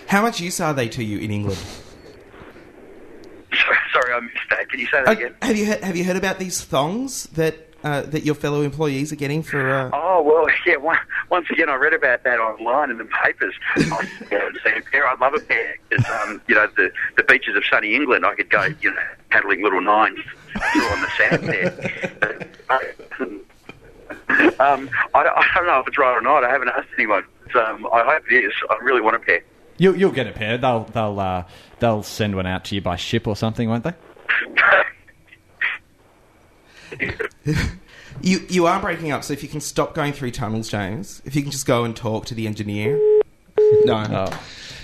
How 0.08 0.21
much 0.21 0.39
use 0.41 0.60
are 0.60 0.74
they 0.74 0.89
to 0.89 1.04
you 1.04 1.19
in 1.19 1.32
England? 1.32 1.60
Sorry, 3.93 4.13
I 4.13 4.19
missed 4.21 4.36
that. 4.50 4.69
Can 4.69 4.80
you 4.80 4.86
say 4.88 5.04
that 5.04 5.08
Uh, 5.08 5.12
again? 5.12 5.36
have 5.41 5.56
you 5.58 5.65
he- 5.65 5.82
have 5.86 5.95
you 5.95 6.04
heard 6.06 6.15
about 6.15 6.39
these 6.39 6.63
thongs 6.63 7.26
that 7.34 7.71
uh, 7.84 8.02
that 8.02 8.24
your 8.24 8.36
fellow 8.36 8.62
employees 8.62 9.12
are 9.12 9.15
getting 9.15 9.41
for? 9.44 9.70
Uh, 9.70 9.89
Oh 9.94 10.22
well, 10.22 10.46
yeah. 10.65 10.78
One, 10.78 10.98
once 11.30 11.48
again, 11.50 11.70
I 11.70 11.76
read 11.76 11.94
about 11.94 12.24
that 12.24 12.39
online 12.39 12.89
in 12.91 12.98
the 12.98 13.06
papers. 13.24 13.56
I 13.76 13.80
haven't 14.30 14.58
a 14.65 14.82
pair. 14.91 15.08
I'd 15.08 15.20
love 15.20 15.34
a 15.34 15.39
pair. 15.39 15.78
'Cause, 15.89 16.06
um, 16.28 16.41
you 16.48 16.56
know, 16.56 16.67
the 16.78 16.91
the 17.17 17.24
beaches 17.24 17.56
of 17.56 17.63
sunny 17.70 17.96
England, 17.96 18.26
I 18.26 18.36
could 18.36 18.50
go, 18.50 18.67
you 18.82 18.91
know, 18.91 19.02
paddling 19.30 19.63
little 19.63 19.82
nines 19.82 20.20
through 20.74 20.84
on 20.88 21.02
the 21.02 21.10
sand 21.17 21.44
there. 21.48 22.48
um, 24.60 24.89
I, 25.13 25.24
don't- 25.24 25.38
I 25.38 25.46
don't 25.56 25.65
know 25.67 25.80
if 25.80 25.88
it's 25.88 25.98
right 25.98 26.13
or 26.15 26.22
not. 26.22 26.44
I 26.44 26.50
haven't 26.50 26.70
asked 26.70 26.88
anyone. 26.98 27.24
But, 27.54 27.67
um, 27.67 27.88
I 27.91 28.04
hope 28.04 28.24
it 28.32 28.36
is. 28.46 28.54
I 28.70 28.76
really 28.82 29.02
want 29.02 29.15
a 29.15 29.20
pair. 29.20 29.41
You'll, 29.78 29.96
you'll 29.96 30.12
get 30.12 30.28
a 30.28 30.32
pair. 30.32 30.58
They'll 30.58 30.84
they'll 30.86 31.20
uh, 31.20 31.46
they'll 31.80 32.04
send 32.04 32.36
one 32.36 32.46
out 32.46 32.65
to 32.65 32.76
you 32.76 32.82
by 32.82 32.96
ship 32.98 33.26
or 33.28 33.36
something, 33.36 33.67
won't 33.67 33.84
they? 33.84 33.94
you 38.22 38.46
you 38.50 38.66
are 38.66 38.80
breaking 38.80 39.12
up, 39.12 39.24
so 39.24 39.34
if 39.34 39.44
you 39.44 39.50
can 39.50 39.62
stop 39.62 39.94
going 39.94 40.14
through 40.14 40.32
tunnels, 40.32 40.70
James. 40.70 41.22
If 41.26 41.36
you 41.36 41.42
can 41.42 41.52
just 41.52 41.66
go 41.66 41.84
and 41.84 41.96
talk 41.96 42.26
to 42.28 42.36
the 42.36 42.48
engineer. 42.48 42.96
No, 43.86 44.06
Oh. 44.10 44.42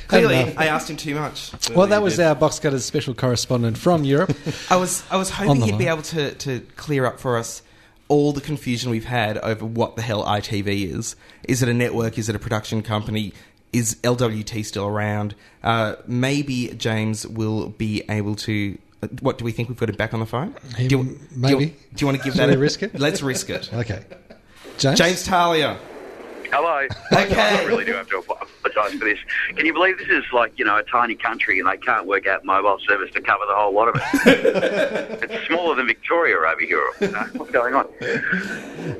clearly. 0.08 0.56
I 0.58 0.67
asked 0.67 0.89
him 0.89 0.98
too 0.98 1.15
much. 1.15 1.52
Well, 1.72 1.88
that 1.88 2.02
was 2.02 2.20
our 2.20 2.36
Box 2.36 2.60
Cutters 2.60 2.86
special 2.86 3.13
correspondent 3.13 3.78
from 3.78 4.04
Europe. 4.04 4.36
I 4.70 4.78
was 4.78 5.04
I 5.12 5.17
was 5.17 5.30
hoping 5.30 5.62
he'd 5.62 5.78
be 5.78 5.88
able 5.88 6.04
to, 6.04 6.34
to 6.36 6.62
clear 6.76 7.06
up 7.06 7.20
for 7.20 7.38
us 7.38 7.62
all 8.08 8.32
the 8.32 8.41
confusion 8.41 8.89
we've 8.89 9.06
had 9.06 9.38
over 9.39 9.65
what 9.65 9.98
the 9.98 10.02
hell 10.02 10.24
ITV 10.24 10.93
is. 10.96 11.15
Is 11.43 11.62
it 11.62 11.67
a 11.70 11.74
network? 11.74 12.17
Is 12.17 12.30
it 12.30 12.36
a 12.36 12.39
production 12.39 12.82
company? 12.82 13.34
is 13.74 13.96
LWT 13.96 14.63
still 14.65 14.86
around? 14.88 15.36
Uh, 15.63 15.96
maybe 16.08 16.70
James 16.70 17.28
will 17.28 17.70
be 17.70 18.04
able 18.10 18.36
to. 18.36 18.78
What 19.21 19.38
do 19.38 19.45
we 19.45 19.51
think? 19.51 19.69
We've 19.69 19.77
got 19.77 19.89
him 19.89 19.95
back 19.95 20.13
on 20.13 20.19
the 20.19 20.25
phone. 20.25 20.55
Him, 20.75 20.88
do 20.88 20.97
you, 20.97 21.19
maybe. 21.36 21.57
Do 21.57 21.63
you, 21.65 21.67
do 21.93 22.01
you 22.01 22.07
want 22.07 22.17
to 22.17 22.23
give 22.23 22.33
that? 22.36 22.49
a 22.49 22.57
risk 22.57 22.81
it? 22.83 22.99
Let's 22.99 23.21
risk 23.21 23.49
it. 23.49 23.69
Okay. 23.77 24.03
James? 24.77 24.97
James 24.99 25.23
Talia. 25.23 25.77
Hello. 26.51 26.88
Okay. 27.12 27.41
I 27.41 27.63
really 27.65 27.83
do 27.83 27.93
have 27.93 28.07
to 28.10 28.19
apologise 28.19 28.97
for 28.97 29.05
this. 29.05 29.19
Can 29.55 29.65
you 29.65 29.73
believe 29.73 29.97
this 29.97 30.07
is 30.07 30.23
like, 30.31 30.57
you 30.57 30.65
know, 30.65 30.77
a 30.77 30.83
tiny 30.83 31.15
country 31.15 31.60
and 31.60 31.67
they 31.67 31.77
can't 31.77 32.05
work 32.05 32.25
out 32.27 32.45
mobile 32.45 32.79
service 32.88 33.12
to 33.13 33.21
cover 33.21 33.43
the 33.47 33.55
whole 33.55 33.73
lot 33.73 33.89
of 33.89 33.95
it? 33.95 35.23
it's 35.31 35.47
smaller 35.47 35.75
than 35.75 35.88
Victoria 35.88 36.38
over 36.38 36.62
here. 36.62 36.89
You 37.01 37.12
know, 37.12 37.23
what's 37.33 37.51
going 37.51 37.73
on? 37.73 37.88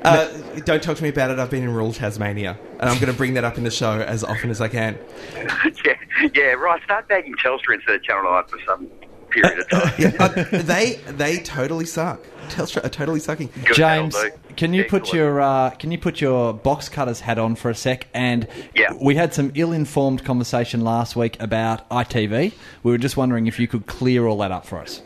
Uh, 0.02 0.28
don't 0.64 0.82
talk 0.82 0.96
to 0.98 1.02
me 1.02 1.08
about 1.08 1.30
it. 1.30 1.38
I've 1.38 1.50
been 1.50 1.62
in 1.62 1.72
rural 1.72 1.92
Tasmania, 1.92 2.58
and 2.80 2.88
I'm 2.88 2.96
going 3.00 3.12
to 3.12 3.16
bring 3.16 3.34
that 3.34 3.44
up 3.44 3.56
in 3.56 3.64
the 3.64 3.70
show 3.70 4.00
as 4.00 4.24
often 4.24 4.50
as 4.50 4.60
I 4.60 4.68
can. 4.68 4.98
yeah, 5.84 5.94
yeah, 6.34 6.42
right. 6.52 6.82
Start 6.82 7.08
bagging 7.08 7.34
Telstra 7.36 7.74
instead 7.74 7.94
of 7.96 8.02
Channel 8.02 8.30
9 8.30 8.44
for 8.44 8.58
some 8.66 8.90
period 9.42 9.58
of 9.60 9.68
time. 9.70 9.92
Yeah, 9.98 10.12
uh, 10.18 10.62
they 10.62 10.94
they 11.06 11.38
totally 11.38 11.84
suck. 11.86 12.20
Telstra 12.48 12.84
are 12.84 12.88
totally 12.88 13.20
sucking. 13.20 13.50
Good, 13.66 13.74
James, 13.76 14.14
that'll 14.14 14.38
can 14.56 14.72
you 14.74 14.84
put 14.84 15.12
your 15.12 15.40
uh, 15.40 15.70
can 15.70 15.90
you 15.92 15.98
put 15.98 16.20
your 16.20 16.52
box 16.54 16.88
cutters 16.88 17.20
hat 17.20 17.38
on 17.38 17.54
for 17.56 17.70
a 17.70 17.74
sec? 17.74 18.08
And 18.14 18.48
Yeah. 18.74 18.92
we 19.00 19.14
had 19.14 19.34
some 19.34 19.52
ill-informed 19.54 20.24
conversation 20.24 20.80
last 20.80 21.14
week 21.14 21.36
about 21.40 21.88
ITV. 21.90 22.52
We 22.82 22.90
were 22.90 22.98
just 22.98 23.16
wondering 23.16 23.46
if 23.46 23.60
you 23.60 23.68
could 23.68 23.86
clear 23.86 24.26
all 24.26 24.38
that 24.38 24.50
up 24.50 24.66
for 24.66 24.78
us. 24.78 25.02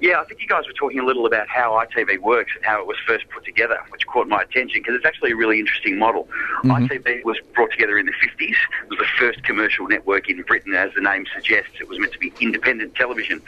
Yeah, 0.00 0.20
I 0.20 0.24
think 0.24 0.40
you 0.40 0.48
guys 0.48 0.66
were 0.66 0.72
talking 0.72 0.98
a 0.98 1.04
little 1.04 1.26
about 1.26 1.48
how 1.48 1.72
ITV 1.72 2.20
works 2.20 2.52
and 2.56 2.64
how 2.64 2.80
it 2.80 2.86
was 2.86 2.96
first 3.06 3.28
put 3.30 3.44
together, 3.44 3.78
which 3.90 4.06
caught 4.06 4.28
my 4.28 4.42
attention 4.42 4.80
because 4.80 4.94
it's 4.94 5.04
actually 5.04 5.32
a 5.32 5.36
really 5.36 5.58
interesting 5.58 5.98
model. 5.98 6.28
ITV 6.64 7.24
was 7.24 7.38
brought 7.54 7.70
together 7.70 7.98
in 7.98 8.06
the 8.06 8.12
50s. 8.12 8.40
It 8.50 8.90
was 8.90 8.98
the 8.98 9.06
first 9.18 9.42
commercial 9.44 9.86
network 9.86 10.28
in 10.28 10.42
Britain, 10.42 10.74
as 10.74 10.92
the 10.94 11.00
name 11.00 11.26
suggests. 11.34 11.72
It 11.80 11.88
was 11.88 11.98
meant 11.98 12.12
to 12.12 12.18
be 12.18 12.32
independent 12.40 12.94
television, 12.94 13.42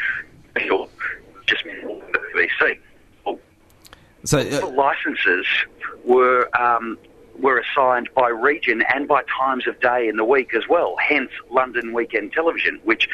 or 0.71 0.89
just 1.47 1.65
BBC. 1.65 2.79
So 4.25 4.43
the 4.43 4.65
uh, 4.65 4.71
licenses 4.71 5.47
were 6.05 6.49
um, 6.61 6.99
were 7.41 7.59
assigned 7.59 8.09
by 8.15 8.29
region 8.29 8.83
and 8.95 9.07
by 9.09 9.23
times 9.25 9.67
of 9.67 9.79
day 9.81 10.09
in 10.09 10.17
the 10.17 10.25
week 10.25 10.55
as 10.55 10.69
well. 10.69 10.97
Hence, 10.97 11.31
London 11.51 11.93
Weekend 11.93 12.33
Television, 12.33 12.81
which 12.85 13.09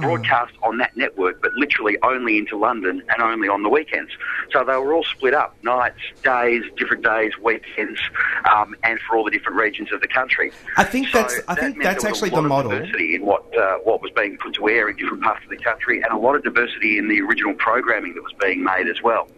broadcast 0.00 0.52
on 0.62 0.78
that 0.78 0.96
network, 0.96 1.40
but 1.40 1.52
literally 1.54 1.96
only 2.02 2.38
into 2.38 2.56
London 2.56 3.02
and 3.08 3.22
only 3.22 3.48
on 3.48 3.62
the 3.62 3.68
weekends. 3.68 4.10
So 4.52 4.64
they 4.64 4.76
were 4.76 4.92
all 4.92 5.04
split 5.04 5.34
up: 5.34 5.56
nights, 5.62 5.98
days, 6.22 6.62
different 6.76 7.04
days, 7.04 7.32
weekends, 7.42 8.00
um, 8.54 8.74
and 8.82 8.98
for 9.00 9.16
all 9.16 9.24
the 9.24 9.30
different 9.30 9.58
regions 9.58 9.92
of 9.92 10.00
the 10.00 10.08
country. 10.08 10.52
I 10.76 10.84
think 10.84 11.08
So 11.08 11.18
that's- 11.18 11.40
I 11.48 11.54
that 11.54 11.60
think 11.60 11.82
that's 11.82 12.02
there 12.02 12.10
was 12.12 12.22
a 12.22 12.26
actually 12.26 12.30
lot 12.30 12.36
the 12.36 12.44
of 12.44 12.48
model. 12.48 12.70
Diversity 12.72 13.14
in 13.16 13.24
what 13.24 13.56
uh, 13.56 13.76
what 13.84 14.02
was 14.02 14.10
being 14.12 14.36
put 14.38 14.54
to 14.54 14.68
air 14.68 14.88
in 14.88 14.96
different 14.96 15.22
parts 15.22 15.42
of 15.44 15.50
the 15.50 15.56
country, 15.56 16.02
and 16.02 16.12
a 16.12 16.16
lot 16.16 16.34
of 16.36 16.42
diversity 16.44 16.98
in 16.98 17.08
the 17.08 17.20
original 17.20 17.54
programming 17.54 18.14
that 18.14 18.22
was 18.22 18.32
being 18.40 18.62
made 18.62 18.88
as 18.88 19.02
well. 19.02 19.28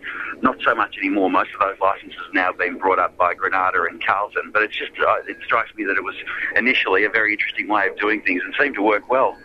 Not 0.43 0.57
so 0.63 0.75
much 0.75 0.97
anymore. 0.99 1.31
Most 1.31 1.51
of 1.55 1.61
those 1.61 1.79
licenses 1.81 2.19
have 2.27 2.35
now 2.35 2.53
been 2.53 2.77
brought 2.79 2.99
up 2.99 3.17
by 3.17 3.35
Granada 3.35 3.85
and 3.85 4.01
Carlton, 4.17 4.51
but 4.53 4.63
it's 4.63 4.77
just 4.77 4.93
uh, 4.99 5.17
it 5.29 5.37
strikes 5.45 5.75
me 5.75 5.85
that 5.85 5.97
it 5.97 6.05
was 6.05 6.15
initially 6.57 7.05
a 7.05 7.11
very 7.11 7.33
interesting 7.33 7.69
way 7.69 7.87
of 7.89 7.97
doing 7.99 8.23
things 8.23 8.43
and 8.45 8.55
seemed 8.59 8.75
to 8.77 8.83
work 8.83 9.11
well. 9.11 9.37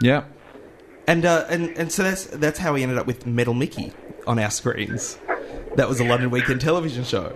Yeah. 0.00 0.24
and 1.06 1.24
uh, 1.24 1.46
and 1.48 1.70
and 1.78 1.90
so 1.92 2.02
that's 2.02 2.24
that's 2.26 2.58
how 2.58 2.74
we 2.74 2.82
ended 2.82 2.98
up 2.98 3.06
with 3.06 3.26
Metal 3.26 3.54
Mickey 3.54 3.92
on 4.26 4.38
our 4.38 4.50
screens. 4.50 5.18
That 5.76 5.88
was 5.88 6.00
a 6.00 6.04
London 6.04 6.30
Weekend 6.30 6.60
Television 6.60 7.04
show. 7.04 7.34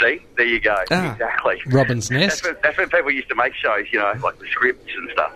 See, 0.00 0.24
there 0.36 0.46
you 0.46 0.60
go. 0.60 0.74
Ah. 0.90 1.12
Exactly. 1.12 1.60
Robin's 1.66 2.08
That's 2.08 2.20
Nest. 2.20 2.44
when, 2.44 2.56
that's 2.62 2.76
when 2.78 2.88
people 2.90 3.10
used 3.10 3.28
to 3.28 3.34
make 3.34 3.54
shows, 3.54 3.86
you 3.92 3.98
know, 3.98 4.12
like 4.22 4.38
the 4.38 4.46
scripts 4.46 4.92
and 4.96 5.10
stuff. 5.12 5.32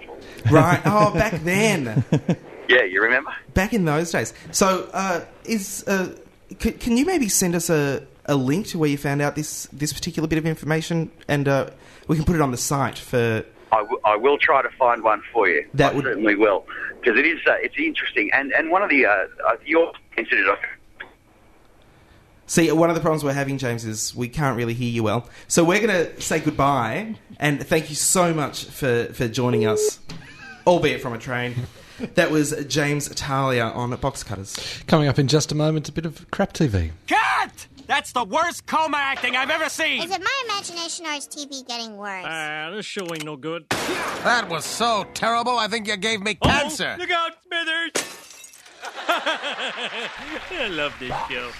Right. 0.50 0.80
Oh, 0.84 1.12
back 1.14 1.34
then. 1.44 2.04
Yeah, 2.68 2.82
you 2.84 3.00
remember? 3.02 3.30
back 3.54 3.72
in 3.72 3.86
those 3.86 4.10
days. 4.12 4.34
So, 4.50 4.90
uh, 4.92 5.24
is 5.44 5.84
uh, 5.88 6.14
c- 6.60 6.72
can 6.72 6.98
you 6.98 7.06
maybe 7.06 7.26
send 7.30 7.54
us 7.54 7.70
a, 7.70 8.06
a 8.28 8.36
link 8.36 8.66
to 8.68 8.78
where 8.78 8.88
you 8.88 8.96
found 8.98 9.20
out 9.22 9.34
this 9.34 9.66
this 9.72 9.92
particular 9.92 10.28
bit 10.28 10.38
of 10.38 10.46
information, 10.46 11.10
and 11.26 11.48
uh, 11.48 11.70
we 12.06 12.14
can 12.16 12.24
put 12.24 12.36
it 12.36 12.42
on 12.42 12.50
the 12.52 12.56
site 12.56 12.98
for. 12.98 13.44
I, 13.72 13.78
w- 13.78 14.00
I 14.04 14.16
will 14.16 14.38
try 14.38 14.62
to 14.62 14.70
find 14.78 15.02
one 15.02 15.22
for 15.32 15.48
you. 15.48 15.66
That 15.74 15.92
I 15.92 15.96
would- 15.96 16.04
certainly 16.04 16.34
will 16.36 16.64
because 17.00 17.18
it 17.18 17.26
is 17.26 17.38
uh, 17.46 17.52
it's 17.60 17.76
interesting 17.78 18.30
and 18.32 18.52
and 18.52 18.70
one 18.70 18.82
of 18.82 18.90
the 18.90 19.06
uh, 19.06 19.10
uh, 19.46 19.56
your 19.66 19.92
mentioned 20.16 20.46
it. 20.46 20.58
See, 22.46 22.72
one 22.72 22.88
of 22.88 22.94
the 22.94 23.02
problems 23.02 23.22
we're 23.22 23.34
having, 23.34 23.58
James, 23.58 23.84
is 23.84 24.14
we 24.14 24.26
can't 24.28 24.56
really 24.56 24.72
hear 24.72 24.88
you 24.88 25.02
well. 25.02 25.28
So 25.48 25.64
we're 25.64 25.86
going 25.86 26.06
to 26.06 26.18
say 26.20 26.40
goodbye, 26.40 27.16
and 27.38 27.64
thank 27.64 27.90
you 27.90 27.94
so 27.94 28.32
much 28.32 28.64
for, 28.64 29.04
for 29.12 29.28
joining 29.28 29.66
us, 29.66 29.98
albeit 30.66 31.02
from 31.02 31.12
a 31.12 31.18
train. 31.18 31.54
That 32.14 32.30
was 32.30 32.54
James 32.66 33.10
Talia 33.14 33.64
on 33.64 33.94
Box 33.96 34.22
Cutters. 34.22 34.56
Coming 34.86 35.08
up 35.08 35.18
in 35.18 35.28
just 35.28 35.52
a 35.52 35.54
moment, 35.54 35.90
a 35.90 35.92
bit 35.92 36.06
of 36.06 36.30
crap 36.30 36.54
TV. 36.54 36.92
Cut! 37.06 37.66
That's 37.88 38.12
the 38.12 38.22
worst 38.22 38.66
coma 38.66 38.98
acting 38.98 39.34
I've 39.34 39.48
ever 39.48 39.70
seen. 39.70 40.02
Is 40.02 40.10
it 40.10 40.20
my 40.20 40.42
imagination 40.44 41.06
or 41.06 41.12
is 41.12 41.26
TV 41.26 41.66
getting 41.66 41.96
worse? 41.96 42.22
Ah, 42.26 42.70
this 42.70 42.84
show 42.84 43.06
ain't 43.14 43.24
no 43.24 43.34
good. 43.34 43.64
That 43.70 44.46
was 44.50 44.66
so 44.66 45.06
terrible, 45.14 45.56
I 45.56 45.68
think 45.68 45.88
you 45.88 45.96
gave 45.96 46.20
me 46.20 46.34
cancer. 46.34 46.96
Oh, 46.96 47.00
look 47.00 47.10
out, 47.10 47.32
Smithers! 47.46 47.92
I 50.50 50.68
love 50.68 50.94
this 51.00 51.14
show. 51.30 51.50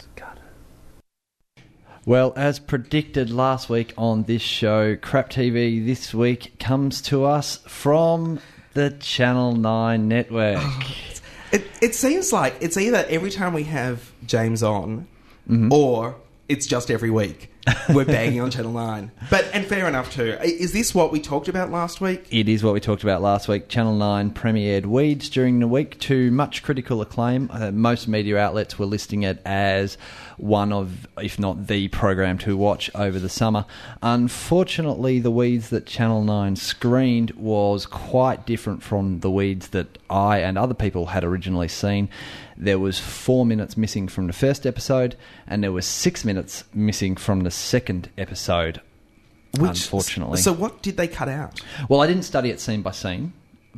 Well, 2.04 2.34
as 2.36 2.58
predicted 2.58 3.30
last 3.30 3.70
week 3.70 3.94
on 3.96 4.24
this 4.24 4.42
show, 4.42 4.96
Crap 4.96 5.30
TV 5.30 5.84
this 5.84 6.12
week 6.12 6.58
comes 6.58 7.00
to 7.02 7.24
us 7.24 7.56
from 7.66 8.40
the 8.74 8.90
Channel 8.90 9.56
9 9.56 10.06
network. 10.06 10.62
It, 11.50 11.66
it 11.80 11.94
seems 11.94 12.30
like 12.30 12.56
it's 12.60 12.76
either 12.76 13.06
every 13.08 13.30
time 13.30 13.54
we 13.54 13.62
have 13.62 14.12
James 14.26 14.62
on, 14.62 15.08
Mm-hmm. 15.48 15.72
or 15.72 16.16
it's 16.48 16.66
just 16.66 16.90
every 16.90 17.10
week 17.10 17.52
we're 17.94 18.04
banging 18.04 18.40
on 18.40 18.50
Channel 18.50 18.72
9. 18.72 19.10
But, 19.30 19.50
and 19.52 19.66
fair 19.66 19.86
enough 19.86 20.10
too. 20.10 20.38
Is 20.42 20.72
this 20.72 20.94
what 20.94 21.12
we 21.12 21.20
talked 21.20 21.48
about 21.48 21.70
last 21.70 22.00
week? 22.00 22.26
It 22.30 22.48
is 22.48 22.64
what 22.64 22.72
we 22.72 22.80
talked 22.80 23.02
about 23.02 23.20
last 23.20 23.48
week. 23.48 23.68
Channel 23.68 23.94
9 23.94 24.30
premiered 24.30 24.86
Weeds 24.86 25.28
during 25.28 25.60
the 25.60 25.68
week 25.68 25.98
to 26.00 26.30
much 26.30 26.62
critical 26.62 27.02
acclaim. 27.02 27.50
Uh, 27.52 27.70
most 27.70 28.08
media 28.08 28.38
outlets 28.38 28.78
were 28.78 28.86
listing 28.86 29.22
it 29.22 29.42
as 29.44 29.98
one 30.38 30.72
of, 30.72 31.06
if 31.18 31.38
not 31.38 31.66
the 31.66 31.88
program 31.88 32.38
to 32.38 32.56
watch 32.56 32.90
over 32.94 33.18
the 33.18 33.28
summer. 33.28 33.66
Unfortunately, 34.02 35.18
the 35.18 35.30
Weeds 35.30 35.68
that 35.70 35.84
Channel 35.84 36.24
9 36.24 36.56
screened 36.56 37.32
was 37.32 37.84
quite 37.84 38.46
different 38.46 38.82
from 38.82 39.20
the 39.20 39.30
Weeds 39.30 39.68
that 39.68 39.98
I 40.08 40.38
and 40.38 40.56
other 40.56 40.74
people 40.74 41.06
had 41.06 41.24
originally 41.24 41.68
seen. 41.68 42.08
There 42.60 42.78
was 42.78 42.98
four 42.98 43.46
minutes 43.46 43.76
missing 43.76 44.08
from 44.08 44.26
the 44.26 44.32
first 44.32 44.66
episode, 44.66 45.16
and 45.46 45.62
there 45.62 45.70
was 45.70 45.86
six 45.86 46.24
minutes 46.24 46.64
missing 46.74 47.14
from 47.14 47.40
the 47.42 47.52
second 47.52 48.10
episode. 48.18 48.80
Which, 49.58 49.84
unfortunately, 49.84 50.38
So 50.38 50.52
what 50.52 50.82
did 50.82 50.96
they 50.96 51.08
cut 51.08 51.28
out? 51.28 51.60
well, 51.88 52.00
I 52.02 52.06
didn't 52.08 52.24
study 52.24 52.50
it 52.50 52.60
scene 52.60 52.82
by 52.82 52.90
scene, 52.90 53.32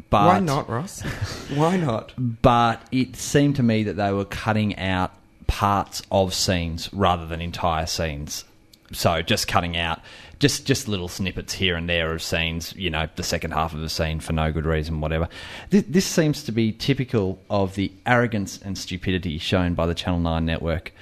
but 0.09 0.27
Why 0.27 0.41
not, 0.41 0.69
Ross? 0.69 1.03
Why 1.55 1.77
not? 1.77 2.13
But 2.19 2.83
it 2.91 3.17
seemed 3.17 3.57
to 3.57 3.63
me 3.63 3.83
that 3.85 3.95
they 3.95 4.13
were 4.13 4.25
cutting 4.25 4.77
out 4.79 5.13
parts 5.47 6.03
of 6.11 6.33
scenes 6.33 6.89
rather 6.93 7.27
than 7.27 7.41
entire 7.41 7.87
scenes. 7.87 8.45
So 8.93 9.21
just 9.23 9.47
cutting 9.47 9.77
out 9.77 10.01
just 10.41 10.67
just 10.67 10.89
little 10.89 11.07
snippets 11.07 11.53
here 11.53 11.77
and 11.77 11.89
there 11.89 12.13
of 12.13 12.23
scenes, 12.23 12.75
you 12.75 12.91
know, 12.91 13.09
the 13.15 13.23
second 13.23 13.53
half 13.53 13.75
of 13.75 13.81
the 13.81 13.89
scene 13.89 14.19
for 14.21 14.33
no 14.33 14.51
good 14.51 14.65
reason, 14.65 15.01
whatever. 15.01 15.29
This, 15.69 15.85
this 15.87 16.07
seems 16.07 16.43
to 16.45 16.53
be 16.53 16.73
typical 16.73 17.39
of 17.49 17.75
the 17.75 17.93
arrogance 18.07 18.59
and 18.61 18.77
stupidity 18.77 19.39
shown 19.39 19.75
by 19.75 19.87
the 19.87 19.95
Channel 19.95 20.19
Nine 20.19 20.47
network. 20.47 20.93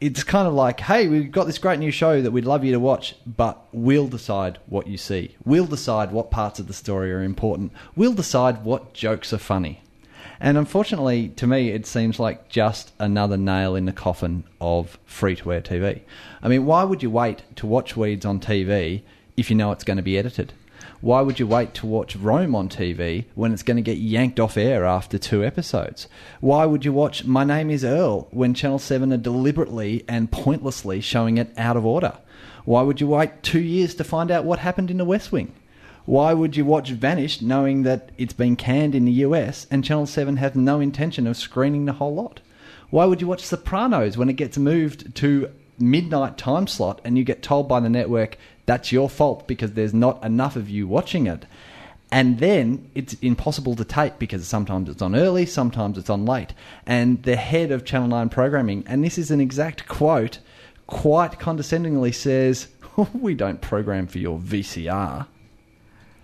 It's 0.00 0.24
kind 0.24 0.48
of 0.48 0.54
like, 0.54 0.80
hey, 0.80 1.06
we've 1.06 1.30
got 1.30 1.44
this 1.44 1.58
great 1.58 1.78
new 1.78 1.92
show 1.92 2.20
that 2.22 2.32
we'd 2.32 2.44
love 2.44 2.64
you 2.64 2.72
to 2.72 2.80
watch, 2.80 3.14
but 3.24 3.62
we'll 3.72 4.08
decide 4.08 4.58
what 4.66 4.88
you 4.88 4.96
see. 4.96 5.36
We'll 5.44 5.66
decide 5.66 6.10
what 6.10 6.30
parts 6.32 6.58
of 6.58 6.66
the 6.66 6.72
story 6.72 7.12
are 7.12 7.22
important. 7.22 7.72
We'll 7.94 8.14
decide 8.14 8.64
what 8.64 8.94
jokes 8.94 9.32
are 9.32 9.38
funny. 9.38 9.82
And 10.40 10.56
unfortunately, 10.56 11.28
to 11.36 11.46
me, 11.46 11.68
it 11.68 11.86
seems 11.86 12.18
like 12.18 12.48
just 12.48 12.92
another 12.98 13.36
nail 13.36 13.76
in 13.76 13.84
the 13.84 13.92
coffin 13.92 14.44
of 14.60 14.98
free 15.04 15.36
to 15.36 15.52
air 15.52 15.60
TV. 15.60 16.00
I 16.42 16.48
mean, 16.48 16.64
why 16.64 16.82
would 16.82 17.02
you 17.02 17.10
wait 17.10 17.42
to 17.56 17.66
watch 17.66 17.94
Weeds 17.96 18.24
on 18.24 18.40
TV 18.40 19.02
if 19.36 19.50
you 19.50 19.56
know 19.56 19.70
it's 19.70 19.84
going 19.84 19.98
to 19.98 20.02
be 20.02 20.16
edited? 20.16 20.54
Why 21.02 21.20
would 21.20 21.38
you 21.38 21.46
wait 21.46 21.74
to 21.74 21.86
watch 21.86 22.16
Rome 22.16 22.54
on 22.54 22.68
TV 22.68 23.24
when 23.34 23.52
it's 23.52 23.62
going 23.62 23.76
to 23.76 23.82
get 23.82 23.98
yanked 23.98 24.40
off 24.40 24.56
air 24.56 24.84
after 24.84 25.18
two 25.18 25.44
episodes? 25.44 26.08
Why 26.40 26.64
would 26.64 26.84
you 26.84 26.92
watch 26.92 27.24
My 27.24 27.44
Name 27.44 27.70
is 27.70 27.84
Earl 27.84 28.28
when 28.30 28.54
Channel 28.54 28.78
7 28.78 29.12
are 29.12 29.18
deliberately 29.18 30.04
and 30.08 30.30
pointlessly 30.30 31.00
showing 31.02 31.38
it 31.38 31.52
out 31.56 31.76
of 31.76 31.84
order? 31.84 32.18
Why 32.64 32.82
would 32.82 33.00
you 33.00 33.08
wait 33.08 33.42
two 33.42 33.60
years 33.60 33.94
to 33.96 34.04
find 34.04 34.30
out 34.30 34.44
what 34.44 34.58
happened 34.58 34.90
in 34.90 34.98
the 34.98 35.04
West 35.04 35.32
Wing? 35.32 35.54
Why 36.06 36.32
would 36.32 36.56
you 36.56 36.64
watch 36.64 36.90
Vanished 36.90 37.42
knowing 37.42 37.82
that 37.82 38.10
it's 38.16 38.32
been 38.32 38.56
canned 38.56 38.94
in 38.94 39.04
the 39.04 39.12
US 39.12 39.66
and 39.70 39.84
Channel 39.84 40.06
7 40.06 40.38
has 40.38 40.54
no 40.54 40.80
intention 40.80 41.26
of 41.26 41.36
screening 41.36 41.84
the 41.84 41.94
whole 41.94 42.14
lot? 42.14 42.40
Why 42.90 43.04
would 43.04 43.20
you 43.20 43.26
watch 43.26 43.44
Sopranos 43.44 44.16
when 44.16 44.28
it 44.28 44.34
gets 44.34 44.58
moved 44.58 45.14
to 45.16 45.50
midnight 45.78 46.36
time 46.36 46.66
slot 46.66 47.00
and 47.04 47.16
you 47.16 47.24
get 47.24 47.42
told 47.42 47.68
by 47.68 47.80
the 47.80 47.88
network 47.88 48.36
That's 48.66 48.92
your 48.92 49.08
fault 49.08 49.46
because 49.46 49.72
there's 49.72 49.94
not 49.94 50.24
enough 50.24 50.56
of 50.56 50.68
you 50.68 50.86
watching 50.86 51.26
it. 51.26 51.44
And 52.12 52.38
then 52.38 52.90
it's 52.94 53.14
impossible 53.14 53.76
to 53.76 53.84
tape 53.84 54.14
because 54.18 54.46
sometimes 54.46 54.88
it's 54.88 55.02
on 55.02 55.14
early, 55.14 55.46
sometimes 55.46 55.96
it's 55.96 56.10
on 56.10 56.26
late. 56.26 56.54
And 56.86 57.22
the 57.22 57.36
head 57.36 57.70
of 57.70 57.84
Channel 57.84 58.08
9 58.08 58.28
programming, 58.30 58.84
and 58.86 59.04
this 59.04 59.16
is 59.16 59.30
an 59.30 59.40
exact 59.40 59.86
quote, 59.86 60.40
quite 60.86 61.38
condescendingly 61.38 62.12
says, 62.12 62.68
We 63.12 63.34
don't 63.34 63.60
program 63.60 64.08
for 64.08 64.18
your 64.18 64.38
VCR. 64.38 65.26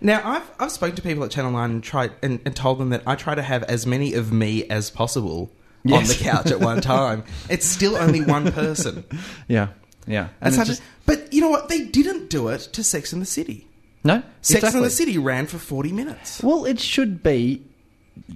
Now, 0.06 0.20
I've 0.24 0.48
I've 0.60 0.70
spoken 0.70 0.94
to 0.94 1.02
people 1.02 1.24
at 1.24 1.32
Channel 1.32 1.50
Nine 1.50 1.70
and 1.72 1.82
tried 1.82 2.12
and, 2.22 2.38
and 2.44 2.54
told 2.54 2.78
them 2.78 2.90
that 2.90 3.02
I 3.08 3.16
try 3.16 3.34
to 3.34 3.42
have 3.42 3.64
as 3.64 3.86
many 3.86 4.14
of 4.14 4.32
me 4.32 4.62
as 4.68 4.88
possible 4.88 5.50
on 5.84 6.04
the 6.04 6.14
couch 6.20 6.46
at 6.46 6.60
one 6.60 6.80
time. 6.96 7.24
It's 7.50 7.66
still 7.66 7.96
only 7.96 8.20
one 8.20 8.52
person. 8.52 9.04
Yeah, 9.48 9.68
yeah. 10.06 10.28
And 10.40 10.54
how 10.54 10.62
just- 10.62 10.80
but 11.06 11.32
you 11.32 11.40
know 11.40 11.50
what? 11.50 11.68
They 11.68 11.80
didn't 11.86 12.30
do 12.30 12.46
it 12.48 12.60
to 12.74 12.84
Sex 12.84 13.12
in 13.12 13.18
the 13.18 13.26
City. 13.26 13.66
no, 14.04 14.22
Sex 14.42 14.58
exactly. 14.58 14.78
in 14.78 14.84
the 14.84 14.90
City 14.90 15.18
ran 15.18 15.46
for 15.48 15.58
forty 15.58 15.90
minutes. 15.90 16.40
Well, 16.40 16.64
it 16.66 16.78
should 16.78 17.24
be 17.24 17.64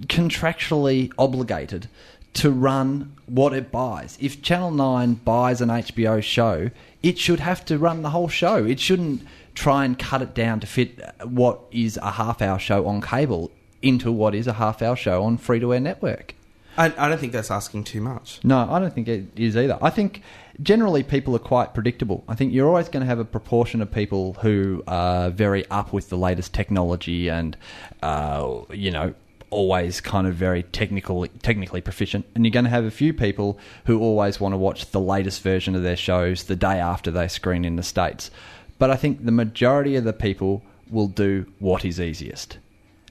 contractually 0.07 1.13
obligated 1.17 1.87
to 2.33 2.51
run 2.51 3.13
what 3.27 3.53
it 3.53 3.71
buys. 3.71 4.17
If 4.21 4.41
Channel 4.41 4.71
9 4.71 5.15
buys 5.15 5.59
an 5.61 5.69
HBO 5.69 6.21
show, 6.23 6.69
it 7.03 7.17
should 7.17 7.39
have 7.41 7.65
to 7.65 7.77
run 7.77 8.03
the 8.03 8.09
whole 8.11 8.29
show. 8.29 8.63
It 8.63 8.79
shouldn't 8.79 9.21
try 9.55 9.85
and 9.85 9.97
cut 9.97 10.21
it 10.21 10.33
down 10.33 10.59
to 10.59 10.67
fit 10.67 10.99
what 11.23 11.61
is 11.71 11.97
a 11.97 12.11
half 12.11 12.41
hour 12.41 12.59
show 12.59 12.87
on 12.87 13.01
cable 13.01 13.51
into 13.81 14.11
what 14.11 14.35
is 14.35 14.47
a 14.47 14.53
half 14.53 14.81
hour 14.81 14.95
show 14.95 15.23
on 15.23 15.37
free 15.37 15.59
to 15.59 15.73
air 15.73 15.79
network. 15.79 16.35
I, 16.77 16.85
I 16.97 17.09
don't 17.09 17.17
think 17.17 17.33
that's 17.33 17.51
asking 17.51 17.83
too 17.83 18.01
much. 18.01 18.39
No, 18.43 18.59
I 18.71 18.79
don't 18.79 18.93
think 18.93 19.07
it 19.07 19.25
is 19.35 19.57
either. 19.57 19.77
I 19.81 19.89
think 19.89 20.21
generally 20.61 21.03
people 21.03 21.35
are 21.35 21.39
quite 21.39 21.73
predictable. 21.73 22.23
I 22.27 22.35
think 22.35 22.53
you're 22.53 22.67
always 22.67 22.87
going 22.87 23.01
to 23.01 23.07
have 23.07 23.19
a 23.19 23.25
proportion 23.25 23.81
of 23.81 23.91
people 23.91 24.33
who 24.41 24.83
are 24.87 25.29
very 25.29 25.69
up 25.69 25.91
with 25.91 26.09
the 26.09 26.17
latest 26.17 26.53
technology 26.53 27.29
and, 27.29 27.57
uh, 28.01 28.61
you 28.71 28.91
know, 28.91 29.13
always 29.49 29.99
kind 29.99 30.27
of 30.27 30.35
very 30.35 30.63
technical, 30.63 31.27
technically 31.41 31.81
proficient. 31.81 32.25
And 32.35 32.45
you're 32.45 32.51
going 32.51 32.63
to 32.63 32.71
have 32.71 32.85
a 32.85 32.91
few 32.91 33.13
people 33.13 33.59
who 33.85 33.99
always 33.99 34.39
want 34.39 34.53
to 34.53 34.57
watch 34.57 34.91
the 34.91 35.01
latest 35.01 35.41
version 35.41 35.75
of 35.75 35.83
their 35.83 35.97
shows 35.97 36.45
the 36.45 36.55
day 36.55 36.79
after 36.79 37.11
they 37.11 37.27
screen 37.27 37.65
in 37.65 37.75
the 37.75 37.83
States. 37.83 38.31
But 38.81 38.89
I 38.89 38.95
think 38.95 39.23
the 39.23 39.31
majority 39.31 39.95
of 39.95 40.05
the 40.05 40.11
people 40.11 40.63
will 40.89 41.07
do 41.07 41.45
what 41.59 41.85
is 41.85 42.01
easiest. 42.01 42.57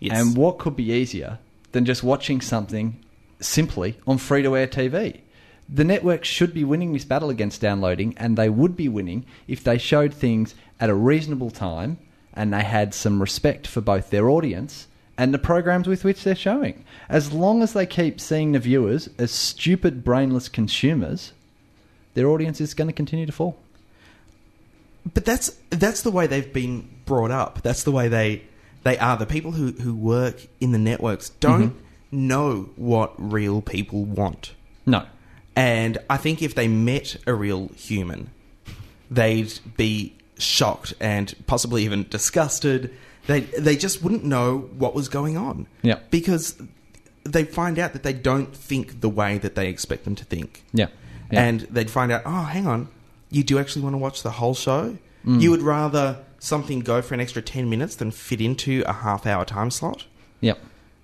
Yes. 0.00 0.18
And 0.18 0.36
what 0.36 0.58
could 0.58 0.74
be 0.74 0.90
easier 0.90 1.38
than 1.70 1.84
just 1.84 2.02
watching 2.02 2.40
something 2.40 2.98
simply 3.38 3.96
on 4.04 4.18
free 4.18 4.42
to 4.42 4.56
air 4.56 4.66
TV? 4.66 5.20
The 5.68 5.84
networks 5.84 6.26
should 6.26 6.52
be 6.52 6.64
winning 6.64 6.92
this 6.92 7.04
battle 7.04 7.30
against 7.30 7.60
downloading, 7.60 8.14
and 8.16 8.36
they 8.36 8.48
would 8.48 8.74
be 8.74 8.88
winning 8.88 9.26
if 9.46 9.62
they 9.62 9.78
showed 9.78 10.12
things 10.12 10.56
at 10.80 10.90
a 10.90 10.94
reasonable 10.94 11.52
time 11.52 11.98
and 12.34 12.52
they 12.52 12.64
had 12.64 12.92
some 12.92 13.20
respect 13.20 13.68
for 13.68 13.80
both 13.80 14.10
their 14.10 14.28
audience 14.28 14.88
and 15.16 15.32
the 15.32 15.38
programs 15.38 15.86
with 15.86 16.02
which 16.02 16.24
they're 16.24 16.34
showing. 16.34 16.84
As 17.08 17.32
long 17.32 17.62
as 17.62 17.74
they 17.74 17.86
keep 17.86 18.20
seeing 18.20 18.50
the 18.50 18.58
viewers 18.58 19.08
as 19.18 19.30
stupid, 19.30 20.02
brainless 20.02 20.48
consumers, 20.48 21.32
their 22.14 22.26
audience 22.26 22.60
is 22.60 22.74
going 22.74 22.88
to 22.88 22.92
continue 22.92 23.26
to 23.26 23.30
fall. 23.30 23.56
But 25.12 25.24
that's 25.24 25.50
that's 25.70 26.02
the 26.02 26.10
way 26.10 26.26
they've 26.26 26.52
been 26.52 26.88
brought 27.04 27.30
up. 27.30 27.62
That's 27.62 27.82
the 27.84 27.92
way 27.92 28.08
they 28.08 28.42
they 28.82 28.98
are. 28.98 29.16
The 29.16 29.26
people 29.26 29.52
who, 29.52 29.72
who 29.72 29.94
work 29.94 30.46
in 30.60 30.72
the 30.72 30.78
networks 30.78 31.30
don't 31.30 31.70
mm-hmm. 31.70 32.28
know 32.28 32.70
what 32.76 33.14
real 33.18 33.62
people 33.62 34.04
want. 34.04 34.54
No. 34.86 35.06
And 35.56 35.98
I 36.08 36.16
think 36.16 36.42
if 36.42 36.54
they 36.54 36.68
met 36.68 37.16
a 37.26 37.34
real 37.34 37.68
human, 37.76 38.30
they'd 39.10 39.52
be 39.76 40.16
shocked 40.38 40.94
and 41.00 41.34
possibly 41.46 41.84
even 41.84 42.06
disgusted. 42.08 42.94
They 43.26 43.40
they 43.40 43.76
just 43.76 44.02
wouldn't 44.02 44.24
know 44.24 44.58
what 44.78 44.94
was 44.94 45.08
going 45.08 45.36
on. 45.36 45.66
Yeah. 45.82 45.98
Because 46.10 46.60
they 47.24 47.44
find 47.44 47.78
out 47.78 47.92
that 47.92 48.02
they 48.02 48.12
don't 48.12 48.54
think 48.54 49.00
the 49.00 49.08
way 49.08 49.38
that 49.38 49.54
they 49.54 49.68
expect 49.68 50.04
them 50.04 50.14
to 50.16 50.24
think. 50.24 50.64
Yeah. 50.72 50.88
Yeah. 51.30 51.44
And 51.44 51.60
they'd 51.62 51.90
find 51.90 52.10
out, 52.10 52.22
oh, 52.24 52.42
hang 52.44 52.66
on, 52.66 52.88
you 53.30 53.42
do 53.44 53.58
actually 53.58 53.82
want 53.82 53.94
to 53.94 53.98
watch 53.98 54.22
the 54.22 54.30
whole 54.32 54.54
show? 54.54 54.96
Mm. 55.24 55.40
You 55.40 55.50
would 55.50 55.62
rather 55.62 56.18
something 56.38 56.80
go 56.80 57.02
for 57.02 57.14
an 57.14 57.20
extra 57.20 57.42
10 57.42 57.68
minutes 57.68 57.96
than 57.96 58.10
fit 58.10 58.40
into 58.40 58.82
a 58.86 58.92
half 58.92 59.26
hour 59.26 59.44
time 59.44 59.70
slot? 59.70 60.06
Yep. 60.40 60.58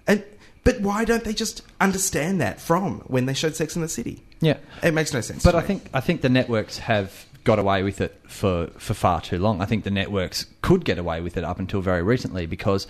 And 0.06 0.24
But 0.64 0.80
why 0.80 1.04
don't 1.04 1.24
they 1.24 1.34
just 1.34 1.62
understand 1.80 2.40
that 2.40 2.60
from 2.60 3.00
when 3.06 3.26
they 3.26 3.34
showed 3.34 3.54
Sex 3.54 3.76
in 3.76 3.82
the 3.82 3.88
City? 3.88 4.22
Yeah. 4.40 4.56
It 4.82 4.94
makes 4.94 5.12
no 5.12 5.20
sense. 5.20 5.44
But 5.44 5.54
I 5.54 5.60
me. 5.60 5.66
think 5.66 5.90
I 5.94 6.00
think 6.00 6.20
the 6.22 6.28
networks 6.28 6.78
have 6.78 7.26
got 7.44 7.58
away 7.58 7.82
with 7.82 8.00
it 8.00 8.20
for, 8.26 8.68
for 8.76 8.92
far 8.94 9.20
too 9.20 9.38
long. 9.38 9.60
I 9.62 9.66
think 9.66 9.84
the 9.84 9.90
networks 9.90 10.46
could 10.62 10.84
get 10.84 10.98
away 10.98 11.20
with 11.20 11.36
it 11.36 11.44
up 11.44 11.60
until 11.60 11.80
very 11.80 12.02
recently 12.02 12.46
because 12.46 12.86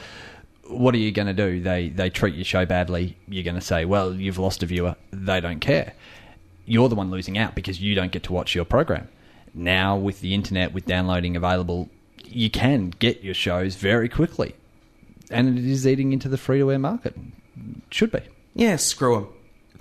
what 0.68 0.94
are 0.94 0.98
you 0.98 1.12
going 1.12 1.26
to 1.28 1.34
do? 1.34 1.60
They 1.60 1.90
they 1.90 2.10
treat 2.10 2.34
your 2.34 2.44
show 2.44 2.64
badly. 2.66 3.16
You're 3.28 3.44
going 3.44 3.54
to 3.54 3.60
say, 3.60 3.84
"Well, 3.84 4.14
you've 4.14 4.38
lost 4.38 4.62
a 4.62 4.66
viewer." 4.66 4.96
They 5.12 5.40
don't 5.40 5.60
care. 5.60 5.92
You're 6.64 6.88
the 6.88 6.96
one 6.96 7.10
losing 7.10 7.38
out 7.38 7.54
because 7.54 7.80
you 7.80 7.94
don't 7.94 8.10
get 8.10 8.24
to 8.24 8.32
watch 8.32 8.54
your 8.54 8.64
program. 8.64 9.08
Now 9.56 9.96
with 9.96 10.20
the 10.20 10.34
internet 10.34 10.72
with 10.74 10.84
downloading 10.86 11.34
available, 11.34 11.88
you 12.24 12.50
can 12.50 12.90
get 12.90 13.24
your 13.24 13.34
shows 13.34 13.74
very 13.74 14.08
quickly. 14.08 14.54
And 15.30 15.58
it 15.58 15.64
is 15.64 15.86
eating 15.86 16.12
into 16.12 16.28
the 16.28 16.36
free 16.36 16.58
to 16.58 16.70
air 16.70 16.78
market. 16.78 17.16
Should 17.90 18.12
be. 18.12 18.20
Yeah, 18.54 18.76
screw 18.76 19.14
them. 19.14 19.28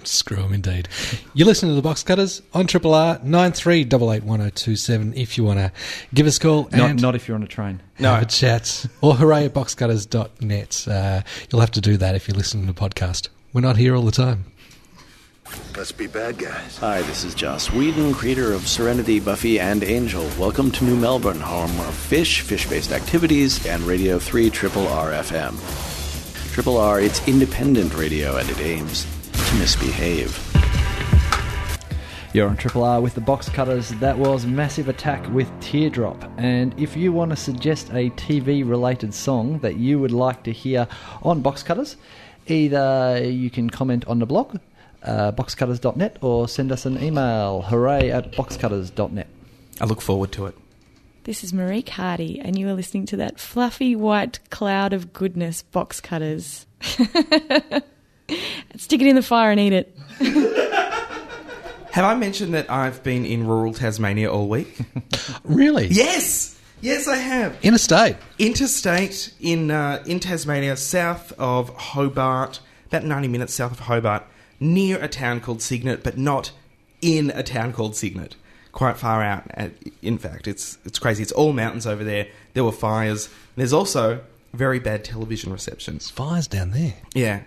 Screw 0.03 0.37
them 0.37 0.53
indeed. 0.53 0.87
You're 1.33 1.47
listening 1.47 1.71
to 1.71 1.75
the 1.75 1.81
Box 1.81 2.03
Cutters 2.03 2.41
on 2.53 2.67
Triple 2.67 2.93
R 2.93 3.19
nine 3.23 3.51
three 3.51 3.83
double 3.83 4.11
eight 4.13 4.23
one 4.23 4.39
zero 4.39 4.49
two 4.51 4.75
seven. 4.75 5.13
If 5.13 5.37
you 5.37 5.43
want 5.43 5.59
to 5.59 5.71
give 6.13 6.25
us 6.27 6.37
a 6.37 6.39
call 6.39 6.69
Not 6.71 6.91
and 6.91 7.01
not 7.01 7.15
if 7.15 7.27
you're 7.27 7.35
on 7.35 7.43
a 7.43 7.47
train. 7.47 7.81
have 7.99 8.21
a 8.23 8.25
chat 8.25 8.85
or 9.01 9.15
hooray 9.15 9.45
at 9.45 9.53
boxcutters.net. 9.53 10.87
Uh, 10.87 11.21
you'll 11.51 11.61
have 11.61 11.71
to 11.71 11.81
do 11.81 11.97
that 11.97 12.15
if 12.15 12.27
you're 12.27 12.37
listening 12.37 12.67
to 12.67 12.73
the 12.73 12.79
podcast. 12.79 13.29
We're 13.53 13.61
not 13.61 13.77
here 13.77 13.95
all 13.95 14.03
the 14.03 14.11
time. 14.11 14.45
Let's 15.77 15.91
be 15.91 16.07
bad 16.07 16.37
guys. 16.37 16.77
Hi, 16.77 17.01
this 17.03 17.23
is 17.23 17.35
Joss 17.35 17.71
Whedon, 17.71 18.13
creator 18.13 18.53
of 18.53 18.67
Serenity, 18.67 19.19
Buffy, 19.19 19.59
and 19.59 19.83
Angel. 19.83 20.27
Welcome 20.39 20.71
to 20.71 20.83
New 20.83 20.95
Melbourne, 20.95 21.39
home 21.39 21.79
of 21.81 21.93
fish, 21.93 22.41
fish-based 22.41 22.91
activities, 22.91 23.63
and 23.67 23.83
Radio 23.83 24.17
3 24.17 24.49
Triple 24.49 24.87
R 24.87 25.11
FM. 25.11 25.53
Triple 26.53 26.77
R, 26.77 26.99
it's 26.99 27.27
independent 27.27 27.93
radio, 27.93 28.37
and 28.37 28.49
it 28.49 28.59
aims 28.59 29.05
to 29.33 29.55
misbehave. 29.57 30.35
You're 32.33 32.49
on 32.49 32.57
Triple 32.57 32.83
R 32.83 32.99
with 32.99 33.13
the 33.13 33.21
box 33.21 33.47
cutters. 33.47 33.89
That 33.89 34.17
was 34.17 34.45
Massive 34.45 34.89
Attack 34.89 35.31
with 35.31 35.51
Teardrop. 35.61 36.23
And 36.37 36.73
if 36.79 36.97
you 36.97 37.11
want 37.11 37.31
to 37.31 37.37
suggest 37.37 37.89
a 37.89 38.09
TV 38.11 38.67
related 38.67 39.13
song 39.13 39.59
that 39.59 39.75
you 39.75 39.99
would 39.99 40.11
like 40.11 40.43
to 40.43 40.51
hear 40.51 40.87
on 41.21 41.41
Box 41.41 41.61
Cutters, 41.61 41.97
either 42.47 43.21
you 43.23 43.49
can 43.49 43.69
comment 43.69 44.05
on 44.07 44.19
the 44.19 44.25
blog, 44.25 44.57
uh, 45.05 45.31
boxcutters.net, 45.31 46.17
or 46.21 46.47
send 46.47 46.71
us 46.71 46.85
an 46.85 47.01
email, 47.01 47.61
hooray 47.61 48.11
at 48.11 48.31
boxcutters.net. 48.33 49.27
I 49.79 49.85
look 49.85 50.01
forward 50.01 50.31
to 50.33 50.47
it. 50.47 50.55
This 51.23 51.43
is 51.43 51.53
Marie 51.53 51.81
Cardy, 51.81 52.39
and 52.43 52.57
you 52.57 52.67
are 52.69 52.73
listening 52.73 53.05
to 53.07 53.17
that 53.17 53.39
fluffy 53.39 53.95
white 53.95 54.39
cloud 54.49 54.93
of 54.93 55.11
goodness, 55.11 55.63
box 55.63 55.99
cutters. 55.99 56.67
Stick 56.81 57.01
it 59.01 59.07
in 59.07 59.15
the 59.15 59.23
fire 59.23 59.51
and 59.51 59.59
eat 59.59 59.73
it. 59.73 59.97
Have 61.91 62.05
I 62.05 62.15
mentioned 62.15 62.53
that 62.53 62.69
I've 62.69 63.01
been 63.03 63.25
in 63.25 63.47
rural 63.47 63.73
Tasmania 63.73 64.31
all 64.31 64.47
week? 64.49 64.77
Really? 65.43 65.87
yes! 65.87 66.51
Yes, 66.81 67.07
I 67.07 67.15
have. 67.15 67.57
Interstate. 67.63 68.17
Interstate 68.37 69.33
in 69.39 69.71
uh, 69.71 70.03
in 70.05 70.19
Tasmania, 70.19 70.77
south 70.77 71.31
of 71.39 71.69
Hobart, 71.69 72.59
about 72.87 73.05
ninety 73.05 73.27
minutes 73.27 73.53
south 73.53 73.71
of 73.71 73.79
Hobart, 73.79 74.23
near 74.59 75.01
a 75.03 75.07
town 75.07 75.39
called 75.41 75.61
Cygnet, 75.61 76.03
but 76.03 76.17
not 76.17 76.51
in 77.01 77.31
a 77.31 77.43
town 77.43 77.73
called 77.73 77.95
Cygnet. 77.95 78.35
Quite 78.71 78.97
far 78.97 79.23
out. 79.23 79.43
uh, 79.57 79.69
In 80.01 80.17
fact, 80.17 80.47
it's 80.47 80.77
it's 80.85 80.99
crazy. 80.99 81.23
It's 81.23 81.31
all 81.31 81.53
mountains 81.53 81.87
over 81.87 82.03
there. 82.03 82.27
There 82.53 82.63
were 82.63 82.71
fires. 82.73 83.29
There's 83.55 83.71
also 83.73 84.21
very 84.53 84.79
bad 84.79 85.05
television 85.05 85.51
reception. 85.51 85.99
Fires 85.99 86.47
down 86.47 86.71
there. 86.71 86.95
Yeah. 87.13 87.41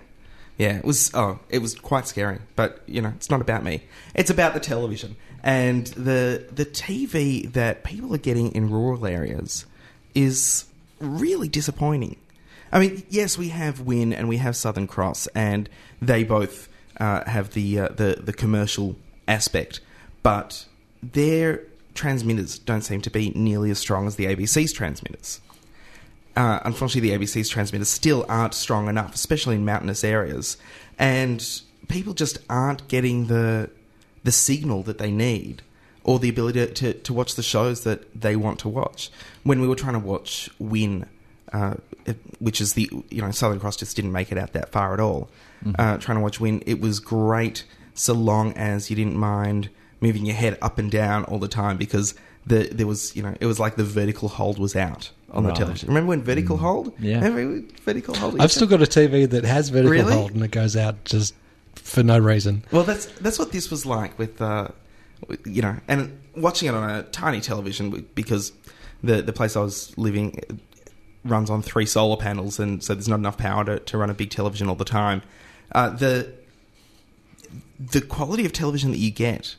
Yeah, 0.57 0.77
it 0.79 0.85
was 0.85 1.13
oh, 1.15 1.39
it 1.51 1.59
was 1.61 1.75
quite 1.77 2.09
scary, 2.09 2.39
but 2.57 2.83
you 2.87 3.01
know, 3.01 3.11
it's 3.15 3.31
not 3.31 3.41
about 3.41 3.63
me. 3.63 3.83
It's 4.15 4.31
about 4.31 4.55
the 4.55 4.61
television. 4.61 5.15
And 5.45 5.87
the 5.89 6.47
the 6.51 6.65
TV 6.67 7.53
that 7.53 7.85
people 7.85 8.13
are 8.15 8.19
getting 8.19 8.51
in 8.53 8.69
rural 8.71 9.07
areas 9.07 9.67
is 10.17 10.65
really 10.99 11.47
disappointing. 11.49 12.17
I 12.73 12.81
mean, 12.81 13.05
yes, 13.09 13.39
we 13.39 13.51
have 13.51 13.81
Win 13.83 14.13
and 14.13 14.29
we 14.29 14.39
have 14.39 14.57
Southern 14.57 14.87
Cross 14.89 15.29
and 15.29 15.69
they 16.03 16.25
both 16.25 16.69
uh, 16.99 17.29
have 17.29 17.55
the 17.55 17.81
uh, 17.81 17.89
the 17.89 18.19
the 18.21 18.33
commercial 18.33 18.97
aspect, 19.27 19.81
but 20.23 20.67
their 21.03 21.63
transmitters 21.95 22.59
don't 22.59 22.83
seem 22.83 23.01
to 23.03 23.11
be 23.11 23.31
nearly 23.31 23.71
as 23.71 23.79
strong 23.79 24.07
as 24.07 24.17
the 24.17 24.27
ABC's 24.27 24.73
transmitters 24.73 25.41
uh, 26.39 26.61
unfortunately, 26.65 27.11
the 27.11 27.19
ABC's 27.19 27.49
transmitters 27.49 27.89
still 27.89 28.25
aren't 28.29 28.55
strong 28.55 28.89
enough, 28.89 29.13
especially 29.13 29.57
in 29.57 29.65
mountainous 29.65 30.05
areas, 30.05 30.57
and 30.97 31.63
people 31.89 32.15
just 32.15 32.39
aren't 32.49 32.87
getting 32.87 33.27
the 33.27 33.69
the 34.23 34.31
signal 34.31 34.85
that 34.85 34.99
they 34.99 35.11
need, 35.11 35.63
or 36.05 36.21
the 36.21 36.29
ability 36.29 36.65
to, 36.75 36.93
to, 36.93 37.13
watch 37.13 37.35
the 37.35 37.43
shows 37.43 37.83
that 37.83 38.21
they 38.21 38.37
want 38.37 38.61
to 38.61 38.69
watch. 38.69 39.11
When 39.43 39.61
we 39.61 39.67
were 39.67 39.75
trying 39.75 39.95
to 39.95 39.99
watch 39.99 40.49
Win, 40.61 41.07
uh, 41.53 41.75
which 42.39 42.61
is 42.61 42.75
the 42.75 42.91
you 43.11 43.23
know 43.23 43.31
Southern 43.31 43.61
Cross 43.61 43.77
just 43.79 43.97
didn't 43.97 44.13
make 44.13 44.31
it 44.33 44.39
out 44.39 44.53
that 44.53 44.71
far 44.71 44.95
at 44.95 45.01
all. 45.01 45.29
Mhm. 45.65 45.75
Uh, 45.79 45.97
trying 45.99 46.17
to 46.19 46.23
watch 46.23 46.41
Win, 46.41 46.63
it 46.67 46.81
was 46.81 47.01
great 47.01 47.65
so 47.95 48.13
long 48.15 48.53
as 48.55 48.91
you 48.91 48.97
didn't 48.97 49.17
mind 49.17 49.69
moving 50.01 50.25
your 50.25 50.37
head 50.37 50.57
up 50.63 50.79
and 50.79 50.91
down 50.91 51.25
all 51.25 51.39
the 51.39 51.49
time 51.49 51.77
because 51.77 52.15
the 52.47 52.69
there 52.73 52.87
was 52.87 53.15
you 53.17 53.23
know 53.23 53.35
it 53.41 53.47
was 53.47 53.59
like 53.59 53.77
the 53.77 53.85
vertical 53.85 54.29
hold 54.29 54.59
was 54.59 54.77
out 54.77 55.11
on 55.33 55.43
the 55.45 55.53
television. 55.53 55.89
Remember 55.89 56.09
when 56.11 56.23
vertical 56.23 56.57
hold? 56.57 56.93
Yeah. 56.99 57.21
Remember 57.23 57.67
vertical 57.85 58.15
hold. 58.15 58.41
I've 58.41 58.53
still 58.53 58.67
got 58.69 58.81
a 58.81 58.87
TV 58.87 59.29
that 59.29 59.45
has 59.45 59.69
vertical 59.69 59.91
Really? 59.91 60.13
hold 60.13 60.31
and 60.33 60.43
it 60.45 60.51
goes 60.51 60.77
out 60.77 61.05
just 61.05 61.35
for 61.75 62.03
no 62.03 62.19
reason. 62.19 62.65
Well, 62.73 62.85
that's 62.85 63.07
that's 63.21 63.39
what 63.39 63.53
this 63.53 63.71
was 63.71 63.85
like 63.85 64.19
with, 64.19 64.41
uh, 64.41 64.69
you 65.45 65.61
know, 65.63 65.77
and 65.89 66.19
watching 66.37 66.69
it 66.69 66.75
on 66.75 66.89
a 66.89 67.03
tiny 67.05 67.41
television 67.41 68.07
because 68.15 68.53
the 69.03 69.21
the 69.21 69.33
place 69.33 69.57
I 69.57 69.61
was 69.61 69.93
living 69.99 70.41
runs 71.25 71.51
on 71.51 71.63
three 71.63 71.87
solar 71.87 72.17
panels, 72.17 72.59
and 72.59 72.83
so 72.83 72.95
there's 72.95 73.09
not 73.09 73.19
enough 73.19 73.39
power 73.39 73.65
to, 73.65 73.79
to 73.81 73.99
run 73.99 74.11
a 74.11 74.15
big 74.15 74.31
television 74.31 74.69
all 74.69 74.75
the 74.75 74.85
time. 74.85 75.23
Uh, 75.73 75.91
the 75.91 76.33
the 77.79 78.01
quality 78.01 78.45
of 78.45 78.53
television 78.53 78.91
that 78.91 78.99
you 78.99 79.11
get 79.11 79.57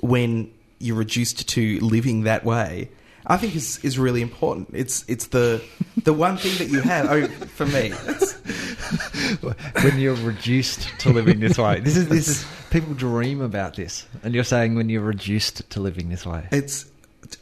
when 0.00 0.52
you're 0.78 0.96
reduced 0.96 1.48
to 1.48 1.78
living 1.80 2.24
that 2.24 2.44
way, 2.44 2.90
I 3.26 3.36
think 3.36 3.54
is 3.54 3.78
is 3.84 3.98
really 3.98 4.20
important. 4.20 4.70
It's 4.72 5.04
it's 5.08 5.28
the 5.28 5.62
the 6.02 6.12
one 6.12 6.36
thing 6.36 6.56
that 6.58 6.68
you 6.72 6.80
have. 6.80 7.08
I 7.08 7.20
mean, 7.20 7.28
for 7.28 7.66
me, 7.66 7.90
when 9.82 9.98
you're 9.98 10.14
reduced 10.16 10.88
to 11.00 11.10
living 11.10 11.40
this 11.40 11.58
way. 11.58 11.80
This 11.80 11.96
is 11.96 12.08
this 12.08 12.28
is 12.28 12.46
people 12.70 12.94
dream 12.94 13.40
about 13.40 13.76
this, 13.76 14.06
and 14.22 14.34
you're 14.34 14.44
saying 14.44 14.74
when 14.74 14.88
you're 14.88 15.02
reduced 15.02 15.68
to 15.70 15.80
living 15.80 16.08
this 16.08 16.26
way. 16.26 16.48
It's. 16.50 16.86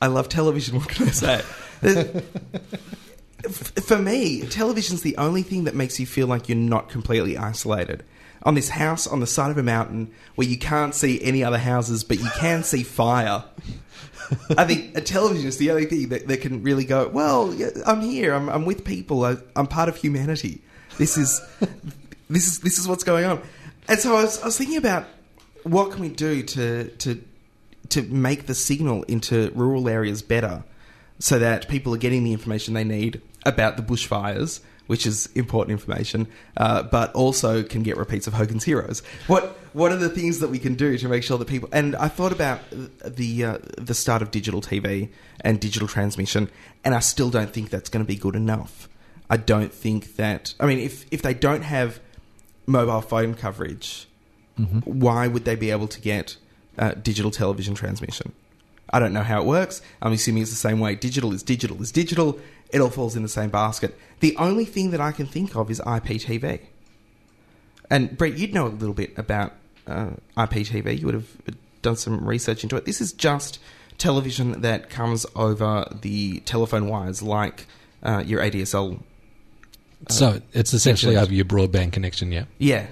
I 0.01 0.07
love 0.07 0.29
television. 0.29 0.79
What 0.79 0.89
can 0.89 1.09
I 1.09 1.11
say? 1.11 1.43
For 3.49 3.99
me, 3.99 4.43
television's 4.43 5.03
the 5.03 5.17
only 5.17 5.43
thing 5.43 5.65
that 5.65 5.75
makes 5.75 5.99
you 5.99 6.07
feel 6.07 6.27
like 6.27 6.49
you're 6.49 6.59
not 6.59 6.89
completely 6.89 7.37
isolated. 7.37 8.05
On 8.43 8.55
this 8.55 8.71
house 8.71 9.07
on 9.07 9.21
the 9.21 9.27
side 9.27 9.51
of 9.51 9.59
a 9.59 9.63
mountain 9.63 10.13
where 10.35 10.47
you 10.47 10.59
can't 10.59 10.95
see 10.95 11.23
any 11.23 11.45
other 11.45 11.59
houses, 11.59 12.05
but 12.05 12.19
you 12.19 12.29
can 12.39 12.65
see 12.65 12.83
fire. 12.83 13.45
I 14.57 14.65
think 14.65 14.97
a 14.97 15.01
television 15.01 15.47
is 15.47 15.59
the 15.59 15.71
only 15.71 15.87
thing 15.87 16.09
that, 16.11 16.29
that 16.29 16.41
can 16.41 16.63
really 16.63 16.85
go, 16.85 17.09
well, 17.09 17.53
yeah, 17.53 17.71
I'm 17.87 18.01
here, 18.01 18.33
I'm, 18.33 18.49
I'm 18.49 18.65
with 18.65 18.85
people, 18.85 19.25
I, 19.25 19.37
I'm 19.57 19.67
part 19.67 19.89
of 19.89 19.97
humanity. 19.97 20.63
This 20.99 21.19
is, 21.19 21.41
this 22.31 22.47
is, 22.47 22.61
this 22.61 22.79
is 22.79 22.89
what's 22.89 23.05
going 23.05 23.25
on. 23.25 23.43
And 23.89 23.99
so 23.99 24.17
I 24.17 24.23
was, 24.23 24.41
I 24.43 24.47
was 24.47 24.57
thinking 24.57 24.77
about 24.77 25.07
what 25.65 25.91
can 25.91 26.01
we 26.01 26.09
do 26.09 26.43
to, 26.43 26.89
to, 26.89 27.23
to 27.91 28.03
make 28.03 28.47
the 28.47 28.55
signal 28.55 29.03
into 29.05 29.51
rural 29.55 29.89
areas 29.89 30.23
better 30.23 30.65
so 31.19 31.39
that 31.39 31.69
people 31.69 31.95
are 31.95 31.99
getting 31.99 32.25
the 32.25 32.33
information 32.33 32.75
they 32.75 32.85
need 32.85 33.21
about 33.45 33.77
the 33.77 33.83
bushfires, 33.83 34.61
which 34.87 35.07
is 35.07 35.29
important 35.35 35.73
information, 35.73 36.27
uh, 36.57 36.83
but 36.83 37.13
also 37.15 37.63
can 37.63 37.83
get 37.83 37.97
repeats 37.97 38.27
of 38.27 38.35
Hogan's 38.35 38.65
Heroes. 38.65 39.03
What 39.27 39.57
what 39.73 39.93
are 39.93 39.97
the 39.97 40.09
things 40.09 40.41
that 40.41 40.49
we 40.51 40.59
can 40.59 40.75
do 40.75 40.99
to 40.99 41.09
make 41.09 41.23
sure 41.23 41.39
that 41.39 41.47
people? 41.47 41.69
And 41.73 41.95
I 41.97 42.09
thought 42.09 42.33
about 42.33 42.61
the 42.71 43.45
uh, 43.45 43.59
the 43.79 43.95
start 43.95 44.21
of 44.23 44.31
digital 44.31 44.61
TV 44.61 45.09
and 45.43 45.61
digital 45.61 45.87
transmission, 45.89 46.51
and 46.85 46.95
I 46.95 47.01
still 47.01 47.31
don't 47.31 47.51
think 47.53 47.71
that's 47.71 47.89
going 47.89 48.05
to 48.05 48.09
be 48.09 48.17
good 48.17 48.35
enough. 48.37 48.89
I 49.29 49.37
don't 49.37 49.73
think 49.73 50.17
that. 50.17 50.55
I 50.59 50.67
mean, 50.67 50.81
if 50.81 51.07
if 51.13 51.23
they 51.23 51.35
don't 51.35 51.63
have 51.63 52.01
mobile 52.67 53.01
phone 53.01 53.35
coverage, 53.35 54.07
Mhm. 54.59 54.85
why 54.87 55.27
would 55.29 55.45
they 55.45 55.55
be 55.57 55.71
able 55.71 55.89
to 55.89 56.01
get 56.01 56.37
uh, 56.79 56.93
digital 57.03 57.31
television 57.31 57.75
transmission? 57.75 58.33
I 58.93 58.99
don't 58.99 59.13
know 59.13 59.23
how 59.23 59.41
it 59.41 59.47
works. 59.47 59.81
I'm 60.03 60.13
assuming 60.13 60.43
it's 60.43 60.51
the 60.51 60.57
same 60.57 60.81
way. 60.81 60.97
Digital 60.97 61.33
is 61.33 61.43
digital 61.45 61.81
is 61.81 61.93
digital. 61.93 62.39
It 62.73 62.81
all 62.81 62.91
falls 62.91 63.17
in 63.17 63.23
the 63.23 63.29
same 63.29 63.51
basket. 63.51 63.99
The 64.21 64.37
only 64.37 64.65
thing 64.65 64.91
that 64.91 65.01
I 65.01 65.13
can 65.13 65.27
think 65.27 65.57
of 65.57 65.71
is 65.71 65.81
IPTV. 65.81 66.61
And 67.91 68.17
Brett, 68.17 68.39
you'd 68.39 68.55
know 68.55 68.67
a 68.67 68.69
little 68.69 68.95
bit 68.95 69.17
about 69.19 69.53
uh, 69.87 70.11
IPTV. 70.37 70.99
You 71.01 71.07
would 71.07 71.15
have 71.15 71.29
done 71.83 71.97
some 71.97 72.25
research 72.27 72.63
into 72.63 72.77
it. 72.77 72.85
This 72.85 73.01
is 73.01 73.13
just 73.13 73.59
television 73.99 74.61
that 74.63 74.91
comes 74.91 75.27
over 75.35 75.87
the 76.01 76.41
telephone 76.41 76.87
wires, 76.89 77.23
like 77.23 77.67
uh, 78.03 78.23
your 78.25 78.41
ADSL. 78.41 78.99
uh, 78.99 80.13
So 80.13 80.41
it's 80.53 80.73
essentially 80.73 81.17
over 81.17 81.33
your 81.33 81.45
broadband 81.45 81.93
connection, 81.93 82.31
yeah. 82.33 82.45
Yeah. 82.59 82.87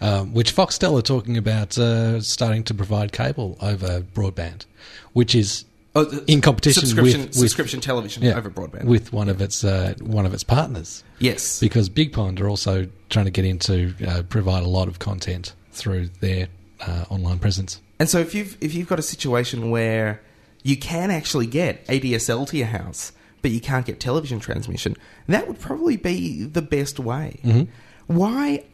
Um, 0.00 0.34
which 0.34 0.54
Foxtel 0.54 0.98
are 0.98 1.02
talking 1.02 1.36
about 1.36 1.78
uh, 1.78 2.20
starting 2.20 2.64
to 2.64 2.74
provide 2.74 3.12
cable 3.12 3.56
over 3.60 4.00
broadband, 4.00 4.64
which 5.12 5.32
is 5.34 5.64
Oh, 5.94 6.04
the- 6.04 6.24
in 6.30 6.40
competition 6.40 6.80
subscription- 6.86 7.20
with, 7.20 7.28
with 7.30 7.36
subscription 7.36 7.80
television 7.80 8.24
over 8.26 8.48
broadband. 8.50 8.84
with 8.84 9.12
one 9.12 9.28
of 9.28 9.40
its 9.42 9.62
uh, 9.62 9.94
one 10.00 10.24
of 10.26 10.32
its 10.32 10.42
partners. 10.44 11.04
Yes. 11.18 11.60
because 11.60 11.88
Big 11.88 12.12
Pond 12.12 12.40
are 12.40 12.48
also 12.48 12.88
trying 13.10 13.26
to 13.26 13.30
get 13.30 13.44
into 13.44 13.94
uh, 14.06 14.22
provide 14.22 14.62
a 14.62 14.68
lot 14.68 14.88
of 14.88 14.98
content 14.98 15.54
through 15.70 16.08
their 16.20 16.48
uh, 16.80 17.04
online 17.10 17.38
presence. 17.38 17.80
And 17.98 18.08
so 18.08 18.18
if 18.18 18.34
you've 18.34 18.56
if 18.60 18.74
you've 18.74 18.88
got 18.88 18.98
a 18.98 19.02
situation 19.02 19.70
where 19.70 20.22
you 20.62 20.76
can 20.76 21.10
actually 21.10 21.46
get 21.46 21.86
ADSL 21.88 22.46
to 22.48 22.56
your 22.56 22.68
house, 22.68 23.12
but 23.42 23.50
you 23.50 23.60
can't 23.60 23.84
get 23.84 24.00
television 24.00 24.40
transmission, 24.40 24.96
that 25.28 25.46
would 25.46 25.60
probably 25.60 25.96
be 25.96 26.44
the 26.44 26.62
best 26.62 26.98
way. 26.98 27.38
Mhm. 27.44 27.68
Why 28.06 28.64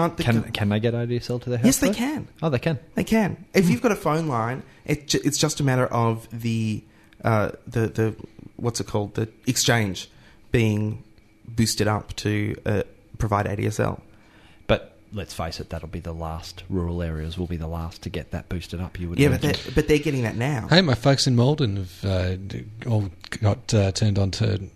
aren't 0.00 0.16
the 0.16 0.22
Can 0.24 0.40
go- 0.42 0.50
can 0.52 0.68
they 0.68 0.80
get 0.80 0.94
ADSL 0.94 1.42
to 1.42 1.50
their 1.50 1.58
house? 1.58 1.66
Yes, 1.66 1.78
they 1.78 1.88
though? 1.88 1.94
can. 1.94 2.28
Oh, 2.42 2.50
they 2.50 2.58
can. 2.58 2.78
They 2.94 3.04
can. 3.04 3.44
If 3.54 3.68
you've 3.70 3.82
got 3.82 3.92
a 3.92 3.96
phone 3.96 4.28
line, 4.28 4.62
it, 4.84 5.08
ju- 5.08 5.20
it's 5.24 5.38
just 5.38 5.60
a 5.60 5.62
matter 5.64 5.86
of 5.86 6.28
the 6.30 6.82
uh, 7.24 7.50
the 7.66 7.86
the 7.88 8.16
what's 8.56 8.80
it 8.80 8.86
called 8.86 9.14
the 9.14 9.28
exchange 9.46 10.08
being 10.52 11.02
boosted 11.48 11.88
up 11.88 12.14
to 12.16 12.56
uh, 12.66 12.82
provide 13.18 13.46
ADSL. 13.46 14.00
But 14.66 14.96
let's 15.12 15.34
face 15.34 15.60
it, 15.60 15.70
that'll 15.70 15.88
be 15.88 16.00
the 16.00 16.12
last. 16.14 16.62
Rural 16.68 17.02
areas 17.02 17.36
will 17.38 17.46
be 17.46 17.56
the 17.56 17.66
last 17.66 18.02
to 18.02 18.10
get 18.10 18.30
that 18.30 18.48
boosted 18.48 18.80
up. 18.80 18.98
You 18.98 19.10
would 19.10 19.18
Yeah, 19.18 19.28
but 19.30 19.42
they're, 19.42 19.54
but 19.74 19.88
they're 19.88 19.98
getting 19.98 20.22
that 20.22 20.36
now. 20.36 20.66
Hey, 20.68 20.80
my 20.80 20.94
folks 20.94 21.26
in 21.26 21.36
Maldon 21.36 21.76
have 21.76 22.04
uh, 22.04 22.36
all 22.88 23.10
got 23.42 23.72
uh, 23.74 23.92
turned 23.92 24.18
on 24.18 24.30
to 24.32 24.68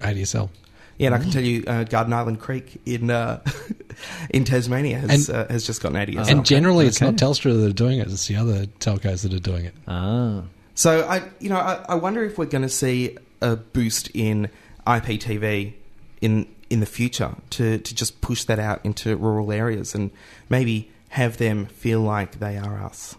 ADSL. 0.00 0.50
Yeah, 0.98 1.06
and 1.08 1.14
I 1.14 1.18
can 1.18 1.30
tell 1.30 1.42
you, 1.42 1.62
uh, 1.66 1.84
Garden 1.84 2.12
Island 2.12 2.40
Creek 2.40 2.80
in 2.86 3.10
uh, 3.10 3.42
in 4.30 4.44
Tasmania 4.44 4.98
has 4.98 5.28
And- 5.28 5.36
uh, 5.36 5.48
has 5.52 5.66
just 5.66 5.82
gotten 5.82 5.96
ADSL. 5.98 6.28
and 6.30 6.44
generally, 6.46 6.86
it's 6.86 7.00
not 7.00 7.14
Telstra 7.16 7.52
that 7.60 7.68
are 7.70 7.72
doing 7.72 7.98
it; 7.98 8.06
it's 8.08 8.26
the 8.28 8.36
other 8.36 8.66
telcos 8.80 9.22
that 9.22 9.34
are 9.34 9.38
doing 9.38 9.66
it. 9.66 9.74
Ah. 9.86 10.42
So 10.74 11.06
I, 11.08 11.22
you 11.40 11.48
know, 11.48 11.56
I, 11.56 11.84
I 11.88 11.94
wonder 11.94 12.24
if 12.24 12.36
we're 12.38 12.46
going 12.46 12.62
to 12.62 12.68
see 12.68 13.16
a 13.40 13.56
boost 13.56 14.10
in 14.14 14.48
IPTV 14.86 15.74
in 16.20 16.46
in 16.70 16.80
the 16.80 16.86
future 16.86 17.34
to 17.50 17.78
to 17.78 17.94
just 17.94 18.20
push 18.20 18.44
that 18.44 18.58
out 18.58 18.84
into 18.84 19.16
rural 19.16 19.52
areas 19.52 19.94
and 19.94 20.10
maybe 20.48 20.90
have 21.10 21.36
them 21.38 21.66
feel 21.66 22.00
like 22.00 22.40
they 22.40 22.56
are 22.58 22.78
us. 22.82 23.16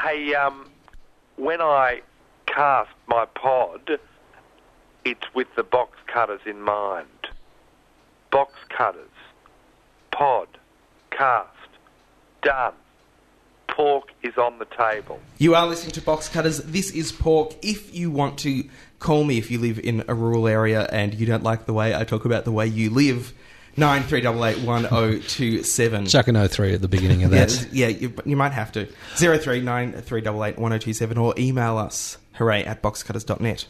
Hey, 0.00 0.34
um, 0.34 0.68
when 1.36 1.60
I 1.60 2.00
cast 2.46 2.90
my 3.06 3.26
pod, 3.26 3.98
it's 5.04 5.34
with 5.34 5.48
the 5.56 5.62
box 5.62 5.98
cutters 6.06 6.40
in 6.46 6.60
mind. 6.60 7.08
Box 8.30 8.54
cutters, 8.68 9.10
pod, 10.10 10.48
cast, 11.10 11.48
done. 12.42 12.74
Pork 13.68 14.10
is 14.22 14.36
on 14.36 14.58
the 14.58 14.66
table. 14.66 15.18
You 15.38 15.54
are 15.54 15.66
listening 15.66 15.92
to 15.92 16.02
Box 16.02 16.28
Cutters. 16.28 16.58
This 16.58 16.90
is 16.90 17.10
Pork. 17.10 17.54
If 17.62 17.94
you 17.94 18.10
want 18.10 18.38
to 18.40 18.68
call 18.98 19.24
me 19.24 19.38
if 19.38 19.50
you 19.50 19.58
live 19.58 19.78
in 19.78 20.04
a 20.08 20.14
rural 20.14 20.46
area 20.46 20.86
and 20.92 21.14
you 21.14 21.24
don't 21.24 21.42
like 21.42 21.64
the 21.64 21.72
way 21.72 21.94
I 21.94 22.04
talk 22.04 22.26
about 22.26 22.44
the 22.44 22.52
way 22.52 22.66
you 22.66 22.90
live, 22.90 23.32
nine 23.76 24.02
three 24.02 24.20
double 24.20 24.44
eight 24.44 24.58
one 24.58 24.82
zero 24.82 25.18
two 25.18 25.62
seven. 25.62 26.04
Chuck 26.04 26.28
an 26.28 26.48
03 26.48 26.74
at 26.74 26.82
the 26.82 26.88
beginning 26.88 27.24
of 27.24 27.30
that. 27.30 27.68
Yeah, 27.72 27.88
yeah 27.88 27.98
you, 27.98 28.14
you 28.26 28.36
might 28.36 28.52
have 28.52 28.72
to. 28.72 28.88
Zero 29.16 29.38
three 29.38 29.62
nine 29.62 29.92
three 29.92 30.20
double 30.20 30.44
eight 30.44 30.58
one 30.58 30.72
zero 30.72 30.78
two 30.78 30.92
seven 30.92 31.16
or 31.16 31.32
email 31.38 31.78
us 31.78 32.18
hooray 32.34 32.64
at 32.64 32.82
boxcutters.net. 32.82 33.66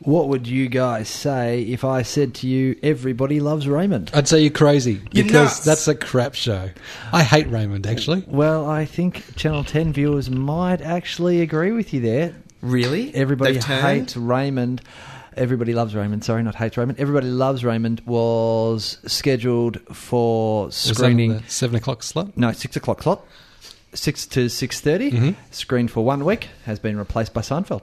What 0.00 0.28
would 0.28 0.46
you 0.46 0.68
guys 0.68 1.08
say 1.08 1.62
if 1.62 1.84
I 1.84 2.02
said 2.02 2.32
to 2.36 2.46
you, 2.48 2.76
"Everybody 2.82 3.38
loves 3.40 3.68
Raymond"? 3.68 4.10
I'd 4.14 4.26
say 4.28 4.40
you're 4.40 4.50
crazy 4.50 5.00
You're 5.12 5.24
because 5.24 5.34
nuts. 5.56 5.64
that's 5.64 5.88
a 5.88 5.94
crap 5.94 6.34
show. 6.34 6.70
I 7.12 7.22
hate 7.22 7.48
Raymond 7.50 7.86
actually. 7.86 8.24
Well, 8.26 8.64
I 8.68 8.84
think 8.86 9.36
Channel 9.36 9.64
10 9.64 9.92
viewers 9.92 10.30
might 10.30 10.80
actually 10.80 11.40
agree 11.42 11.72
with 11.72 11.92
you 11.92 12.00
there. 12.00 12.34
Really? 12.62 13.14
Everybody 13.14 13.54
They've 13.54 13.62
turned? 13.64 13.82
hates 14.00 14.16
Raymond. 14.16 14.80
Everybody 15.36 15.74
loves 15.74 15.94
Raymond. 15.94 16.24
Sorry, 16.24 16.42
not 16.42 16.54
hates 16.56 16.76
Raymond. 16.76 16.98
Everybody 16.98 17.28
loves 17.28 17.62
Raymond 17.64 18.00
was 18.06 18.98
scheduled 19.06 19.78
for 19.94 20.64
Was 20.66 20.82
that 20.84 20.94
screening. 20.96 21.34
the 21.34 21.42
seven 21.46 21.76
o'clock 21.76 22.02
slot. 22.02 22.36
No, 22.36 22.52
six 22.52 22.74
o'clock 22.74 23.02
slot. 23.02 23.24
Six 23.94 24.26
to 24.26 24.48
six 24.48 24.80
Mhm. 24.80 25.34
Screened 25.50 25.90
for 25.90 26.04
one 26.04 26.24
week. 26.24 26.48
Has 26.66 26.78
been 26.78 26.96
replaced 26.96 27.32
by 27.34 27.42
Seinfeld. 27.42 27.82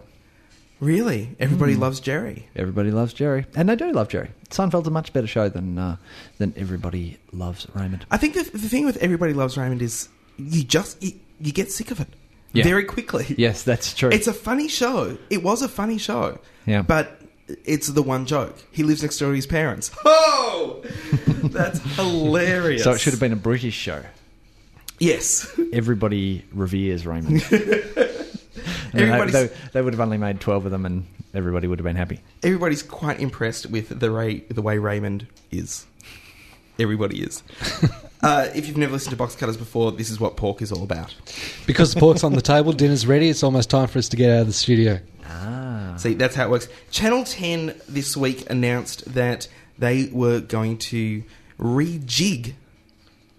Really? 0.79 1.35
Everybody 1.39 1.75
Mm. 1.75 1.79
loves 1.79 1.99
Jerry. 1.99 2.47
Everybody 2.55 2.91
loves 2.91 3.13
Jerry, 3.13 3.45
and 3.55 3.69
they 3.69 3.75
do 3.75 3.91
love 3.91 4.09
Jerry. 4.09 4.29
Seinfeld's 4.49 4.87
a 4.87 4.91
much 4.91 5.13
better 5.13 5.27
show 5.27 5.47
than 5.49 5.77
uh, 5.77 5.95
than 6.37 6.53
Everybody 6.57 7.17
Loves 7.31 7.65
Raymond. 7.73 8.05
I 8.11 8.17
think 8.17 8.33
the, 8.33 8.43
the 8.43 8.69
thing 8.69 8.85
with 8.85 8.97
Everybody 8.97 9.33
Loves 9.33 9.57
Raymond 9.57 9.81
is 9.81 10.09
you 10.37 10.63
just 10.63 11.01
you, 11.01 11.13
you 11.39 11.51
get 11.53 11.71
sick 11.71 11.91
of 11.91 11.99
it. 11.99 12.07
Yeah. 12.53 12.63
very 12.63 12.83
quickly. 12.85 13.35
Yes, 13.37 13.63
that's 13.63 13.93
true. 13.93 14.09
It's 14.09 14.27
a 14.27 14.33
funny 14.33 14.67
show. 14.69 15.17
It 15.29 15.43
was 15.43 15.61
a 15.61 15.67
funny 15.67 15.97
show. 15.97 16.39
Yeah. 16.65 16.83
But 16.83 17.19
it's 17.65 17.87
the 17.87 18.01
one 18.01 18.25
joke. 18.25 18.55
He 18.71 18.83
lives 18.83 19.01
next 19.01 19.17
door 19.17 19.29
to 19.31 19.35
his 19.35 19.45
parents. 19.45 19.91
Oh! 20.05 20.81
That's 21.43 21.79
hilarious. 21.95 22.83
so 22.83 22.91
it 22.91 22.99
should 23.01 23.11
have 23.13 23.19
been 23.19 23.33
a 23.33 23.35
British 23.37 23.73
show. 23.75 24.03
Yes. 24.99 25.59
Everybody 25.73 26.45
reveres 26.53 27.05
Raymond. 27.05 27.43
And 28.97 29.29
they, 29.29 29.47
they, 29.47 29.53
they 29.73 29.81
would 29.81 29.93
have 29.93 29.99
only 29.99 30.17
made 30.17 30.39
12 30.39 30.65
of 30.65 30.71
them 30.71 30.85
and 30.85 31.05
everybody 31.33 31.67
would 31.67 31.79
have 31.79 31.83
been 31.83 31.95
happy. 31.95 32.21
Everybody's 32.43 32.83
quite 32.83 33.19
impressed 33.19 33.65
with 33.67 33.99
the 33.99 34.09
Ray, 34.11 34.39
the 34.39 34.61
way 34.61 34.77
Raymond 34.77 35.27
is. 35.51 35.85
Everybody 36.79 37.21
is. 37.21 37.43
uh, 38.21 38.47
if 38.55 38.67
you've 38.67 38.77
never 38.77 38.93
listened 38.93 39.11
to 39.11 39.17
Box 39.17 39.35
Cutters 39.35 39.57
before, 39.57 39.91
this 39.91 40.09
is 40.09 40.19
what 40.19 40.35
pork 40.37 40.61
is 40.61 40.71
all 40.71 40.83
about. 40.83 41.15
Because 41.65 41.93
the 41.93 41.99
pork's 41.99 42.23
on 42.23 42.33
the 42.33 42.41
table, 42.41 42.73
dinner's 42.73 43.07
ready. 43.07 43.29
It's 43.29 43.43
almost 43.43 43.69
time 43.69 43.87
for 43.87 43.99
us 43.99 44.09
to 44.09 44.17
get 44.17 44.29
out 44.29 44.41
of 44.41 44.47
the 44.47 44.53
studio. 44.53 44.99
Ah. 45.25 45.95
See, 45.97 46.13
that's 46.13 46.35
how 46.35 46.45
it 46.45 46.49
works. 46.49 46.67
Channel 46.91 47.23
10 47.23 47.75
this 47.87 48.17
week 48.17 48.49
announced 48.49 49.13
that 49.13 49.47
they 49.77 50.09
were 50.11 50.39
going 50.39 50.77
to 50.77 51.23
rejig, 51.59 52.53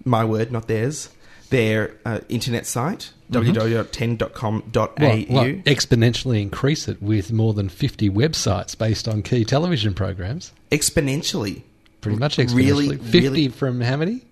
my 0.04 0.24
word, 0.24 0.52
not 0.52 0.66
theirs, 0.66 1.10
their 1.50 1.94
uh, 2.04 2.20
internet 2.28 2.66
site, 2.66 3.10
Mhm. 3.30 3.54
www.10.com.au. 3.54 5.34
Well, 5.34 5.44
exponentially 5.64 6.40
increase 6.42 6.88
it 6.88 7.02
with 7.02 7.32
more 7.32 7.54
than 7.54 7.68
50 7.68 8.10
websites 8.10 8.76
based 8.76 9.08
on 9.08 9.22
key 9.22 9.44
television 9.44 9.94
programs. 9.94 10.52
Exponentially. 10.70 11.62
Pretty 12.00 12.18
much 12.18 12.36
exponentially. 12.36 12.54
Really, 12.56 12.96
50 12.96 13.20
really- 13.20 13.48
from 13.48 13.80
how 13.80 13.96
many? 13.96 14.22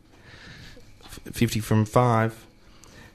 50 1.33 1.61
from 1.61 1.85
5. 1.85 2.47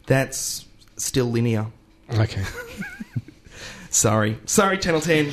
That's 0.08 0.66
still 0.98 1.26
linear. 1.26 1.68
Okay. 2.14 2.44
Sorry. 3.90 4.38
Sorry, 4.46 4.78
Channel 4.78 5.02
10. 5.02 5.32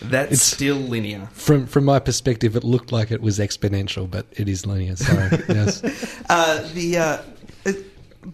That's 0.00 0.26
It's- 0.32 0.42
still 0.42 0.76
linear. 0.76 1.28
From 1.32 1.66
from 1.66 1.84
my 1.84 1.98
perspective, 1.98 2.54
it 2.54 2.62
looked 2.62 2.92
like 2.92 3.10
it 3.10 3.20
was 3.20 3.38
exponential, 3.40 4.08
but 4.08 4.26
it 4.32 4.48
is 4.48 4.64
linear. 4.64 4.94
Sorry. 4.94 5.28
yes. 5.48 5.82
Uh, 6.28 6.68
the 6.74 6.96
uh, 6.98 7.18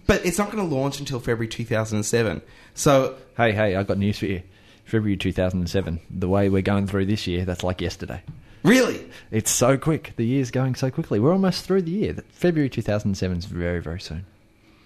but 0.06 0.24
it's 0.24 0.38
not 0.38 0.50
going 0.50 0.68
to 0.68 0.74
launch 0.74 0.98
until 0.98 1.20
February 1.20 1.48
2007. 1.48 2.42
So 2.74 3.16
Hey, 3.36 3.52
hey, 3.52 3.74
I've 3.74 3.88
got 3.88 3.98
news 3.98 4.18
for 4.18 4.26
you. 4.26 4.42
February 4.84 5.16
2007, 5.16 6.00
the 6.10 6.28
way 6.28 6.48
we're 6.48 6.62
going 6.62 6.86
through 6.86 7.06
this 7.06 7.26
year, 7.26 7.44
that's 7.44 7.64
like 7.64 7.80
yesterday. 7.80 8.22
Really? 8.62 9.04
It's 9.30 9.50
so 9.50 9.76
quick. 9.76 10.12
The 10.16 10.24
year's 10.24 10.50
going 10.50 10.74
so 10.74 10.90
quickly. 10.90 11.18
We're 11.18 11.32
almost 11.32 11.64
through 11.64 11.82
the 11.82 11.90
year. 11.90 12.14
February 12.30 12.68
2007 12.68 13.38
is 13.38 13.44
very, 13.46 13.80
very 13.80 14.00
soon. 14.00 14.24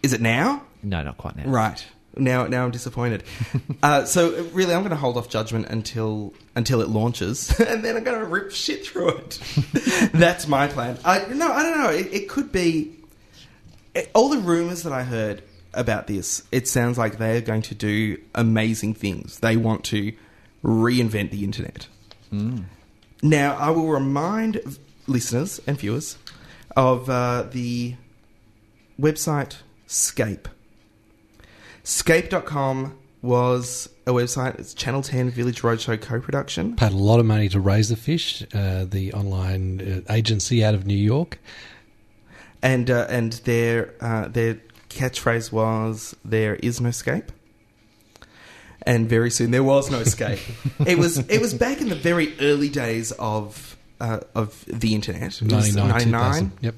is 0.03 0.13
it 0.13 0.21
now? 0.21 0.63
No, 0.83 1.03
not 1.03 1.19
quite 1.19 1.37
now. 1.37 1.45
Right. 1.47 1.85
Now, 2.17 2.47
now 2.47 2.65
I'm 2.65 2.71
disappointed. 2.71 3.23
uh, 3.83 4.05
so 4.05 4.45
really, 4.53 4.73
I'm 4.73 4.81
going 4.81 4.91
to 4.91 4.97
hold 4.97 5.17
off 5.17 5.29
judgment 5.29 5.67
until 5.67 6.33
until 6.57 6.81
it 6.81 6.89
launches, 6.89 7.59
and 7.61 7.85
then 7.85 7.97
I'm 7.97 8.03
going 8.03 8.19
to 8.19 8.25
rip 8.25 8.51
shit 8.51 8.87
through 8.87 9.11
it. 9.11 9.39
That's 10.13 10.49
my 10.49 10.67
plan. 10.69 10.99
I 11.05 11.27
no, 11.27 11.53
I 11.53 11.63
don't 11.63 11.79
know. 11.79 11.91
It, 11.91 12.13
it 12.13 12.29
could 12.29 12.51
be 12.51 12.98
all 14.15 14.29
the 14.29 14.39
rumors 14.39 14.83
that 14.83 14.93
I 14.93 15.03
heard 15.05 15.43
about 15.75 16.07
this. 16.07 16.43
It 16.51 16.67
sounds 16.69 16.99
like 16.99 17.19
they're 17.19 17.41
going 17.41 17.63
to 17.63 17.75
do 17.75 18.19
amazing 18.35 18.95
things. 18.95 19.39
They 19.41 19.57
want 19.57 19.85
to 19.85 20.13
reinvent 20.65 21.31
the 21.31 21.45
internet. 21.45 21.89
Now, 23.23 23.57
I 23.57 23.71
will 23.71 23.89
remind 23.89 24.79
listeners 25.07 25.61
and 25.67 25.79
viewers 25.79 26.19
of 26.77 27.09
uh, 27.09 27.45
the 27.51 27.97
website 29.01 29.57
Scape. 29.87 30.49
Scape.com 31.83 32.99
was 33.23 33.89
a 34.07 34.11
website. 34.11 34.59
It's 34.59 34.75
Channel 34.75 35.03
10 35.03 35.31
Village 35.31 35.63
Roadshow 35.63 36.01
co-production. 36.01 36.77
Paid 36.77 36.93
a 36.93 36.97
lot 36.97 37.19
of 37.19 37.27
money 37.27 37.49
to 37.49 37.59
Razorfish, 37.59 38.47
uh, 38.55 38.85
the 38.85 39.13
online 39.15 40.05
uh, 40.09 40.13
agency 40.13 40.63
out 40.63 40.75
of 40.75 40.87
New 40.87 40.97
York. 40.97 41.39
And 42.63 42.91
uh, 42.91 43.07
and 43.09 43.33
their 43.45 43.95
uh, 44.01 44.29
their 44.29 44.59
catchphrase 44.91 45.53
was 45.53 46.17
"There 46.25 46.57
is 46.57 46.81
no 46.81 46.89
escape." 46.89 47.31
And 48.83 49.09
very 49.09 49.31
soon 49.31 49.51
there 49.51 49.63
was 49.63 49.91
no 49.91 49.99
escape. 49.99 50.41
it 50.87 50.99
was 50.99 51.19
it 51.29 51.41
was 51.41 51.55
back 51.55 51.81
in 51.81 51.89
the 51.89 51.95
very 51.95 52.39
early 52.41 52.69
days 52.69 53.13
of 53.13 53.77
uh, 54.01 54.21
of 54.35 54.65
the 54.67 54.95
internet. 54.95 55.41
It 55.41 55.51
99, 55.51 55.89
99. 55.89 56.05
2000. 56.05 56.53
Yep. 56.61 56.75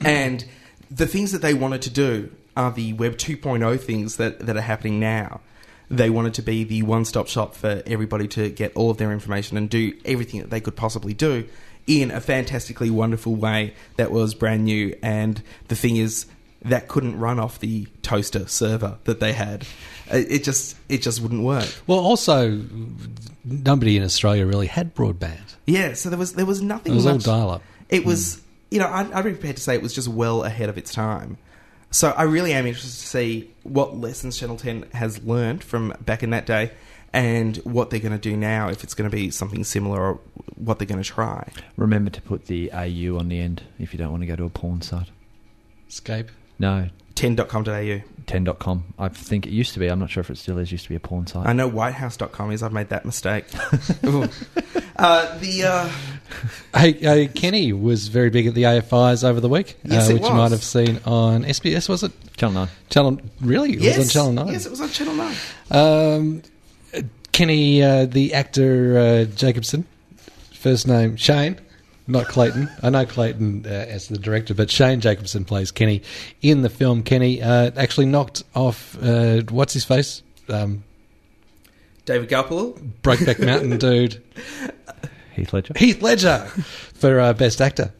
And 0.00 0.44
the 0.90 1.06
things 1.06 1.32
that 1.32 1.42
they 1.42 1.54
wanted 1.54 1.82
to 1.82 1.90
do 1.90 2.30
are 2.56 2.72
the 2.72 2.92
Web 2.94 3.16
2.0 3.16 3.80
things 3.80 4.16
that, 4.16 4.40
that 4.40 4.56
are 4.56 4.62
happening 4.62 4.98
now. 4.98 5.40
They 5.88 6.10
wanted 6.10 6.34
to 6.34 6.42
be 6.42 6.64
the 6.64 6.82
one 6.82 7.04
stop 7.04 7.28
shop 7.28 7.54
for 7.54 7.82
everybody 7.86 8.26
to 8.28 8.50
get 8.50 8.74
all 8.74 8.90
of 8.90 8.96
their 8.96 9.12
information 9.12 9.56
and 9.56 9.70
do 9.70 9.92
everything 10.04 10.40
that 10.40 10.50
they 10.50 10.60
could 10.60 10.74
possibly 10.74 11.14
do 11.14 11.46
in 11.86 12.10
a 12.10 12.20
fantastically 12.20 12.90
wonderful 12.90 13.34
way 13.34 13.74
that 13.96 14.10
was 14.10 14.34
brand 14.34 14.64
new. 14.64 14.96
And 15.02 15.42
the 15.68 15.76
thing 15.76 15.96
is, 15.96 16.26
that 16.62 16.88
couldn't 16.88 17.18
run 17.18 17.38
off 17.38 17.60
the 17.60 17.86
toaster 18.02 18.48
server 18.48 18.98
that 19.04 19.20
they 19.20 19.32
had. 19.32 19.66
Uh, 20.12 20.16
It 20.16 20.42
just 20.42 20.76
it 20.88 21.02
just 21.02 21.20
wouldn't 21.20 21.44
work. 21.44 21.72
Well, 21.86 22.00
also, 22.00 22.60
nobody 23.44 23.96
in 23.96 24.02
Australia 24.02 24.46
really 24.46 24.66
had 24.66 24.94
broadband. 24.94 25.54
Yeah, 25.66 25.94
so 25.94 26.08
there 26.08 26.18
was 26.18 26.32
there 26.32 26.46
was 26.46 26.62
nothing. 26.62 26.92
It 26.92 26.96
was 26.96 27.06
all 27.06 27.18
dial-up. 27.18 27.62
It 27.88 28.04
was, 28.04 28.40
you 28.70 28.80
know, 28.80 28.88
I'd, 28.88 29.12
I'd 29.12 29.24
be 29.24 29.32
prepared 29.32 29.56
to 29.56 29.62
say 29.62 29.74
it 29.74 29.82
was 29.82 29.94
just 29.94 30.08
well 30.08 30.42
ahead 30.42 30.68
of 30.68 30.76
its 30.76 30.92
time. 30.92 31.38
So 31.92 32.10
I 32.10 32.24
really 32.24 32.52
am 32.52 32.66
interested 32.66 33.00
to 33.00 33.06
see 33.06 33.50
what 33.62 33.96
lessons 33.96 34.36
Channel 34.36 34.56
Ten 34.56 34.86
has 34.92 35.22
learned 35.22 35.62
from 35.62 35.94
back 36.00 36.24
in 36.24 36.30
that 36.30 36.46
day, 36.46 36.72
and 37.16 37.56
what 37.58 37.88
they're 37.88 37.98
going 37.98 38.12
to 38.12 38.18
do 38.18 38.36
now. 38.36 38.68
If 38.68 38.84
it's 38.84 38.92
going 38.92 39.10
to 39.10 39.16
be 39.16 39.30
something 39.30 39.64
similar, 39.64 40.00
or 40.00 40.20
what 40.54 40.78
they're 40.78 40.86
going 40.86 41.02
to 41.02 41.08
try. 41.08 41.50
Remember 41.76 42.10
to 42.10 42.20
put 42.20 42.44
the 42.44 42.70
AU 42.72 43.16
on 43.18 43.28
the 43.28 43.40
end 43.40 43.62
if 43.78 43.94
you 43.94 43.98
don't 43.98 44.10
want 44.10 44.22
to 44.22 44.26
go 44.26 44.36
to 44.36 44.44
a 44.44 44.50
porn 44.50 44.82
site. 44.82 45.08
Scape. 45.88 46.30
No. 46.58 46.90
10.com.au. 47.14 48.02
10.com. 48.26 48.94
I 48.98 49.08
think 49.08 49.46
it 49.46 49.50
used 49.50 49.72
to 49.72 49.78
be. 49.78 49.86
I'm 49.86 49.98
not 49.98 50.10
sure 50.10 50.20
if 50.20 50.28
it 50.28 50.36
still 50.36 50.58
is. 50.58 50.70
Used 50.70 50.84
to 50.84 50.90
be 50.90 50.96
a 50.96 51.00
porn 51.00 51.26
site. 51.26 51.46
I 51.46 51.54
know 51.54 51.70
whitehouse.com 51.70 52.50
is. 52.52 52.62
I've 52.62 52.72
made 52.72 52.90
that 52.90 53.04
mistake. 53.06 53.46
Uh, 54.98 55.38
the 55.40 55.62
uh, 55.62 55.90
Hey, 56.74 57.26
uh, 57.26 57.28
Kenny 57.34 57.70
was 57.74 58.08
very 58.08 58.30
big 58.30 58.46
at 58.46 58.54
the 58.54 58.62
AFIs 58.62 59.24
over 59.24 59.40
the 59.40 59.48
week, 59.48 59.76
Yes, 59.84 60.08
uh, 60.08 60.12
it 60.12 60.14
which 60.14 60.22
was. 60.22 60.30
you 60.30 60.36
might 60.36 60.50
have 60.52 60.64
seen 60.64 61.00
on 61.04 61.44
SBS. 61.44 61.86
Was 61.90 62.02
it 62.02 62.12
Channel 62.38 62.54
Nine? 62.54 62.68
Channel 62.88 63.20
really? 63.42 63.74
It 63.74 63.80
yes, 63.80 63.98
was 63.98 64.06
on 64.06 64.10
Channel 64.10 64.32
Nine. 64.32 64.54
Yes, 64.54 64.64
it 64.64 64.70
was 64.70 64.80
on 64.80 64.88
Channel 64.88 65.14
Nine. 65.14 65.36
Um, 65.70 66.42
Kenny, 67.36 67.82
uh, 67.82 68.06
the 68.06 68.32
actor 68.32 68.96
uh, 68.96 69.24
Jacobson, 69.24 69.86
first 70.54 70.88
name 70.88 71.16
Shane, 71.16 71.60
not 72.06 72.28
Clayton. 72.28 72.70
I 72.82 72.88
know 72.88 73.04
Clayton 73.04 73.66
uh, 73.66 73.68
as 73.68 74.08
the 74.08 74.16
director, 74.16 74.54
but 74.54 74.70
Shane 74.70 75.02
Jacobson 75.02 75.44
plays 75.44 75.70
Kenny 75.70 76.00
in 76.40 76.62
the 76.62 76.70
film. 76.70 77.02
Kenny 77.02 77.42
uh, 77.42 77.72
actually 77.76 78.06
knocked 78.06 78.42
off 78.54 78.96
uh, 79.02 79.42
what's 79.50 79.74
his 79.74 79.84
face, 79.84 80.22
um, 80.48 80.82
David 82.06 82.30
Gulpilil. 82.30 82.72
Brokeback 83.02 83.38
Mountain 83.44 83.76
dude, 83.76 84.22
Heath 85.34 85.52
Ledger. 85.52 85.74
Heath 85.76 86.00
Ledger, 86.00 86.38
for 86.94 87.20
uh, 87.20 87.34
best 87.34 87.60
actor. 87.60 87.92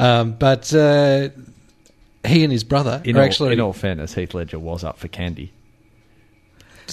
Um, 0.00 0.32
but 0.32 0.74
uh, 0.74 1.28
he 2.26 2.42
and 2.42 2.52
his 2.52 2.64
brother 2.64 3.00
In 3.04 3.16
are 3.16 3.20
all, 3.20 3.24
actually 3.24 3.52
in 3.52 3.60
all 3.60 3.72
fairness, 3.72 4.14
Heath 4.14 4.34
Ledger 4.34 4.58
was 4.58 4.82
up 4.82 4.98
for 4.98 5.06
candy. 5.06 5.52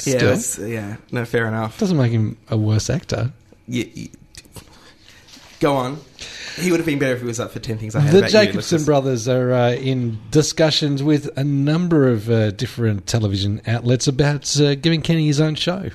Yeah, 0.05 0.17
Still. 0.17 0.29
it's- 0.29 0.59
yeah. 0.59 0.97
No, 1.11 1.25
fair 1.25 1.47
enough. 1.47 1.79
doesn't 1.79 1.97
make 1.97 2.11
him 2.11 2.37
a 2.49 2.57
worse 2.57 2.89
actor. 2.89 3.31
Yeah, 3.67 3.85
y- 3.95 4.09
go 5.59 5.75
on. 5.75 5.99
He 6.57 6.71
would 6.71 6.79
have 6.79 6.87
been 6.87 6.97
better 6.99 7.13
if 7.13 7.21
he 7.21 7.27
was 7.27 7.39
up 7.39 7.51
for 7.51 7.59
ten 7.59 7.77
things 7.77 7.95
I 7.95 7.99
had 7.99 8.11
The 8.13 8.17
about 8.19 8.31
you. 8.31 8.37
Let's 8.37 8.47
Jacobson 8.47 8.77
just- 8.79 8.85
brothers 8.85 9.27
are 9.27 9.51
uh, 9.53 9.71
in 9.73 10.17
discussions 10.31 11.03
with 11.03 11.29
a 11.37 11.43
number 11.43 12.07
of 12.07 12.29
uh, 12.29 12.51
different 12.51 13.05
television 13.07 13.61
outlets 13.67 14.07
about 14.07 14.59
uh, 14.59 14.75
giving 14.75 15.01
Kenny 15.01 15.27
his 15.27 15.39
own 15.39 15.55
show. 15.55 15.89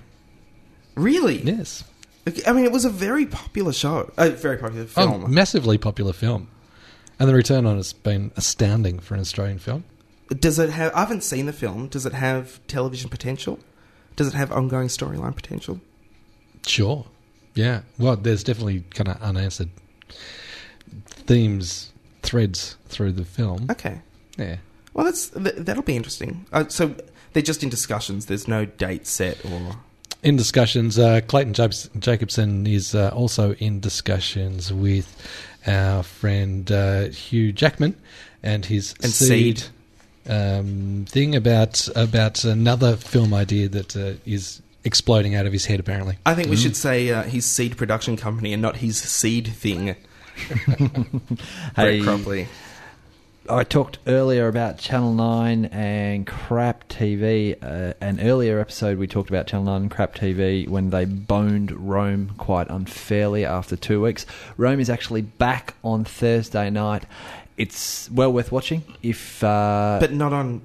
Really? 0.94 1.42
Yes. 1.42 1.84
I 2.46 2.52
mean, 2.52 2.64
it 2.64 2.70
was 2.72 2.84
a 2.84 2.90
very 2.90 3.26
popular 3.26 3.72
show. 3.72 4.12
A 4.16 4.30
very 4.30 4.56
popular 4.56 4.84
film. 4.86 5.08
Oh, 5.08 5.18
film. 5.20 5.34
massively 5.34 5.78
popular 5.78 6.12
film. 6.12 6.48
And 7.18 7.28
the 7.28 7.34
return 7.34 7.66
on 7.66 7.78
it's 7.78 7.92
been 7.92 8.30
astounding 8.36 8.98
for 9.00 9.14
an 9.14 9.20
Australian 9.20 9.58
film. 9.58 9.84
Does 10.28 10.58
it 10.58 10.70
have? 10.70 10.92
I 10.94 11.00
haven't 11.00 11.24
seen 11.24 11.46
the 11.46 11.52
film. 11.52 11.88
Does 11.88 12.06
it 12.06 12.12
have 12.12 12.64
television 12.68 13.10
potential? 13.10 13.58
Does 14.16 14.28
it 14.28 14.34
have 14.34 14.52
ongoing 14.52 14.88
storyline 14.88 15.34
potential? 15.34 15.80
Sure. 16.66 17.06
Yeah. 17.54 17.82
Well, 17.98 18.16
there's 18.16 18.44
definitely 18.44 18.84
kind 18.94 19.08
of 19.08 19.20
unanswered 19.22 19.70
themes, 21.04 21.92
threads 22.22 22.76
through 22.86 23.12
the 23.12 23.24
film. 23.24 23.66
Okay. 23.70 24.00
Yeah. 24.38 24.56
Well, 24.94 25.04
that's 25.06 25.30
th- 25.30 25.56
that'll 25.56 25.82
be 25.82 25.96
interesting. 25.96 26.46
Uh, 26.52 26.68
so 26.68 26.94
they're 27.32 27.42
just 27.42 27.62
in 27.62 27.68
discussions. 27.68 28.26
There's 28.26 28.48
no 28.48 28.64
date 28.64 29.06
set 29.06 29.44
or. 29.44 29.76
In 30.22 30.36
discussions, 30.36 30.98
uh, 30.98 31.20
Clayton 31.26 31.52
Jacobs- 31.54 31.90
Jacobson 31.98 32.64
is 32.66 32.94
uh, 32.94 33.08
also 33.12 33.54
in 33.54 33.80
discussions 33.80 34.72
with 34.72 35.16
our 35.66 36.02
friend 36.04 36.70
uh, 36.70 37.08
Hugh 37.08 37.52
Jackman 37.52 37.96
and 38.42 38.64
his 38.64 38.94
And 39.02 39.10
Seed, 39.12 39.58
Seed. 39.58 39.68
Um, 40.28 41.04
thing 41.08 41.34
about 41.34 41.88
about 41.96 42.44
another 42.44 42.96
film 42.96 43.34
idea 43.34 43.68
that 43.68 43.96
uh, 43.96 44.14
is 44.24 44.62
exploding 44.84 45.34
out 45.34 45.46
of 45.46 45.52
his 45.52 45.66
head. 45.66 45.80
Apparently, 45.80 46.18
I 46.24 46.34
think 46.34 46.48
we 46.48 46.56
should 46.56 46.76
say 46.76 47.10
uh, 47.10 47.22
his 47.22 47.44
seed 47.44 47.76
production 47.76 48.16
company 48.16 48.52
and 48.52 48.62
not 48.62 48.76
his 48.76 48.98
seed 48.98 49.48
thing. 49.48 49.96
Brett 50.66 52.00
Cropley. 52.02 52.46
I 53.50 53.64
talked 53.64 53.98
earlier 54.06 54.46
about 54.46 54.78
Channel 54.78 55.14
9 55.14 55.64
and 55.66 56.24
Crap 56.24 56.88
TV. 56.88 57.56
Uh, 57.60 57.92
an 58.00 58.20
earlier 58.20 58.60
episode, 58.60 58.98
we 58.98 59.08
talked 59.08 59.30
about 59.30 59.48
Channel 59.48 59.66
9 59.66 59.82
and 59.82 59.90
Crap 59.90 60.14
TV 60.14 60.68
when 60.68 60.90
they 60.90 61.04
boned 61.04 61.72
Rome 61.72 62.34
quite 62.38 62.70
unfairly 62.70 63.44
after 63.44 63.74
two 63.74 64.00
weeks. 64.00 64.26
Rome 64.56 64.78
is 64.78 64.88
actually 64.88 65.22
back 65.22 65.74
on 65.82 66.04
Thursday 66.04 66.70
night. 66.70 67.04
It's 67.62 68.10
well 68.10 68.32
worth 68.32 68.50
watching. 68.50 68.82
If 69.02 69.42
uh, 69.44 69.98
But 70.00 70.12
not 70.12 70.32
on 70.32 70.62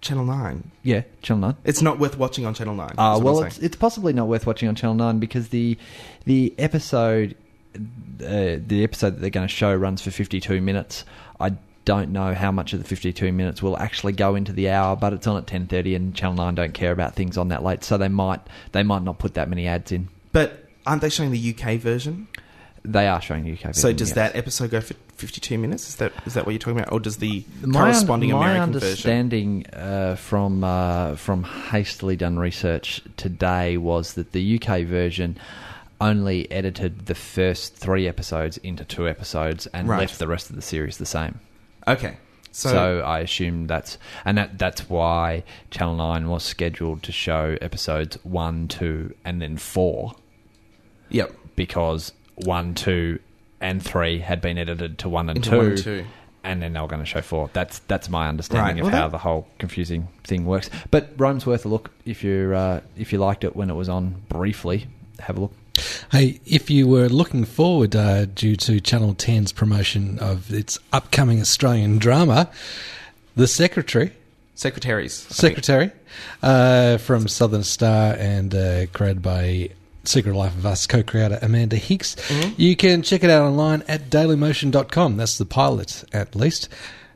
Channel 0.00 0.24
9. 0.24 0.70
yeah, 0.84 1.02
Channel 1.22 1.40
9. 1.48 1.56
It's 1.64 1.82
not 1.82 1.98
worth 1.98 2.16
watching 2.16 2.46
on 2.46 2.54
Channel 2.54 2.74
9. 2.76 2.90
Uh, 2.96 3.20
well, 3.22 3.42
it's, 3.42 3.58
it's 3.58 3.76
possibly 3.76 4.12
not 4.12 4.28
worth 4.28 4.46
watching 4.46 4.68
on 4.68 4.74
Channel 4.76 4.94
Nine 4.94 5.18
because 5.18 5.48
the 5.48 5.76
the 6.24 6.54
episode 6.58 7.34
uh, 7.74 8.58
the 8.66 8.84
episode 8.84 9.10
that 9.14 9.20
they're 9.20 9.30
going 9.30 9.48
to 9.48 9.52
show 9.52 9.74
runs 9.74 10.00
for 10.02 10.10
fifty 10.10 10.40
two 10.40 10.60
minutes. 10.60 11.04
I 11.40 11.54
don't 11.84 12.10
know 12.12 12.34
how 12.34 12.52
much 12.52 12.72
of 12.72 12.78
the 12.80 12.84
fifty 12.88 13.12
two 13.12 13.32
minutes 13.32 13.60
will 13.62 13.76
actually 13.78 14.12
go 14.12 14.34
into 14.36 14.52
the 14.52 14.70
hour, 14.70 14.94
but 14.94 15.12
it's 15.12 15.26
on 15.26 15.36
at 15.36 15.46
ten 15.46 15.66
thirty, 15.66 15.94
and 15.96 16.14
Channel 16.14 16.36
Nine 16.36 16.54
don't 16.54 16.74
care 16.74 16.92
about 16.92 17.14
things 17.14 17.36
on 17.36 17.48
that 17.48 17.64
late, 17.64 17.82
so 17.82 17.98
they 17.98 18.08
might 18.08 18.40
they 18.72 18.82
might 18.82 19.02
not 19.02 19.18
put 19.18 19.34
that 19.34 19.48
many 19.48 19.66
ads 19.66 19.90
in. 19.90 20.08
But 20.32 20.68
aren't 20.86 21.02
they 21.02 21.10
showing 21.10 21.30
the 21.30 21.54
UK 21.56 21.78
version? 21.80 22.28
They 22.84 23.06
are 23.06 23.20
showing 23.22 23.44
the 23.44 23.52
UK. 23.52 23.74
So 23.74 23.82
version, 23.82 23.96
does 23.96 24.08
yes. 24.08 24.14
that 24.16 24.36
episode 24.36 24.70
go 24.70 24.80
for 24.80 24.94
52 25.16 25.56
minutes? 25.56 25.88
Is 25.88 25.96
that 25.96 26.12
is 26.26 26.34
that 26.34 26.44
what 26.46 26.52
you're 26.52 26.58
talking 26.58 26.80
about? 26.80 26.92
Or 26.92 26.98
does 26.98 27.18
the 27.18 27.44
My, 27.62 27.80
corresponding 27.80 28.32
un- 28.32 28.40
my 28.40 28.50
American 28.50 28.72
version? 28.72 28.88
understanding 28.88 29.66
uh, 29.72 30.16
from 30.16 30.64
uh, 30.64 31.14
from 31.16 31.44
hastily 31.44 32.16
done 32.16 32.38
research 32.38 33.00
today 33.16 33.76
was 33.76 34.14
that 34.14 34.32
the 34.32 34.58
UK 34.60 34.82
version 34.82 35.36
only 36.00 36.50
edited 36.50 37.06
the 37.06 37.14
first 37.14 37.76
three 37.76 38.08
episodes 38.08 38.56
into 38.58 38.84
two 38.84 39.06
episodes 39.08 39.68
and 39.68 39.86
Right. 39.88 40.00
left 40.00 40.18
the 40.18 40.26
rest 40.26 40.50
of 40.50 40.56
the 40.56 40.62
series 40.62 40.98
the 40.98 41.06
same. 41.06 41.38
Okay. 41.86 42.16
So, 42.50 42.68
So, 42.70 43.00
I 43.00 43.20
assume 43.20 43.68
that's 43.68 43.96
and 44.24 44.36
that 44.36 44.58
that's 44.58 44.90
why 44.90 45.44
Channel 45.70 45.94
Nine 45.94 46.28
was 46.28 46.42
scheduled 46.42 47.04
to 47.04 47.12
show 47.12 47.56
episodes 47.62 48.18
one, 48.24 48.66
two, 48.66 49.14
and 49.24 49.40
then 49.40 49.56
four. 49.56 50.16
Yep. 51.10 51.32
Because 51.54 52.12
one, 52.36 52.74
two, 52.74 53.18
and 53.60 53.82
three 53.82 54.18
had 54.18 54.40
been 54.40 54.58
edited 54.58 54.98
to 54.98 55.08
one 55.08 55.28
and 55.28 55.36
Into 55.38 55.50
two, 55.50 55.56
one 55.56 55.66
and 55.66 55.78
two. 55.78 56.04
and 56.44 56.62
then 56.62 56.72
they 56.72 56.80
were 56.80 56.88
going 56.88 57.00
to 57.02 57.06
show 57.06 57.20
four. 57.22 57.50
That's 57.52 57.78
that's 57.80 58.08
my 58.08 58.28
understanding 58.28 58.76
Right. 58.76 58.78
of 58.78 58.84
Well, 58.92 58.92
how 59.02 59.08
that- 59.08 59.12
the 59.12 59.18
whole 59.18 59.46
confusing 59.58 60.08
thing 60.24 60.44
works. 60.46 60.68
But 60.90 61.12
Rome's 61.16 61.46
worth 61.46 61.64
a 61.64 61.68
look 61.68 61.90
if 62.04 62.24
you 62.24 62.52
uh, 62.54 62.80
if 62.96 63.12
you 63.12 63.18
liked 63.18 63.44
it 63.44 63.54
when 63.56 63.70
it 63.70 63.74
was 63.74 63.88
on 63.88 64.22
briefly. 64.28 64.86
Have 65.20 65.38
a 65.38 65.40
look. 65.42 65.52
Hey, 66.10 66.40
if 66.44 66.68
you 66.68 66.86
were 66.86 67.08
looking 67.08 67.44
forward 67.44 67.94
uh, 67.96 68.26
due 68.26 68.56
to 68.56 68.80
Channel 68.80 69.14
10's 69.14 69.52
promotion 69.52 70.18
of 70.18 70.52
its 70.52 70.78
upcoming 70.92 71.40
Australian 71.40 71.98
drama, 71.98 72.50
The 73.36 73.46
Secretary, 73.46 74.12
Secretaries. 74.54 75.14
Secretary, 75.14 75.90
uh, 76.42 76.98
from 76.98 77.26
Southern 77.28 77.62
Star 77.62 78.14
and 78.18 78.54
uh, 78.54 78.86
created 78.92 79.22
by 79.22 79.70
Secret 80.04 80.34
Life 80.34 80.56
of 80.56 80.66
Us 80.66 80.86
co-creator 80.86 81.38
Amanda 81.42 81.76
Higgs, 81.76 82.16
Mm-hmm. 82.16 82.54
you 82.60 82.76
can 82.76 83.02
check 83.02 83.22
it 83.24 83.30
out 83.30 83.44
online 83.46 83.82
at 83.88 84.10
dailymotion.com. 84.10 85.16
That's 85.16 85.38
the 85.38 85.44
pilot, 85.46 86.04
at 86.12 86.34
least. 86.34 86.68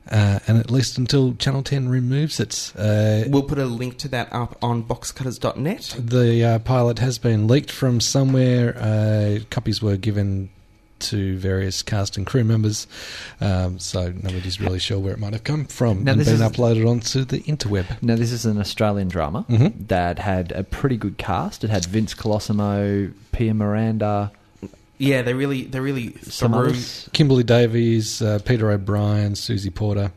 Uh, 0.09 0.39
and 0.47 0.57
at 0.59 0.71
least 0.71 0.99
until 0.99 1.35
Channel 1.35 1.65
10 1.65 1.89
removes 1.89 2.39
it. 2.39 2.73
Uh, 2.79 3.25
We'll 3.29 3.43
put 3.43 3.59
a 3.59 3.65
link 3.65 3.99
to 3.99 4.09
that 4.09 4.33
up 4.33 4.57
on 4.63 4.85
boxcutters.net. 4.85 5.97
the 5.99 6.45
uh, 6.45 6.59
pilot 6.61 7.01
has 7.01 7.19
been 7.19 7.49
leaked 7.49 7.73
from 7.73 8.01
somewhere. 8.01 8.77
Uh, 8.79 9.41
copies 9.51 9.83
were 9.83 9.97
given 9.97 10.51
to 10.99 11.37
various 11.39 11.83
cast 11.83 12.17
and 12.17 12.27
crew 12.27 12.45
members, 12.45 12.87
um, 13.41 13.79
so 13.79 14.13
nobody's 14.23 14.61
really 14.61 14.79
sure 14.79 14.99
where 14.99 15.13
it 15.13 15.19
might 15.19 15.33
have 15.33 15.45
come 15.45 15.65
from 15.67 16.05
Now, 16.05 16.13
and 16.13 16.21
this 16.21 16.29
been 16.29 16.37
is- 16.41 16.53
uploaded 16.53 16.89
onto 16.89 17.25
the 17.25 17.41
interweb. 17.41 18.01
Now 18.03 18.17
this 18.17 18.33
is 18.33 18.45
an 18.47 18.59
Australian 18.59 19.09
drama 19.09 19.45
Mhm. 19.49 19.89
that 19.89 20.19
had 20.19 20.53
a 20.53 20.63
pretty 20.65 20.97
good 20.97 21.19
cast. 21.19 21.65
It 21.65 21.71
had 21.71 21.85
Vince 21.87 22.15
Colosimo, 22.15 23.13
Pia 23.33 23.55
Miranda, 23.55 24.33
Yeah, 24.99 25.21
they 25.21 25.35
really 25.35 25.65
they 25.65 25.81
really 25.81 26.15
some 26.23 26.53
threw, 26.53 26.61
others. 26.69 27.11
Kimberly 27.13 27.43
Davies, 27.45 28.23
uh, 28.23 28.39
Peter 28.45 28.71
O'Brien, 28.71 29.35
Susie 29.35 29.69
Porter. 29.71 30.13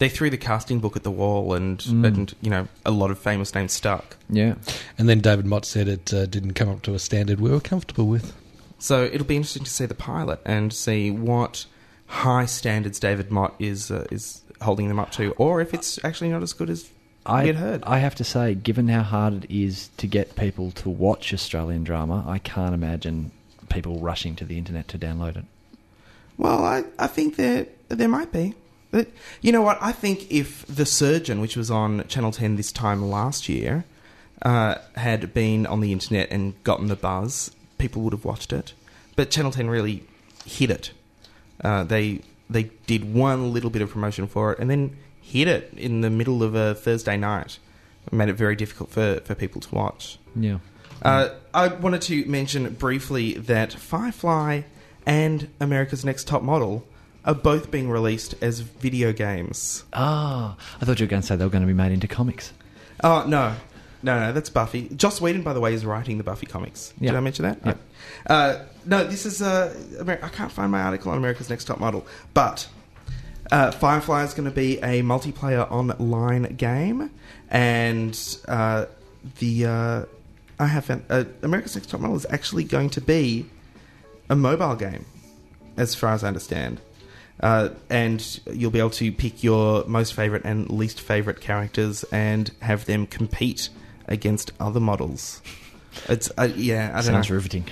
they 0.00 0.08
threw 0.10 0.28
the 0.28 0.36
casting 0.36 0.80
book 0.80 0.96
at 0.96 1.04
the 1.04 1.10
wall 1.10 1.54
and 1.54 1.78
Mm. 1.78 2.04
and 2.04 2.34
you 2.42 2.50
know 2.50 2.68
a 2.84 2.90
lot 2.90 3.10
of 3.10 3.18
famous 3.18 3.54
names 3.54 3.72
stuck. 3.72 4.16
Yeah. 4.28 4.56
And 4.98 5.08
then 5.08 5.20
David 5.20 5.46
Mott 5.46 5.64
said 5.64 5.88
it 5.88 6.12
uh, 6.12 6.26
didn't 6.26 6.52
come 6.52 6.68
up 6.68 6.82
to 6.82 6.94
a 6.94 6.98
standard 6.98 7.40
we 7.40 7.48
were 7.50 7.60
comfortable 7.60 8.06
with. 8.06 8.34
So 8.78 9.04
it'll 9.04 9.26
be 9.26 9.36
interesting 9.36 9.64
to 9.64 9.70
see 9.70 9.86
the 9.86 9.94
pilot 9.94 10.40
and 10.44 10.72
see 10.72 11.10
what 11.10 11.66
high 12.06 12.46
standards 12.46 13.00
David 13.00 13.30
Mott 13.30 13.54
is 13.58 13.90
uh, 13.90 14.06
is 14.10 14.42
holding 14.60 14.88
them 14.88 14.98
up 14.98 15.10
to, 15.12 15.32
or 15.32 15.60
if 15.60 15.74
it's 15.74 16.02
actually 16.04 16.30
not 16.30 16.42
as 16.42 16.52
good 16.52 16.70
as 16.70 16.90
I, 17.26 17.52
heard. 17.52 17.82
I 17.84 17.98
have 17.98 18.14
to 18.16 18.24
say, 18.24 18.54
given 18.54 18.88
how 18.88 19.02
hard 19.02 19.44
it 19.44 19.50
is 19.50 19.88
to 19.96 20.06
get 20.06 20.36
people 20.36 20.70
to 20.72 20.90
watch 20.90 21.32
Australian 21.32 21.84
drama, 21.84 22.24
I 22.26 22.38
can't 22.38 22.74
imagine 22.74 23.30
people 23.70 23.98
rushing 24.00 24.36
to 24.36 24.44
the 24.44 24.58
internet 24.58 24.88
to 24.88 24.98
download 24.98 25.36
it. 25.38 25.44
Well, 26.36 26.64
I, 26.64 26.84
I 26.98 27.06
think 27.06 27.36
there 27.36 27.66
there 27.88 28.08
might 28.08 28.32
be. 28.32 28.54
But 28.90 29.08
you 29.40 29.50
know 29.50 29.62
what? 29.62 29.78
I 29.80 29.90
think 29.90 30.30
if 30.30 30.64
The 30.66 30.86
Surgeon, 30.86 31.40
which 31.40 31.56
was 31.56 31.68
on 31.70 32.06
Channel 32.06 32.30
10 32.30 32.54
this 32.54 32.70
time 32.70 33.02
last 33.02 33.48
year, 33.48 33.84
uh, 34.42 34.76
had 34.94 35.34
been 35.34 35.66
on 35.66 35.80
the 35.80 35.90
internet 35.90 36.30
and 36.30 36.62
gotten 36.62 36.86
the 36.86 36.94
buzz, 36.96 37.50
people 37.78 38.02
would 38.02 38.12
have 38.12 38.24
watched 38.24 38.52
it. 38.52 38.74
But 39.16 39.30
Channel 39.30 39.52
10 39.52 39.68
really 39.68 40.04
hit 40.44 40.70
it. 40.70 40.90
Uh, 41.62 41.84
they 41.84 42.20
they 42.50 42.64
did 42.86 43.14
one 43.14 43.52
little 43.52 43.70
bit 43.70 43.80
of 43.80 43.90
promotion 43.90 44.26
for 44.26 44.52
it 44.52 44.58
and 44.58 44.70
then 44.70 44.96
hit 45.20 45.48
it 45.48 45.72
in 45.76 46.02
the 46.02 46.10
middle 46.10 46.42
of 46.42 46.54
a 46.54 46.74
Thursday 46.74 47.16
night. 47.16 47.58
It 48.06 48.12
made 48.12 48.28
it 48.28 48.34
very 48.34 48.54
difficult 48.54 48.90
for, 48.90 49.20
for 49.24 49.34
people 49.34 49.60
to 49.62 49.74
watch. 49.74 50.18
Yeah. 50.36 50.58
Uh, 51.02 51.30
I 51.52 51.68
wanted 51.68 52.02
to 52.02 52.24
mention 52.26 52.72
briefly 52.74 53.34
that 53.34 53.72
Firefly 53.72 54.62
and 55.06 55.48
America's 55.60 56.04
Next 56.04 56.26
Top 56.26 56.42
Model 56.42 56.86
are 57.24 57.34
both 57.34 57.70
being 57.70 57.90
released 57.90 58.34
as 58.42 58.60
video 58.60 59.12
games. 59.12 59.84
Ah, 59.92 60.56
I 60.80 60.84
thought 60.84 61.00
you 61.00 61.06
were 61.06 61.10
going 61.10 61.22
to 61.22 61.26
say 61.26 61.36
they 61.36 61.44
were 61.44 61.50
going 61.50 61.62
to 61.62 61.66
be 61.66 61.72
made 61.72 61.92
into 61.92 62.06
comics. 62.06 62.52
Oh, 63.02 63.24
no. 63.26 63.54
No, 64.04 64.20
no, 64.20 64.32
that's 64.32 64.50
Buffy. 64.50 64.88
Joss 64.94 65.18
Whedon, 65.18 65.42
by 65.42 65.54
the 65.54 65.60
way, 65.60 65.72
is 65.72 65.86
writing 65.86 66.18
the 66.18 66.24
Buffy 66.24 66.44
comics. 66.44 66.92
Yeah. 67.00 67.12
Did 67.12 67.16
I 67.16 67.20
mention 67.20 67.44
that? 67.46 67.58
Yeah. 67.64 67.74
Uh, 68.26 68.64
no, 68.84 69.02
this 69.04 69.24
is. 69.24 69.40
Uh, 69.40 69.74
Amer- 69.98 70.20
I 70.22 70.28
can't 70.28 70.52
find 70.52 70.70
my 70.70 70.82
article 70.82 71.10
on 71.10 71.16
America's 71.16 71.48
Next 71.48 71.64
Top 71.64 71.80
Model, 71.80 72.06
but 72.34 72.68
uh, 73.50 73.70
Firefly 73.70 74.24
is 74.24 74.34
going 74.34 74.48
to 74.48 74.54
be 74.54 74.76
a 74.78 75.02
multiplayer 75.02 75.70
online 75.70 76.54
game, 76.56 77.10
and 77.50 78.38
uh, 78.46 78.84
the 79.38 79.66
uh, 79.66 80.04
I 80.58 80.66
have 80.66 80.84
found, 80.84 81.04
uh, 81.08 81.24
America's 81.42 81.74
Next 81.74 81.88
Top 81.88 82.00
Model 82.00 82.16
is 82.16 82.26
actually 82.28 82.64
going 82.64 82.90
to 82.90 83.00
be 83.00 83.46
a 84.28 84.36
mobile 84.36 84.76
game, 84.76 85.06
as 85.78 85.94
far 85.94 86.12
as 86.12 86.22
I 86.22 86.28
understand. 86.28 86.80
Uh, 87.40 87.70
and 87.90 88.40
you'll 88.52 88.70
be 88.70 88.78
able 88.78 88.90
to 88.90 89.10
pick 89.10 89.42
your 89.42 89.84
most 89.86 90.14
favorite 90.14 90.44
and 90.44 90.70
least 90.70 91.00
favorite 91.00 91.40
characters 91.40 92.04
and 92.12 92.52
have 92.60 92.84
them 92.84 93.06
compete 93.06 93.70
against 94.06 94.52
other 94.60 94.80
models. 94.80 95.42
It's 96.08 96.30
uh, 96.36 96.48
yeah, 96.54 96.90
I 96.92 96.96
don't 96.96 97.04
Sounds 97.04 97.28
know. 97.30 97.34
riveting. 97.36 97.64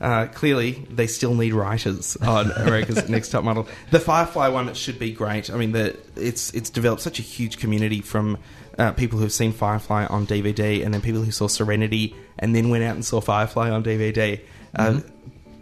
Uh, 0.00 0.26
clearly, 0.28 0.86
they 0.90 1.06
still 1.06 1.34
need 1.34 1.52
writers 1.52 2.16
on 2.16 2.50
America's 2.56 3.08
Next 3.08 3.28
Top 3.30 3.44
Model. 3.44 3.68
The 3.90 4.00
Firefly 4.00 4.48
one 4.48 4.72
should 4.72 4.98
be 4.98 5.12
great. 5.12 5.50
I 5.50 5.56
mean, 5.56 5.72
the, 5.72 5.96
it's 6.16 6.52
it's 6.54 6.70
developed 6.70 7.02
such 7.02 7.18
a 7.18 7.22
huge 7.22 7.58
community 7.58 8.00
from 8.00 8.38
uh, 8.78 8.92
people 8.92 9.18
who've 9.18 9.32
seen 9.32 9.52
Firefly 9.52 10.06
on 10.06 10.26
DVD, 10.26 10.82
and 10.84 10.94
then 10.94 11.02
people 11.02 11.22
who 11.22 11.30
saw 11.30 11.48
Serenity, 11.48 12.14
and 12.38 12.54
then 12.56 12.70
went 12.70 12.82
out 12.84 12.94
and 12.94 13.04
saw 13.04 13.20
Firefly 13.20 13.68
on 13.70 13.84
DVD. 13.84 14.40
Uh, 14.74 15.00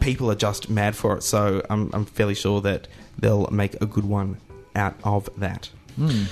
People 0.00 0.30
are 0.30 0.36
just 0.36 0.70
mad 0.70 0.94
for 0.94 1.16
it, 1.16 1.24
so 1.24 1.60
I'm 1.68 1.90
I'm 1.92 2.04
fairly 2.04 2.36
sure 2.36 2.60
that 2.60 2.86
they'll 3.18 3.48
make 3.50 3.74
a 3.82 3.86
good 3.86 4.04
one 4.04 4.36
out 4.76 4.94
of 5.02 5.28
that. 5.38 5.70
And 5.96 6.28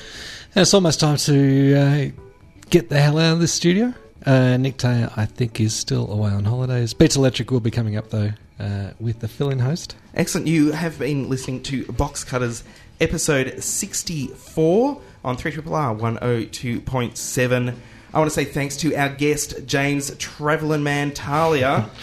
it's 0.55 0.72
almost 0.72 1.01
time 1.01 1.16
to 1.16 1.74
uh, 1.74 2.22
get 2.70 2.88
the 2.88 3.00
hell 3.00 3.18
out 3.18 3.34
of 3.34 3.40
this 3.40 3.52
studio. 3.52 3.94
Uh, 4.24 4.56
Nick 4.56 4.76
Taylor, 4.76 5.10
I 5.16 5.24
think, 5.24 5.60
is 5.60 5.74
still 5.74 6.10
away 6.10 6.30
on 6.30 6.44
holidays. 6.44 6.94
Beats 6.94 7.16
Electric 7.16 7.50
will 7.50 7.60
be 7.60 7.70
coming 7.70 7.96
up, 7.96 8.10
though, 8.10 8.32
uh, 8.58 8.90
with 8.98 9.20
the 9.20 9.28
fill 9.28 9.50
in 9.50 9.60
host. 9.60 9.96
Excellent. 10.14 10.46
You 10.46 10.72
have 10.72 10.98
been 10.98 11.28
listening 11.28 11.62
to 11.64 11.84
Box 11.86 12.24
Cutters 12.24 12.64
episode 13.00 13.62
64 13.62 15.00
on 15.24 15.36
3RR 15.36 15.98
102.7. 15.98 17.74
I 18.16 18.18
want 18.18 18.30
to 18.30 18.34
say 18.34 18.46
thanks 18.46 18.78
to 18.78 18.96
our 18.96 19.10
guest, 19.10 19.66
James 19.66 20.10
Travelin 20.12 20.82
Man 20.82 21.12
Talia. 21.12 21.90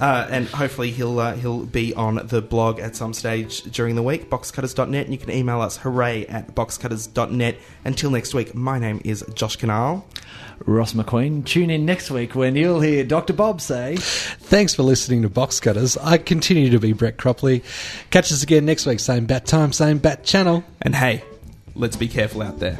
Uh, 0.00 0.28
and 0.30 0.46
hopefully 0.46 0.92
he'll 0.92 1.18
uh, 1.18 1.34
he'll 1.34 1.66
be 1.66 1.92
on 1.92 2.24
the 2.28 2.40
blog 2.40 2.78
at 2.78 2.94
some 2.94 3.12
stage 3.12 3.62
during 3.62 3.96
the 3.96 4.02
week, 4.02 4.30
boxcutters.net, 4.30 5.04
and 5.04 5.12
you 5.12 5.18
can 5.18 5.28
email 5.28 5.60
us 5.60 5.76
hooray 5.78 6.24
at 6.26 6.54
boxcutters.net. 6.54 7.56
Until 7.84 8.12
next 8.12 8.32
week, 8.32 8.54
my 8.54 8.78
name 8.78 9.00
is 9.04 9.24
Josh 9.34 9.58
Kinal. 9.58 10.04
Ross 10.64 10.92
McQueen. 10.92 11.44
Tune 11.44 11.68
in 11.68 11.84
next 11.84 12.12
week 12.12 12.36
when 12.36 12.54
you'll 12.54 12.80
hear 12.80 13.02
Dr. 13.02 13.32
Bob 13.32 13.60
say. 13.60 13.96
Thanks 13.96 14.72
for 14.72 14.84
listening 14.84 15.22
to 15.22 15.28
Box 15.28 15.58
Cutters. 15.58 15.96
I 15.96 16.18
continue 16.18 16.70
to 16.70 16.78
be 16.78 16.92
Brett 16.92 17.16
Cropley. 17.16 17.64
Catch 18.10 18.30
us 18.30 18.44
again 18.44 18.66
next 18.66 18.86
week, 18.86 19.00
same 19.00 19.26
bat 19.26 19.46
time, 19.46 19.72
same 19.72 19.98
bat 19.98 20.22
channel. 20.22 20.62
And 20.80 20.94
hey, 20.94 21.24
let's 21.74 21.96
be 21.96 22.06
careful 22.06 22.42
out 22.42 22.60
there. 22.60 22.78